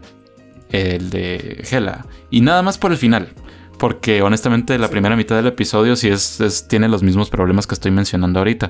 [0.71, 3.33] el de Hela, y nada más por el final
[3.81, 7.89] porque honestamente la primera mitad del episodio sí es, tiene los mismos problemas que estoy
[7.89, 8.69] mencionando ahorita.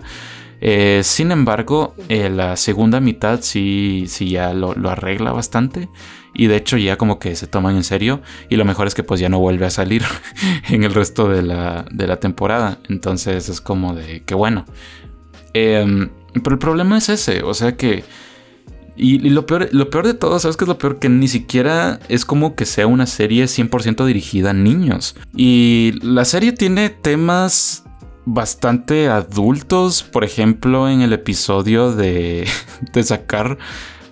[0.61, 5.89] Eh, sin embargo, eh, la segunda mitad sí, sí ya lo, arregla bastante.
[6.33, 8.21] Y de hecho ya como que se toman en serio.
[8.47, 10.01] Y lo mejor es que pues ya no vuelve a salir
[10.69, 12.77] en el resto de la, de la temporada.
[12.88, 14.63] Entonces es como de que bueno.
[15.53, 16.09] Em,
[16.41, 17.43] pero el problema es ese.
[17.43, 18.05] O sea que
[19.03, 20.99] y, lo, peor, lo peor de todo, ¿sabes qué es lo peor?
[20.99, 25.15] Que ni siquiera es como que sea una serie 100% dirigida a niños.
[25.36, 27.84] Y la serie tiene temas
[28.26, 30.03] bastante adultos.
[30.03, 32.48] Por ejemplo, en el episodio de,
[32.94, 33.57] de sacar,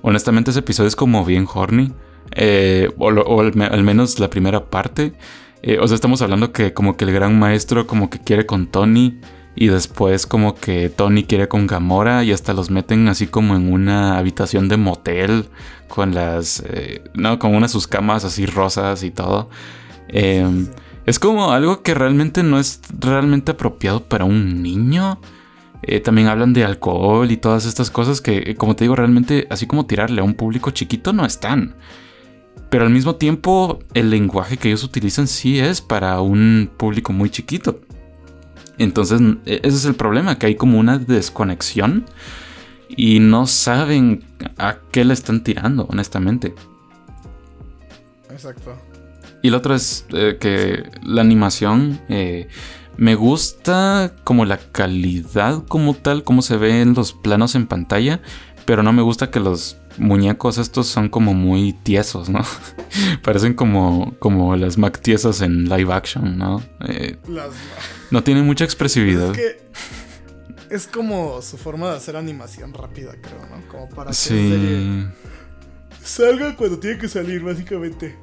[0.02, 1.94] honestamente ese episodio es como bien horny.
[2.32, 5.14] Eh, o, al, menos la primera parte.
[5.61, 8.66] Eh, o sea, estamos hablando que como que el gran maestro como que quiere con
[8.66, 9.20] Tony.
[9.61, 13.73] Y después como que Tony quiere con Gamora y hasta los meten así como en
[13.73, 15.49] una habitación de motel
[15.90, 16.64] con las...
[16.65, 19.49] Eh, no, con una de sus camas así rosas y todo.
[20.07, 20.69] Em,
[21.06, 25.19] es como algo que realmente no es realmente apropiado para un niño.
[25.81, 29.45] Eh, también hablan de alcohol y todas estas cosas que, eh, como te digo, realmente
[29.49, 31.76] así como tirarle a un público chiquito no están.
[32.69, 37.30] Pero al mismo tiempo, el lenguaje que ellos utilizan sí es para un público muy
[37.30, 37.81] chiquito.
[38.80, 42.06] Entonces, e, ese es el problema, que hay como una desconexión
[42.89, 44.23] y no saben
[44.57, 46.56] a qué le están tirando, honestamente.
[48.31, 48.76] Exacto.
[49.43, 52.47] Y lo otro es eh, que la animación eh,
[52.97, 58.22] me gusta como la calidad como tal, como se ve en los planos en pantalla,
[58.65, 62.41] pero no me gusta que los muñecos estos son como muy tiesos, ¿no?
[63.23, 66.63] Parecen como, como las Mac tiesas en live action, ¿no?
[66.88, 67.51] Eh, las...
[68.11, 69.31] No tiene mucha expresividad.
[69.31, 69.69] Es que
[70.69, 73.67] es como su forma de hacer animación rápida, creo, ¿no?
[73.67, 75.07] Como para que sí.
[76.03, 78.17] salga cuando tiene que salir, básicamente.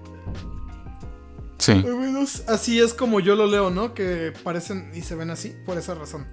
[1.59, 1.73] Sí.
[1.73, 3.95] Al menos así es como yo lo leo, ¿no?
[3.95, 6.27] Que parecen y se ven así, por esa razón.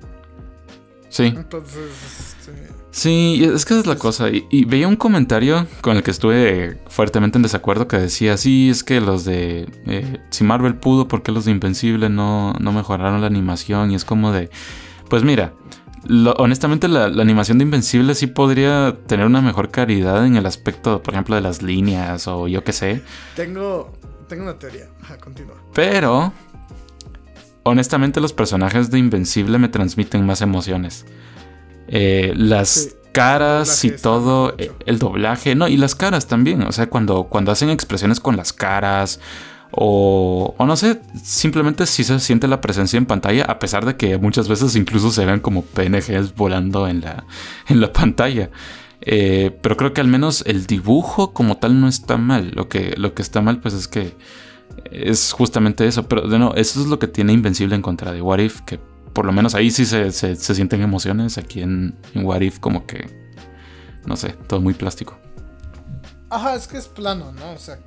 [1.10, 1.26] Sí.
[1.26, 2.83] Entonces, este...
[2.94, 4.30] Sí, es que es la cosa.
[4.30, 8.84] Y, veía un comentario con el que estuve fuertemente en desacuerdo que decía, sí, es
[8.84, 9.68] que los de...
[9.88, 13.92] Eh, si Marvel pudo, ¿por qué los de Invencible no, no mejoraron la animación?
[13.92, 14.52] Y es como de...
[15.10, 15.54] Pues mira,
[16.38, 21.16] honestamente la, animación de Invencible sí podría tener una mejor calidad en el aspecto, por
[21.16, 23.02] ejemplo, de las líneas o yo qué sé.
[23.36, 23.92] Tengo,
[24.28, 24.86] tengo una teoría.
[25.02, 25.56] Ajá, continúa.
[25.74, 26.32] Pero,
[27.64, 31.08] honestamente, los personajes de Invencible me transmiten más emociones.
[31.88, 36.64] Eh, las Sí, caras y todo, eh, el doblaje, no, y las caras también.
[36.64, 39.22] O sea, cuando, cuando hacen expresiones con las caras.
[39.76, 43.96] O, o no sé, simplemente si se siente la presencia en pantalla, a pesar de
[43.96, 47.26] que muchas veces incluso se ven como PNGs volando en la,
[47.70, 48.52] en la pantalla.
[49.02, 52.52] Eh, pero creo que al menos el dibujo como tal no está mal.
[52.54, 54.16] Lo que, lo que está mal, pues es que
[54.92, 56.08] es justamente eso.
[56.08, 58.80] Pero de nuevo, eso es lo que tiene Invencible en contra de What If, que
[59.14, 61.38] por lo menos ahí sí se, se- se sienten emociones.
[61.38, 63.10] Aquí en, en What If, como que,
[64.06, 65.18] no sé, todo muy plástico.
[66.30, 67.52] Ajá, es que es plano, ¿no?
[67.52, 67.78] O sea,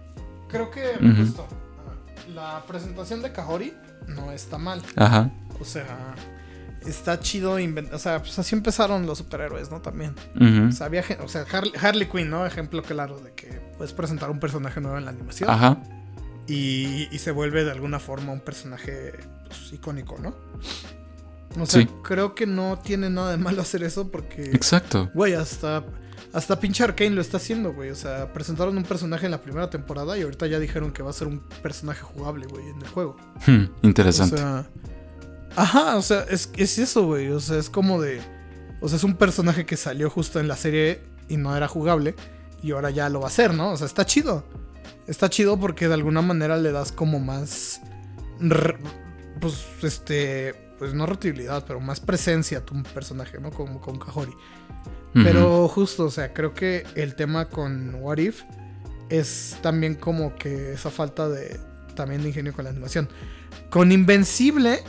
[0.49, 0.85] creo que
[1.17, 1.47] justo,
[1.89, 3.75] ah, la presentación de Kahori
[4.07, 4.81] no está mal.
[4.95, 5.31] Ajá.
[5.61, 6.15] O sea,
[6.87, 7.95] está chido inventar.
[7.97, 9.81] O sea, pues así empezaron los superhéroes, ¿no?
[9.81, 10.15] También.
[10.37, 12.47] ujú, O sea, había o sea, Harley, Harley Quinn, ¿no?
[12.47, 15.79] Ejemplo claro de que puedes presentar un personaje nuevo en la animación Ajá.
[16.47, 19.13] y, y se vuelve de alguna forma un personaje
[19.49, 20.37] pues, icónico, ¿no?
[21.59, 21.89] O sea, Sí.
[22.03, 25.11] creo que no tiene nada de malo hacer eso porque, Exacto.
[25.15, 25.85] güey, hasta,
[26.33, 27.91] hasta pinche Arkane lo está haciendo, güey.
[27.91, 31.11] O sea, presentaron un personaje en la primera temporada y ahorita ya dijeron que va
[31.11, 33.17] a ser un personaje jugable, güey, en el juego.
[33.47, 34.35] Hmm, interesante.
[34.37, 34.67] O sea.
[35.57, 37.29] Ajá, o sea, es, es eso, güey.
[37.31, 38.21] O sea, es como de.
[38.83, 42.15] O sea, es un personaje que salió justo en la serie y no era jugable.
[42.63, 43.71] Y ahora ya lo va a hacer, ¿no?
[43.73, 44.45] O sea, está chido.
[45.07, 47.81] Está chido porque de alguna manera le das como más.
[49.41, 50.55] Pues, este.
[50.79, 53.51] Pues no rotabilidad, pero más presencia a tu personaje, ¿no?
[53.51, 54.33] Como con Kahori.
[55.15, 58.43] Pero justo, o sea, creo que el tema con What If
[59.09, 61.59] es también como que esa falta de
[61.95, 63.09] también de ingenio con la animación.
[63.71, 64.81] Con Invencible,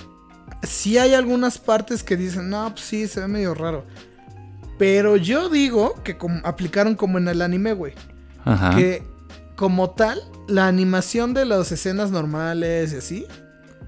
[0.63, 3.85] sí hay algunas partes que dicen, no, pues sí, se ve medio raro.
[4.77, 7.93] Pero yo digo que como- aplicaron como en el anime, güey.
[8.43, 8.75] Ajá.
[8.75, 9.03] Que
[9.55, 13.25] como tal, la animación de las escenas normales y así,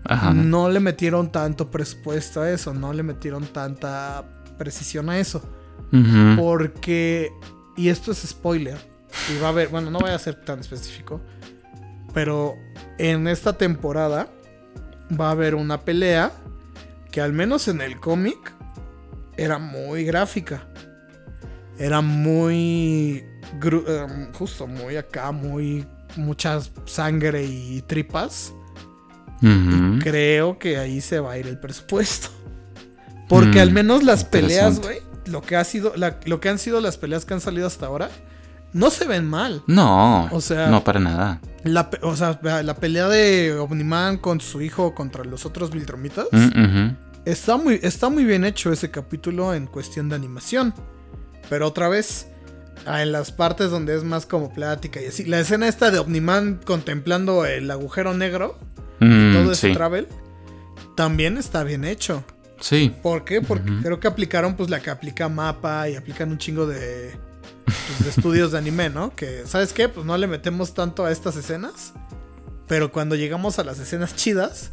[0.06, 0.34] Ajá.
[0.34, 4.24] no le metieron tanto presupuesto a eso, no le metieron tanta
[4.58, 5.42] precisión a eso.
[6.38, 7.32] Porque,
[7.76, 8.78] y esto es spoiler,
[9.34, 11.20] y va a haber, bueno, no voy a ser tan específico,
[12.14, 12.56] pero
[12.98, 14.30] en esta temporada
[15.20, 16.32] va a haber una pelea
[17.12, 18.54] que al menos en el cómic
[19.38, 20.68] era muy gráfica.
[21.78, 23.24] Era muy,
[23.64, 28.54] em, justo, muy acá, muy, mucha sangre y tripas.
[29.42, 30.00] Ujú.
[30.02, 32.30] Creo que ahí se va a ir el presupuesto.
[33.28, 36.58] Porque Mm, al menos las peleas, güey, lo que ha sido, la- lo que han
[36.60, 38.10] sido las peleas que han salido hasta ahora,
[38.74, 39.64] no se ven mal.
[39.68, 41.40] No, O sea- no para nada.
[41.64, 46.90] La, o sea, la pelea de Omniman con su hijo contra los otros Viltromitas Mm,
[47.26, 50.74] está muy, está muy bien hecho ese capítulo en cuestión de animación.
[51.50, 52.28] Pero otra vez,
[52.86, 56.00] ah, en las partes donde es más como plática y así, la escena esta de
[56.00, 58.58] Omniman contemplando el agujero negro,
[59.00, 60.08] Mm, todo ese sí, travel,
[60.96, 62.24] también está bien hecho.
[62.60, 62.94] sí.
[63.02, 63.42] ¿Por qué?
[63.42, 67.12] Porque creo que aplicaron pues la que aplica mapa y aplican un chingo de,
[67.66, 69.16] pues, de estudios de anime, ¿no?
[69.16, 69.88] Que, ¿sabes qué?
[69.88, 71.94] Pues no le metemos tanto a estas escenas.
[72.68, 74.72] Pero cuando llegamos a las escenas chidas,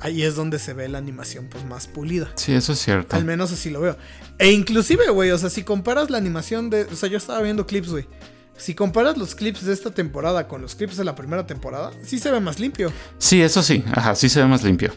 [0.00, 2.32] ahí es donde se ve la animación pues más pulida.
[2.34, 3.14] Sí, eso es cierto.
[3.14, 3.96] Al menos así lo veo.
[4.38, 6.82] E inclusive, güey, o sea, si comparas la animación de...
[6.84, 8.08] O sea, yo estaba viendo clips, güey.
[8.58, 12.18] Si comparas los clips de esta temporada con los clips de la primera temporada, sí
[12.18, 12.90] se ve más limpio.
[13.18, 13.84] Sí, eso sí.
[13.92, 14.92] Ajá, sí se ve más limpio.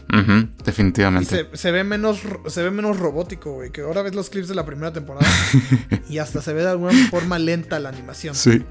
[0.64, 1.48] Definitivamente.
[1.50, 3.70] se, se ve menos se ve menos robótico, güey.
[3.70, 5.26] Que ahora ves los clips de la primera temporada
[6.08, 8.34] y hasta se ve de alguna forma lenta la animación.
[8.34, 8.64] Sí,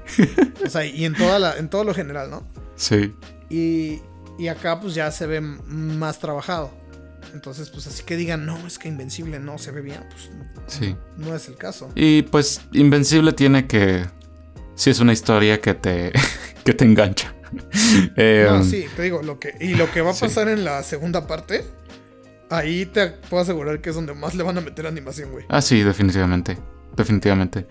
[0.64, 2.46] O sea, y en toda la, en todo lo general, ¿no?
[2.76, 3.14] sí.
[3.48, 4.00] Y,
[4.38, 6.72] y acá pues ya se ve más trabajado.
[7.34, 10.30] Entonces, pues así que digan, no, es que Invencible no se ve bien, pues
[10.66, 10.96] Sí.
[11.16, 11.90] no es el caso.
[11.94, 14.04] Y pues Invencible tiene que...
[14.80, 16.10] Sí, es una historia que te,
[16.64, 17.34] que te engancha.
[18.16, 20.20] Eh, No, sí, te digo, lo que, y lo que va a Sí.
[20.24, 21.64] pasar en la segunda parte,
[22.48, 25.44] ahí te puedo asegurar que es donde más le van a meter animación, güey.
[25.50, 26.56] Ah, sí, definitivamente.
[26.96, 27.66] Definitivamente.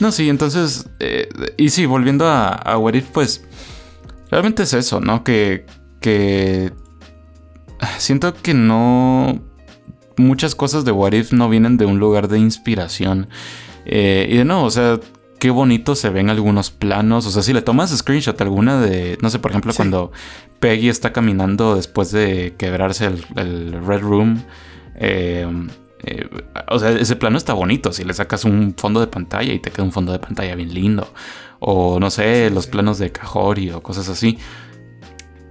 [0.00, 0.86] No, sí, entonces.
[0.98, 3.44] eh, y sí, volviendo a, a What If, pues.
[4.30, 5.22] Realmente es eso, ¿no?
[5.24, 5.64] Que.
[6.00, 6.72] Que.
[7.98, 9.40] Siento que no.
[10.16, 13.28] Muchas cosas de What If no vienen de un lugar de inspiración.
[13.86, 14.98] Eh, y de nuevo, o sea,
[15.38, 17.26] qué bonito se ven algunos planos.
[17.26, 19.18] O sea, si le tomas screenshot alguna de.
[19.22, 19.76] No sé, por ejemplo, Sí.
[19.76, 20.12] cuando
[20.60, 24.42] Peggy está caminando después de quebrarse el, el Red Room.
[24.96, 25.46] eh,
[26.04, 26.28] eh,
[26.70, 27.92] o sea, ese plano está bonito.
[27.92, 30.72] Si le sacas un fondo de pantalla y te queda un fondo de pantalla bien
[30.72, 31.12] lindo.
[31.60, 32.70] O no sé, Sí, los sí.
[32.70, 34.38] planos de Cajori o cosas así.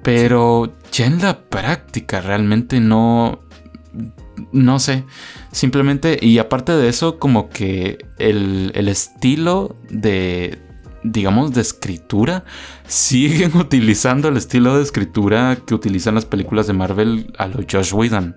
[0.04, 3.40] Pero ya en la práctica realmente no.
[4.52, 5.04] No sé.
[5.52, 6.18] Simplemente.
[6.22, 10.60] Y aparte de eso, como que el, el estilo de.
[11.04, 12.46] digamos, de escritura,
[12.88, 17.94] siguen utilizando el estilo de escritura que utilizan las películas de Marvel a lo Josh
[17.94, 18.36] Whedon.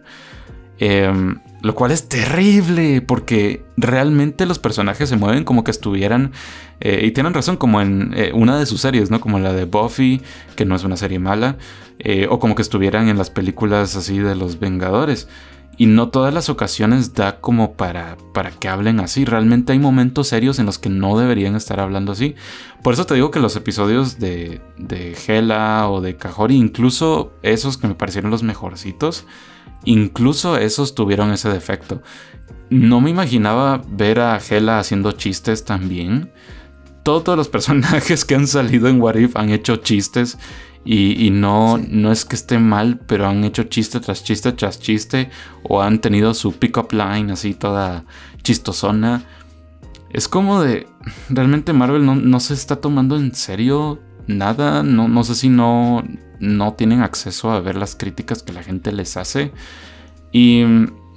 [0.83, 6.33] Em, lo cual es terrible porque realmente los personajes se mueven como que estuvieran,
[6.81, 9.21] eh, y tienen razón, como en eh, una de sus series, ¿no?
[9.21, 10.23] Como la de Buffy,
[10.57, 11.59] que no es una serie mala,
[11.99, 15.29] eh, o como que estuvieran en las películas así de los Vengadores.
[15.81, 19.24] Y no todas las ocasiones da como para, para que hablen así.
[19.24, 22.35] Realmente hay momentos serios en los que no deberían estar hablando así.
[22.82, 27.78] Por eso te digo que los episodios de, de Hela o de Kajori, incluso esos
[27.78, 29.24] que me parecieron los mejorcitos,
[29.86, 32.02] incluso esos tuvieron ese defecto.
[32.69, 36.31] No me imaginaba ver a Hela haciendo chistes también.
[37.05, 40.36] Todos los personajes que han salido en What If han hecho chistes
[40.85, 45.31] y, no, no es que esté mal, pero han hecho chiste tras chiste tras chiste.
[45.62, 48.05] O han tenido su pick-up line así toda
[48.43, 49.23] chistosona.
[50.11, 50.86] Es como de.
[51.28, 54.82] Realmente Marvel no, se está tomando en serio nada.
[54.82, 56.02] No, no sé si no,
[56.40, 59.52] no tienen acceso a ver las críticas que la gente les hace.
[60.32, 60.65] Y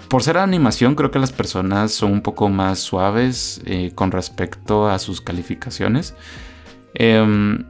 [0.10, 4.90] por ser animación, creo que las personas son un poco más suaves eh, con respecto
[4.90, 6.15] a sus calificaciones.
[6.95, 7.64] Eh,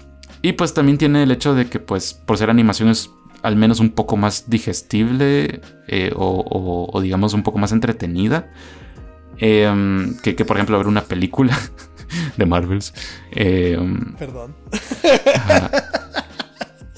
[0.43, 3.09] y pues también tiene el hecho de que pues por ser animación es
[3.43, 8.51] al menos un poco más digestible eh, o, digamos un poco más entretenida
[9.37, 11.57] em, que, por ejemplo ver una película
[12.37, 12.93] de Marvels.
[13.31, 14.53] Em, Perdón.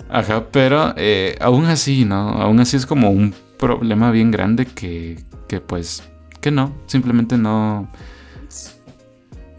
[0.10, 2.30] Ajá, pero eh, aún así, ¿no?
[2.30, 6.04] Aún así es como un problema bien grande que, que pues,
[6.42, 7.92] que no, simplemente no...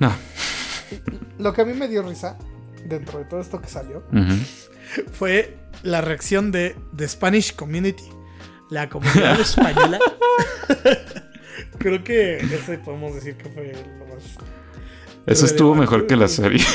[0.00, 0.12] No.
[1.38, 2.36] Lo que a mí me dio risa
[2.86, 4.02] dentro de todo esto que salió
[5.12, 8.04] fue la reacción de The Spanish Community,
[8.70, 9.98] la comunidad española.
[11.78, 14.24] Creo que ese podemos decir que fue lo más.
[15.26, 16.64] Eso estuvo mejor que la serie.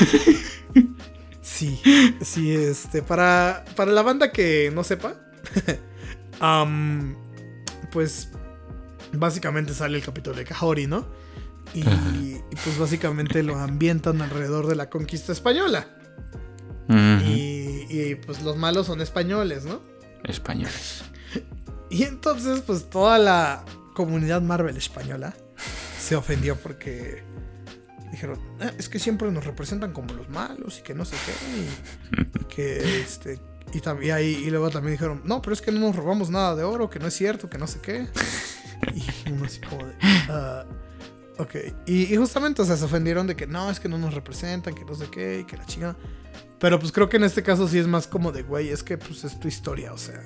[1.42, 1.80] Sí,
[2.22, 5.14] sí, este, para, para la banda que no sepa,
[7.92, 8.30] pues
[9.12, 11.06] básicamente sale el capítulo de Cajori, ¿no?
[11.74, 11.82] Y,
[12.64, 15.88] pues básicamente lo ambientan alrededor de la conquista española.
[16.88, 19.80] Y, pues los malos son españoles, ¿no?
[20.24, 21.04] Españoles.
[21.90, 25.34] Y entonces pues toda la comunidad Marvel española
[26.00, 27.22] se ofendió porque
[28.10, 32.40] dijeron, ah, es que siempre nos representan como los malos y que no sé qué.
[32.40, 33.38] Y, que este...
[33.74, 36.62] Y, también, y, luego también dijeron, no, pero es que no nos robamos nada de
[36.62, 38.08] oro, que no es cierto, que no sé qué.
[38.94, 39.94] Y uno así como de...
[40.28, 40.64] Ah,
[41.42, 41.56] Ok,
[41.86, 44.84] y, justamente, o sea, se ofendieron de que no, es que no nos representan, que
[44.84, 45.96] no sé qué, y que la chica.
[46.60, 48.96] Pero pues creo que en este caso sí es más como de, güey, es que
[48.96, 50.22] pues es tu historia, o sea.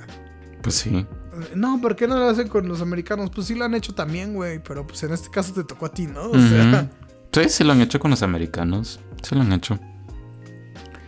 [0.62, 1.06] Pues sí.
[1.54, 3.30] No, ¿por qué no lo hacen con los americanos?
[3.34, 5.92] Pues sí lo han hecho también, güey, pero pues en este caso te tocó a
[5.92, 6.30] ti, ¿no?
[6.30, 6.90] O sea.
[7.32, 9.00] Sí, sí lo han hecho con los americanos.
[9.22, 9.78] Sí lo han hecho.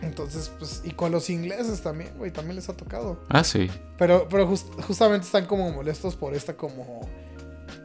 [0.01, 3.21] Entonces, pues, y con los ingleses también, güey, también les ha tocado.
[3.29, 3.69] Ah, sí.
[3.99, 7.07] Pero, pero justamente están como molestos por esta como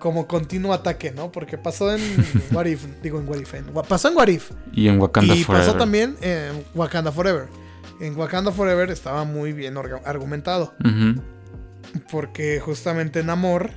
[0.05, 1.32] como continuo ataque, ¿no?
[1.32, 1.98] Porque pasó en
[2.52, 3.55] What If, digo en What If,
[3.89, 4.51] pasó en What If.
[4.74, 5.62] Y en Wakanda Forever.
[5.62, 7.48] Y pasó también en Wakanda Forever.
[8.01, 10.74] En Wakanda Forever estaba muy bien argumentado.
[12.12, 13.70] Porque justamente Namor,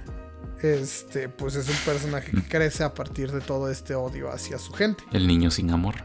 [0.61, 4.73] este, pues es un personaje que crece a partir de todo este odio hacia su
[4.73, 5.05] gente.
[5.13, 5.95] El niño sin amor.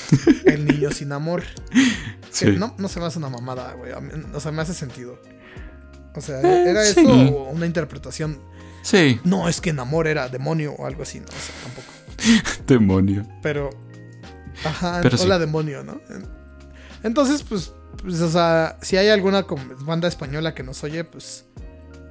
[0.46, 1.42] El niño sin amor.
[2.56, 3.92] no, no se me hace una mamada, güey.
[4.32, 5.20] O sea, me hace sentido.
[6.14, 7.02] O sea, eh, era eso
[7.50, 8.40] una interpretación
[8.86, 9.20] Sí.
[9.24, 12.62] No, es que Namor era demonio o algo así, no sé, tampoco.
[12.68, 13.26] demonio.
[13.42, 13.70] Pero.
[14.64, 16.00] Ajá, hola demonio, ¿no?
[17.02, 19.44] Entonces, pues, pues, o sea, si hay alguna
[19.80, 21.46] banda española que nos oye, pues.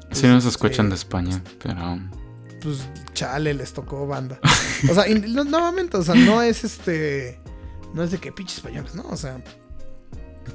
[0.10, 1.98] pues sí, nos escuchan de España, pero.
[2.62, 2.80] Pues
[3.14, 4.38] chale, les tocó banda.
[4.90, 7.40] O sea, nuevamente, o sea, no es este.
[7.94, 9.04] No es de que pinches españoles, ¿no?
[9.04, 9.42] O sea.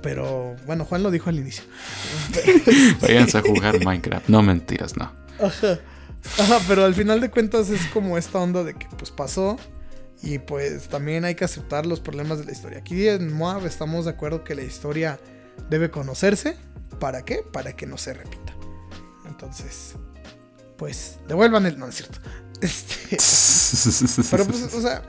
[0.03, 1.65] Pero bueno, Juan lo dijo al inicio.
[3.01, 4.29] Váyanse a jugar Minecraft.
[4.29, 5.11] No mentiras, no.
[5.43, 5.81] Ajá.
[6.39, 9.57] Ajá, pero al final de cuentas es como esta onda de que pues pasó
[10.23, 12.79] y pues también hay que aceptar los problemas de la historia.
[12.79, 15.19] Aquí en Moab estamos de acuerdo que la historia
[15.69, 16.57] debe conocerse.
[16.99, 17.43] ¿Para qué?
[17.51, 18.55] Para que no se repita.
[19.27, 19.95] Entonces,
[20.77, 21.79] pues devuelvan el...
[21.79, 22.19] No, es cierto.
[22.61, 23.17] Este...
[24.31, 25.03] pero pues, o sea,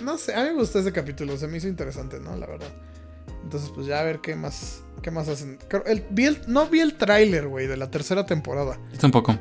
[0.00, 2.34] no sé, a mí me gustó ese capítulo, se me hizo interesante, ¿no?
[2.36, 2.68] La verdad.
[3.42, 5.58] Entonces, pues ya a ver qué más, qué más hacen.
[5.84, 6.06] El,
[6.46, 8.80] no vi el tráiler, güey, de la tercera temporada.
[8.92, 9.38] Yo tampoco.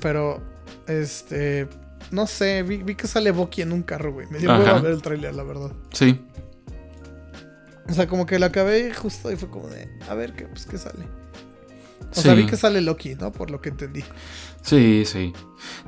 [0.00, 0.40] Pero
[0.86, 1.68] este.
[2.10, 4.26] No sé, vi, que sale Boki en un carro, güey.
[4.28, 5.72] Me dio a ver el trailer, la verdad.
[5.92, 6.20] Sí.
[7.88, 9.88] O sea, como que lo acabé justo y fue como de.
[10.08, 11.06] A ver qué, pues, qué sale.
[12.10, 13.32] O sea, vi que sale Loki, ¿no?
[13.32, 14.04] Por lo que entendí.
[14.60, 15.32] Sí, sí.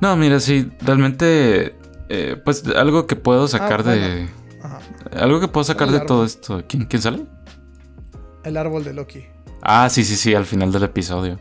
[0.01, 1.77] No, mira, sí, realmente.
[2.09, 4.29] Eh, pues algo que puedo sacar ah, de.
[4.63, 4.81] Ajá.
[5.19, 6.63] algo que puedo sacar de todo esto.
[6.69, 7.27] ¿Quién, ¿Quién sale?
[8.45, 9.25] El árbol de Loki.
[9.63, 11.39] Ah, sí, sí, sí, al final del episodio.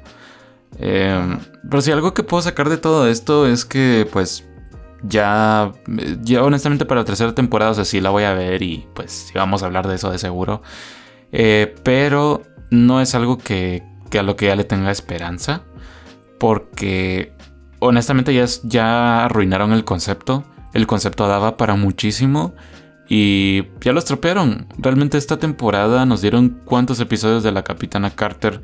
[0.79, 1.37] Eh,
[1.69, 4.45] pero sí, algo que puedo sacar de todo esto es que, pues,
[5.03, 5.71] ya,
[6.21, 9.11] ya honestamente para la tercera temporada, o sea, sí la voy a ver y pues
[9.11, 10.61] sí vamos a hablar de eso de seguro.
[11.31, 13.83] Eh, pero no es algo que,
[14.17, 15.63] a lo que ya le tenga esperanza,
[16.39, 17.33] porque
[17.79, 20.45] honestamente ya, ya arruinaron el concepto.
[20.73, 22.55] El concepto daba para muchísimo.
[23.09, 24.67] Y ya lo estropearon.
[24.77, 28.61] Realmente esta temporada nos dieron cuántos episodios de la Capitana Carter,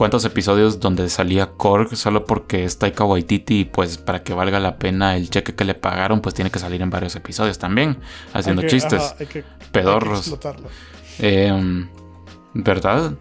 [0.00, 4.58] cuántos episodios donde salía Korg solo porque es Taika Waititi y pues para que valga
[4.58, 7.98] la pena el cheque que le pagaron pues tiene que salir en varios episodios también,
[8.32, 8.94] haciendo que- chistes.
[9.02, 10.34] ajá, hay que- hay que pedorros.
[11.18, 11.86] Eh,
[12.54, 13.12] ¿Verdad?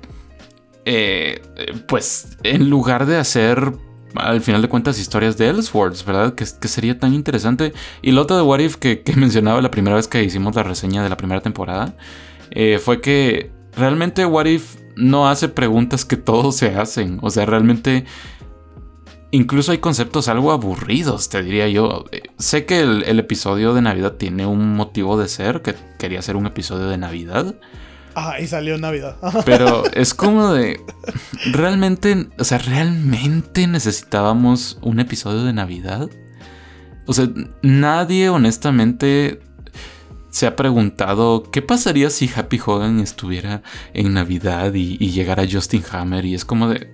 [0.86, 1.42] Eh,
[1.90, 3.74] pues en lugar de hacer
[4.16, 6.34] al final de cuentas historias de Elseworlds, ¿verdad?
[6.34, 7.74] Que, que sería tan interesante.
[8.02, 10.64] Y lo otro de What If que, que mencionaba la primera vez que hicimos la
[10.64, 11.94] reseña de la primera temporada
[12.52, 17.20] eh, fue que realmente What If no hace preguntas que todos se hacen.
[17.22, 18.06] O sea, realmente
[19.32, 22.06] incluso hay conceptos algo aburridos, te diría yo.
[22.12, 26.22] Eh, sé que el, el episodio de Navidad tiene un motivo de ser, que quería
[26.22, 27.56] ser un episodio de Navidad.
[28.16, 29.16] Ajá, y salió Navidad.
[29.46, 30.80] Pero es como de.
[31.52, 32.28] Realmente.
[32.38, 36.10] O sea, realmente necesitábamos un episodio de Navidad.
[37.06, 37.28] O sea,
[37.62, 39.42] nadie honestamente
[40.30, 43.62] se ha preguntado qué pasaría si Happy Hogan estuviera
[43.94, 46.26] en Navidad y, y llegara Justin Hammer.
[46.26, 46.92] Y es como de.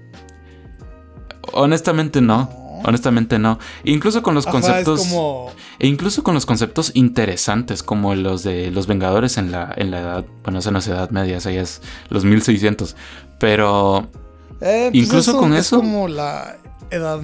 [1.53, 2.49] Honestamente no.
[2.83, 3.57] Honestamente no.
[3.83, 5.01] Incluso con los Ajá, conceptos.
[5.01, 5.51] como.
[5.79, 9.99] E incluso con los conceptos interesantes como los de los Vengadores en la, en la
[10.01, 12.95] edad, bueno, esa no es edad media, esa ya es los 1600,
[13.39, 14.07] pero
[14.61, 16.57] eh, pues Incluso con es eso- como la
[16.91, 17.19] edad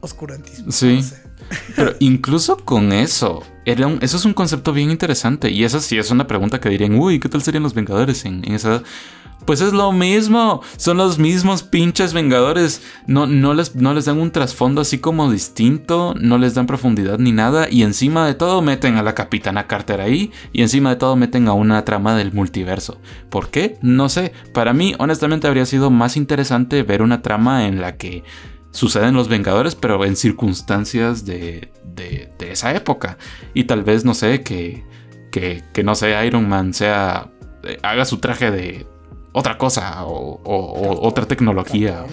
[0.00, 0.70] oscurantismo.
[0.72, 0.96] Sí.
[0.96, 1.27] no sé.
[1.76, 5.50] Pero incluso con eso, eso es un concepto bien interesante.
[5.50, 8.44] Y esa sí es una pregunta que dirían, uy, ¿qué tal serían los Vengadores en,
[8.44, 8.82] esa?
[9.44, 12.82] Pues es lo mismo, son los mismos pinches Vengadores.
[13.06, 17.18] No, no, les, no les dan un trasfondo así como distinto, no les dan profundidad
[17.18, 17.68] ni nada.
[17.70, 20.32] Y encima de todo meten a la Capitana Carter ahí.
[20.52, 23.00] Y encima de todo meten a una trama del multiverso.
[23.30, 23.78] ¿Por qué?
[23.82, 24.32] No sé.
[24.52, 28.24] Para mí, honestamente, habría sido más interesante ver una trama en la que
[28.70, 33.18] suceden los Vengadores, pero en circunstancias de, de, de esa época.
[33.54, 34.84] Y tal vez, no sé, que,
[35.30, 37.30] que, que no sé, Iron Man sea.
[37.64, 38.86] eh, haga su traje de
[39.32, 42.04] otra cosa o, o- o otra tecnología.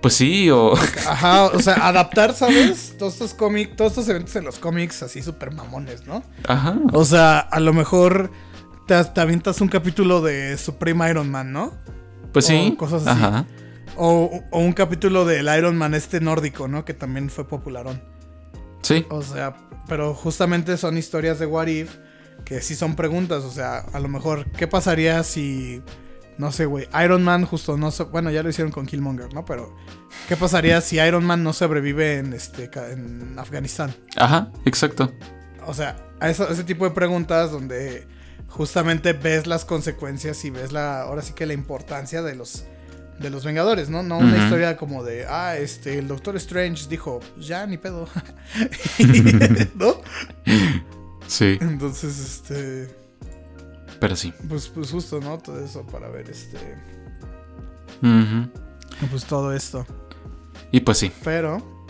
[0.00, 0.72] Pues sí, o.
[1.06, 2.94] Ajá, o sea, adaptar, ¿sabes?
[2.98, 6.22] Todos estos cómics, todos estos eventos en los cómics así súper mamones, ¿no?
[6.48, 6.76] Ajá.
[6.92, 8.30] O sea, a lo mejor
[8.86, 11.74] te, te avientas un capítulo de Supreme Iron Man, ¿no?
[12.32, 12.70] Pues sí.
[12.72, 13.22] o cosas así.
[13.22, 13.44] Ajá.
[14.02, 16.84] O, o un capítulo del Iron Man este nórdico, ¿no?
[16.86, 18.02] Que también fue popularón.
[18.82, 19.04] Sí.
[19.10, 19.54] O sea,
[19.88, 21.96] pero justamente son historias de What If
[22.46, 23.44] que sí son preguntas.
[23.44, 25.82] O sea, a lo mejor, ¿qué pasaría si,
[26.38, 29.44] no sé, güey, Iron Man justo no so- bueno, ya lo hicieron con Killmonger, ¿no?
[29.44, 29.76] Pero,
[30.28, 33.94] ¿qué pasaría si Iron Man no sobrevive en, este, en Afganistán?
[34.16, 35.12] Ajá, exacto.
[35.66, 38.08] O sea, a eso- ese tipo de preguntas donde
[38.48, 42.64] justamente ves las consecuencias y ves la, ahora sí que la importancia de los
[43.20, 44.02] de los Vengadores, ¿no?
[44.02, 48.08] No una historia como de, ah, este, el Doctor Strange dijo, ya, ni pedo.
[49.74, 50.00] ¿No?
[51.26, 52.88] Sí, Entonces, este,
[54.00, 54.32] pero sí.
[54.48, 55.38] pues, pues justo, ¿no?
[55.38, 56.56] Todo eso para ver, este,
[58.02, 58.48] Ujú.
[59.10, 59.86] pues todo esto.
[60.72, 61.12] Y pues sí.
[61.22, 61.86] Pero,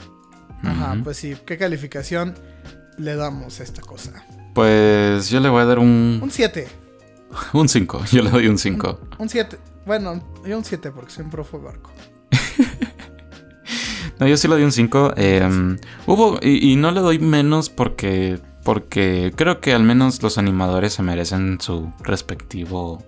[0.62, 2.34] ajá, pues sí, ¿qué calificación
[2.98, 4.26] le damos a esta cosa?
[4.54, 6.66] Pues yo le voy a dar Un un 7.
[7.52, 8.04] un 5.
[8.12, 9.00] Yo le doy un 5.
[9.18, 9.58] Un 7.
[9.86, 11.90] Bueno, yo un 7 porque siempre fue barco.
[14.18, 15.14] No, yo sí le doy un 5.
[16.06, 20.92] hubo, y, y no le doy menos porque, porque creo que al menos los animadores
[20.92, 23.02] se merecen su respectivo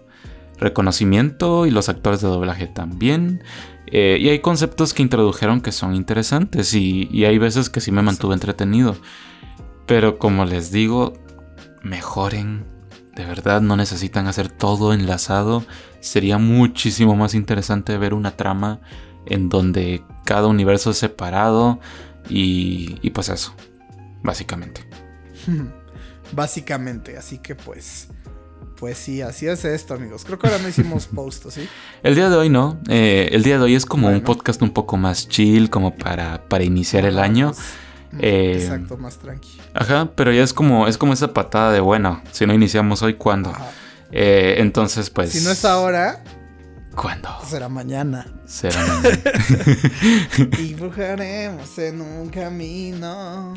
[0.63, 3.43] reconocimiento y los actores de doblaje también.
[3.89, 7.93] Eh, y hay conceptos que introdujeron que son interesantes y, y hay veces que sí
[7.93, 8.97] me mantuve entretenido.
[9.87, 11.13] Pero como les digo,
[11.83, 12.72] mejoren.
[13.15, 15.65] De verdad, no necesitan hacer todo enlazado.
[16.01, 18.81] Sería muchísimo más interesante ver una trama
[19.27, 21.79] en donde cada universo es separado
[22.29, 23.55] y, y pues eso,
[24.23, 24.83] básicamente.
[26.35, 28.09] Básicamente, así que pues.
[28.77, 30.25] Pues sí, así es esto, amigos.
[30.25, 31.69] Creo que ahora no hicimos post, ¿sí?
[32.03, 34.71] El día de hoy no, eh, el día de hoy es como un podcast un
[34.71, 37.49] poco más chill, como para, para iniciar el año.
[37.49, 37.75] Más-
[38.19, 39.59] Eh, Exacto, más tranqui.
[39.75, 43.15] Ajá, pero ya es como, es como esa patada de bueno, si no iniciamos hoy,
[43.15, 43.53] ¿cuándo?
[44.11, 45.31] Eh, entonces, pues...
[45.31, 46.23] Si no es ahora,
[46.95, 47.31] ¿Cuándo?
[47.49, 48.27] será mañana.
[48.45, 49.19] Será mañana.
[50.59, 53.55] Dibujaremos en un camino.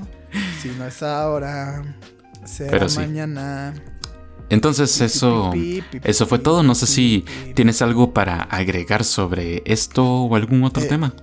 [0.62, 1.84] Si no es ahora,
[2.46, 3.00] será Pero sí.
[3.00, 3.74] mañana.
[4.50, 5.52] Entonces eso,
[6.04, 6.62] eso fue todo.
[6.64, 7.26] No sé si
[7.56, 11.14] tienes algo para agregar sobre esto o algún otro Eh, tema.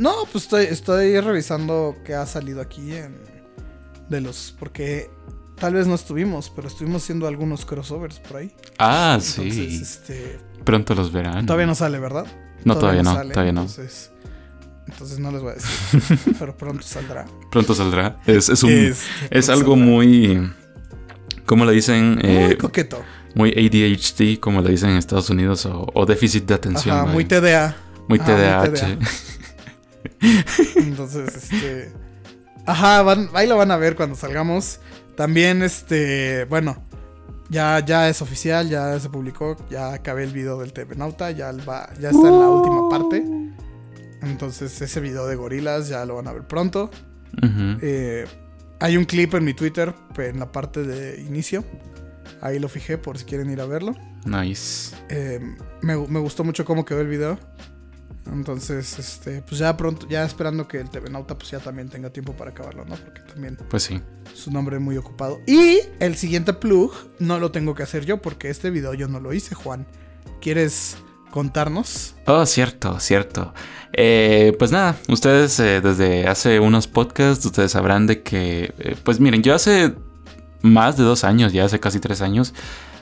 [0.00, 3.16] No, pues estoy, estoy revisando qué ha salido aquí en,
[4.08, 4.54] de los.
[4.58, 5.10] Porque
[5.56, 8.50] tal vez no estuvimos, pero estuvimos haciendo algunos crossovers por ahí.
[8.78, 9.78] Ah, Entonces, sí.
[9.82, 11.44] este, Pronto los verán.
[11.46, 12.26] todavía no sale, ¿verdad?
[12.64, 13.60] No, todavía no, todavía no.
[13.62, 14.10] Entonces,
[14.86, 16.34] entonces no les voy a decir.
[16.38, 17.26] pero pronto saldrá.
[17.50, 18.20] Pronto saldrá.
[18.26, 19.04] Es, es un, Este,
[19.38, 19.86] es algo saldrá.
[19.86, 20.52] muy.
[21.44, 22.14] ¿Cómo le dicen?
[22.14, 23.02] Muy Eh, coqueto.
[23.34, 26.96] muy ADHD, como le dicen en Estados Unidos, o, o déficit de atención.
[26.96, 27.76] Ajá, muy TDA.
[28.08, 28.98] Muy Ajá, muy TDAH.
[30.76, 31.92] Entonces, este.
[32.66, 34.80] Ajá, van- ahí lo van a ver cuando salgamos.
[35.16, 36.44] También, este.
[36.46, 36.82] Bueno,
[37.48, 39.56] ya, ya es oficial, ya se publicó.
[39.70, 41.30] Ya acabé el video del TV Nauta.
[41.30, 43.24] Ya, va, ya está en la última parte.
[44.22, 46.90] Entonces, ese video de gorilas ya lo van a ver pronto.
[47.82, 48.26] Eh,
[48.80, 51.64] hay un clip en mi Twitter en la parte de inicio.
[52.42, 53.94] Ahí lo fijé por si quieren ir a verlo.
[54.26, 54.94] Nice.
[55.08, 55.40] Eh,
[55.82, 57.38] me, me gustó mucho cómo quedó el video.
[58.32, 62.10] Entonces, este, pues ya pronto, ya esperando que el TV Nauta pues ya también tenga
[62.10, 62.94] tiempo para acabarlo, ¿no?
[62.96, 64.00] Porque también Pues sí.
[64.32, 65.40] es un hombre muy ocupado.
[65.46, 69.20] Y el siguiente plug no lo tengo que hacer yo porque este video yo no
[69.20, 69.86] lo hice, Juan.
[70.40, 70.96] ¿Quieres
[71.30, 72.14] contarnos?
[72.26, 73.52] Oh, cierto, cierto.
[73.92, 79.18] Eh, pues nada, ustedes eh, desde hace unos podcasts, ustedes sabrán de que, eh, pues
[79.20, 79.94] miren, yo hace
[80.62, 82.54] más de dos años, ya hace casi tres años,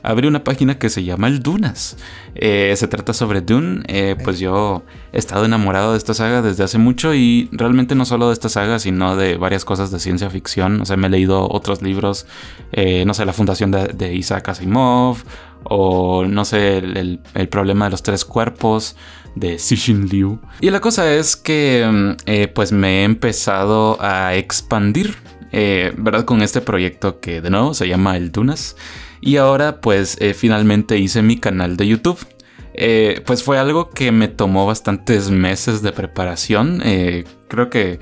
[0.03, 1.97] abrí una página que se llama El Dunas.
[2.35, 3.83] Eh, se trata sobre Dune.
[3.89, 8.05] Eh, pues yo he estado enamorado de esta saga desde hace mucho y realmente no
[8.05, 10.81] solo de esta saga, sino de varias cosas de ciencia ficción.
[10.81, 12.27] O sea, me he leído otros libros,
[12.73, 15.19] eh, no sé, La Fundación de, de Isaac Asimov
[15.65, 18.97] o no sé, el, el- el problema de los tres cuerpos
[19.35, 20.41] de Cixin Liu.
[20.61, 25.17] Y la cosa es que mm, eh, pues me he empezado a expandir,
[25.53, 26.25] eh, ¿verdad?
[26.25, 28.77] Con este proyecto que de nuevo se llama El Dunas.
[29.21, 32.19] Y ahora pues eh, finalmente hice mi canal de YouTube.
[32.75, 36.81] Eh, pues fue algo que me tomó bastantes meses de preparación.
[36.85, 37.99] Eh, creo que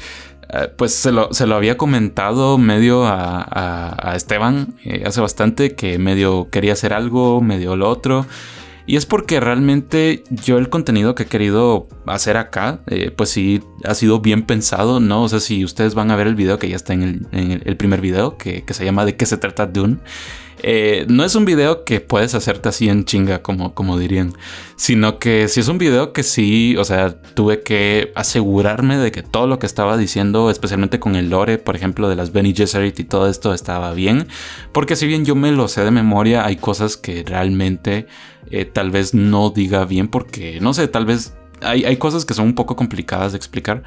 [0.79, 4.75] pues se lo, se lo había comentado medio a, a- Esteban
[5.05, 8.27] hace bastante que medio quería hacer algo, medio lo otro.
[8.87, 12.81] Y es porque realmente yo el contenido que he querido hacer acá,
[13.17, 15.25] pues sí, ha sido bien pensado, ¿no?
[15.25, 17.63] O sea, si ustedes van a ver el video que ya está en el, en
[17.65, 19.97] el primer video, que, que se llama ¿De qué se trata Dune?
[20.69, 24.33] Eh, no es un video que puedes hacerte así en chinga, como, como dirían,
[24.75, 29.23] sino que sí es un video que sí, o sea, tuve que asegurarme de que
[29.23, 32.99] todo lo que estaba diciendo, especialmente con el lore, por ejemplo, de las Benny Gesserit
[32.99, 34.27] y todo esto estaba bien,
[34.73, 38.09] porque si bien yo me lo sé de memoria, hay cosas que realmente
[38.51, 42.35] eh, tal vez no diga bien, porque no sé, tal vez hay, hay cosas que
[42.35, 43.85] son un poco complicadas de explicar.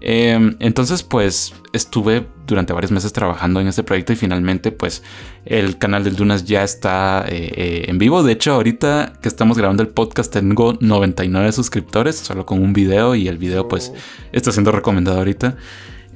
[0.00, 5.02] Eh, entonces, pues estuve durante varios meses trabajando en este proyecto y finalmente, pues
[5.44, 8.22] el canal del Dunas ya está eh, eh, en vivo.
[8.22, 13.14] De hecho, ahorita que estamos grabando el podcast, tengo 99 suscriptores solo con un video
[13.14, 13.92] y el video, pues,
[14.32, 15.56] está siendo recomendado ahorita.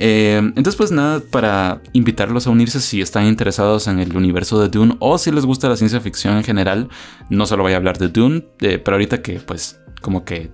[0.03, 4.71] Eh, entonces, pues nada, para invitarlos a unirse si están interesados en el universo de
[4.71, 6.89] Dune o si les gusta la ciencia ficción en general.
[7.29, 10.51] No solo voy a hablar de Dune, eh, pero ahorita que, pues, como que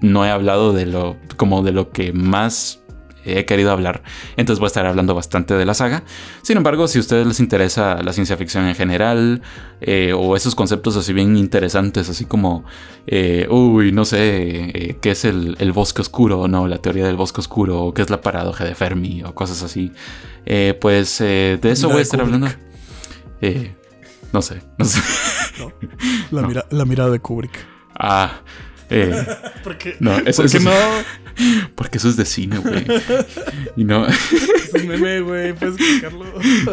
[0.00, 2.80] no he hablado de lo como de lo que más
[3.28, 4.04] he querido hablar,
[4.36, 6.04] entonces voy a estar hablando bastante de la saga.
[6.42, 9.42] Sin embargo, si a ustedes les interesa la ciencia ficción en general
[9.80, 12.64] eh, o esos conceptos así bien interesantes, así como,
[13.08, 14.18] eh, uy, no sé,
[14.72, 17.92] eh, qué es el, el bosque oscuro o no, la teoría del bosque oscuro o
[17.94, 19.90] qué es la paradoja de Fermi o cosas así,
[20.44, 22.34] eh, pues de eso voy a estar Kubrick.
[22.44, 22.56] hablando.
[23.40, 23.74] Eh,
[24.32, 25.00] no sé, no sé.
[26.30, 26.46] La, No.
[26.48, 27.58] mira- la mirada de Kubrick.
[27.98, 28.42] Ah,
[28.90, 29.26] eh,
[29.64, 29.96] ¿Por qué?
[30.00, 31.66] no, eso, ¿Por qué eso- no?
[31.74, 32.86] Porque eso es de cine, güey.
[33.76, 34.06] Y no.
[34.66, 35.52] Es un meme, güey.
[35.54, 36.24] Puedes explicarlo.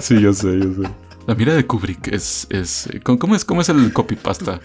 [0.01, 0.89] sí, yo sé, yo sé.
[1.27, 2.47] La mira de Kubrick es.
[2.49, 4.59] es ¿cómo, cómo es, ¿Cómo es el copypasta?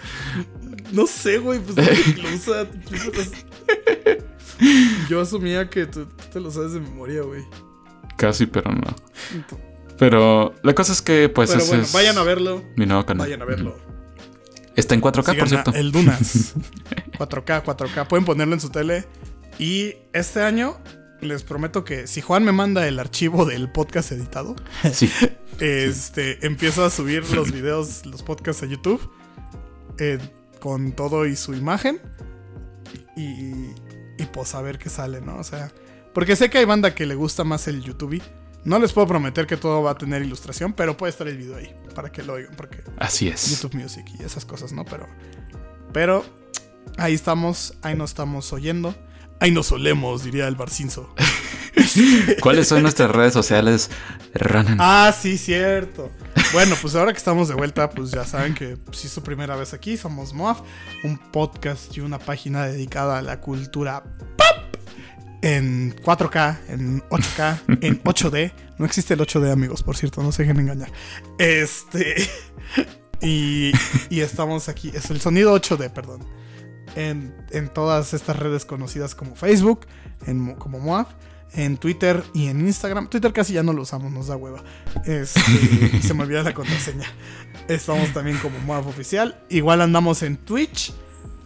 [0.92, 1.60] No sé, güey.
[1.60, 2.66] Pues no lo usa.
[5.08, 7.42] Yo asumía que tú, tú te lo sabes de memoria, güey.
[8.16, 8.96] Casi, pero no.
[9.98, 12.62] Pero la cosa es que, pues, Pero ese bueno, es vayan a verlo.
[12.76, 13.26] mi nuevo canal.
[13.26, 13.76] Vayan a verlo.
[14.78, 15.74] Está en 4K, Sigan por cierto.
[15.74, 16.54] El Dunas.
[17.18, 18.06] 4K, 4K.
[18.06, 19.06] Pueden ponerlo en su tele.
[19.58, 20.78] Y este año
[21.20, 24.54] les prometo que si Juan me manda el archivo del podcast editado,
[24.92, 25.10] Sí.
[25.60, 29.00] este, empiezo a subir los videos, los podcasts a YouTube
[29.98, 30.18] eh,
[30.60, 32.00] con todo y su imagen.
[33.16, 33.72] Y,
[34.16, 35.38] y pues a ver qué sale, ¿no?
[35.38, 35.72] O sea,
[36.14, 38.22] porque sé que hay banda que le gusta más el YouTube.
[38.68, 41.56] No les puedo prometer que todo va a tener ilustración, pero puede estar el video
[41.56, 43.50] ahí para que lo oigan, porque Así es.
[43.50, 44.84] YouTube Music y esas cosas, ¿no?
[44.84, 45.08] Pero,
[45.94, 46.22] pero
[46.98, 48.94] ahí estamos, ahí nos estamos oyendo.
[49.40, 51.14] Ahí nos olemos, diría el Barcinzo.
[52.42, 53.88] ¿Cuáles son nuestras redes sociales,
[54.34, 54.76] Ronan?
[54.78, 56.10] Ah, sí, cierto.
[56.52, 59.56] Bueno, pues ahora que estamos de vuelta, pues ya saben que si es su primera
[59.56, 60.60] vez aquí, somos MOAF,
[61.04, 64.04] un podcast y una página dedicada a la cultura
[65.42, 68.52] en 4K, en 8K, en 8D.
[68.78, 70.90] No existe el 8D, amigos, por cierto, no se dejen engañar.
[71.38, 72.28] Este.
[73.20, 73.72] Y,
[74.10, 76.24] y estamos aquí, es el sonido 8D, perdón.
[76.94, 79.86] En, en todas estas redes conocidas como Facebook,
[80.26, 81.08] en, Mo- como MOAF,
[81.52, 83.10] en Twitter y en Instagram.
[83.10, 84.62] Twitter casi ya no lo usamos, nos da hueva.
[85.04, 85.40] Este,
[86.00, 87.08] se me olvida la contraseña.
[87.66, 89.42] Estamos también como MOAF oficial.
[89.48, 90.92] Igual andamos en Twitch.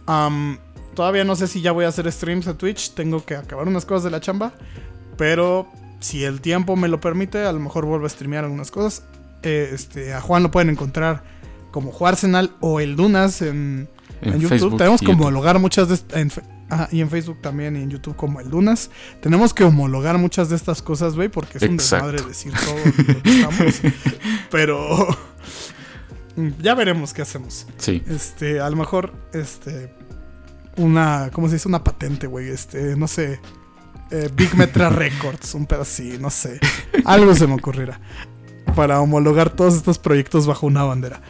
[0.05, 0.59] Am,
[0.93, 2.93] todavía no sé si ya voy a hacer streams en Twitch.
[2.93, 4.53] Tengo que acabar unas cosas de la chamba.
[5.17, 5.67] Pero
[5.99, 9.03] si el tiempo me lo permite, a lo mejor vuelvo a streamear algunas cosas.
[9.43, 11.23] Eh, este, a Juan lo pueden encontrar
[11.71, 13.89] como Juarsenal o el Dunas en,
[14.21, 14.49] En en YouTube.
[14.49, 16.31] Facebook Tenemos que homologar muchas de en,
[16.69, 18.89] ajá, y en Facebook también y en YouTube como el Dunas.
[19.21, 23.23] Tenemos que homologar muchas de estas cosas, güey, porque es un desmadre decir todo lo
[23.23, 23.81] que estamos.
[24.51, 25.07] Pero
[26.61, 27.67] ya veremos qué hacemos.
[27.77, 28.03] Sí.
[28.07, 29.93] Este, a lo mejor, este,
[30.77, 31.67] una, ¿cómo se dice?
[31.67, 32.49] Una patente, güey.
[32.49, 33.39] Este, no sé.
[34.11, 36.59] eh, Big Metra Records, un así, no sé.
[37.05, 37.99] Algo se me ocurrirá.
[38.75, 41.21] Para homologar todos estos proyectos bajo una bandera.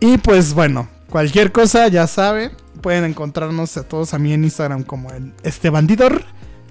[0.00, 2.52] Y pues bueno, cualquier cosa, ya saben.
[2.80, 6.22] Pueden encontrarnos a todos a mí en Instagram como en este bandidor.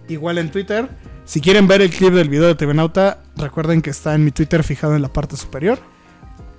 [0.07, 0.89] Igual en Twitter.
[1.25, 4.31] Si quieren ver el clip del video de TV Nauta, recuerden que está en mi
[4.31, 5.79] Twitter fijado en la parte superior.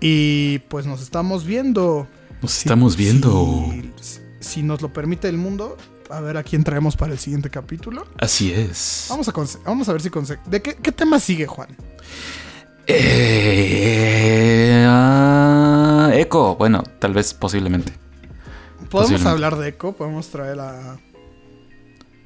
[0.00, 2.06] Y pues nos estamos viendo.
[2.42, 3.72] Nos estamos viendo.
[4.00, 5.76] Si, si nos lo permite el mundo,
[6.10, 8.06] a ver a quién traemos para el siguiente capítulo.
[8.18, 9.06] Así es.
[9.10, 9.32] Vamos a,
[9.64, 11.68] vamos a ver si conse- ¿De qué, qué tema sigue, Juan?
[13.50, 17.92] Eh, ah, Eco, bueno, tal vez posiblemente.
[17.92, 19.28] Podemos Posiblemente.
[19.28, 20.96] hablar de Echo, podemos traer a.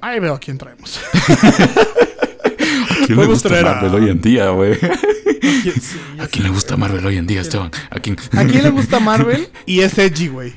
[0.01, 1.01] Ahí veo a quién traemos.
[1.24, 4.78] ¿A quién le gusta traer a- Marvel hoy en día, güey?
[5.62, 7.70] ¿Quién- sí, ya ¿A quién le gusta Marvel hoy en día, Esteban?
[7.90, 8.16] ¿A quién?
[8.36, 9.49] ¿A quién le gusta Marvel?
[9.66, 10.55] Y es edgy, güey.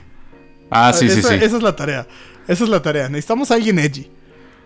[0.70, 1.36] Ah, sí, sí, esa, sí.
[1.36, 2.08] esa es la tarea.
[2.48, 3.10] Esa es la tarea.
[3.10, 4.10] Necesitamos a alguien edgy.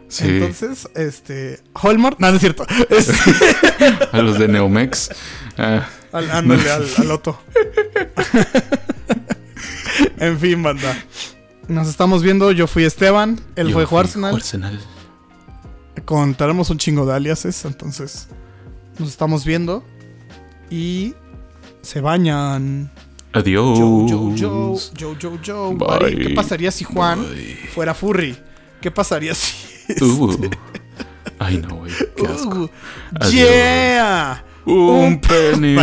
[0.08, 1.62] Sí, Entonces, este.
[1.76, 2.20] Hallmark.
[2.20, 2.66] No, no es cierto.
[2.90, 3.14] Este,
[4.12, 5.10] a los de Neomex.
[5.58, 7.40] Ah, Al, ándale, al, al Otto.
[10.18, 10.98] en fin, banda.
[11.68, 12.52] Nos estamos viendo.
[12.52, 13.40] Yo fui Esteban.
[13.56, 14.36] Él yo fue fui Arsenal.
[14.36, 14.80] Arsenal.
[16.06, 17.64] Contaremos un chingo de aliases.
[17.66, 18.28] Entonces,
[18.98, 19.86] nos estamos viendo.
[20.72, 21.14] Y
[21.84, 22.92] se bañan.
[23.34, 23.78] Adiós.
[23.78, 25.76] Joe, Joe, Joe, Joe, Joe, Joe.
[25.76, 26.16] Bye.
[26.16, 27.58] ¿Qué pasaría si Juan Bye.
[27.74, 28.36] fuera furry?
[28.82, 29.54] ¿Qué pasaría si.
[30.02, 30.50] Uh.
[31.40, 31.92] Ay, no, güey.
[32.16, 32.64] Qué asco.
[32.64, 32.70] Uh,
[33.32, 34.44] yeah.
[34.66, 35.76] Un penny.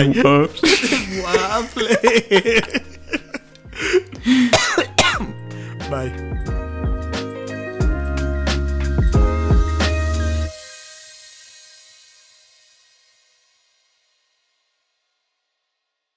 [1.22, 1.98] Waffle.
[5.90, 6.35] Bye.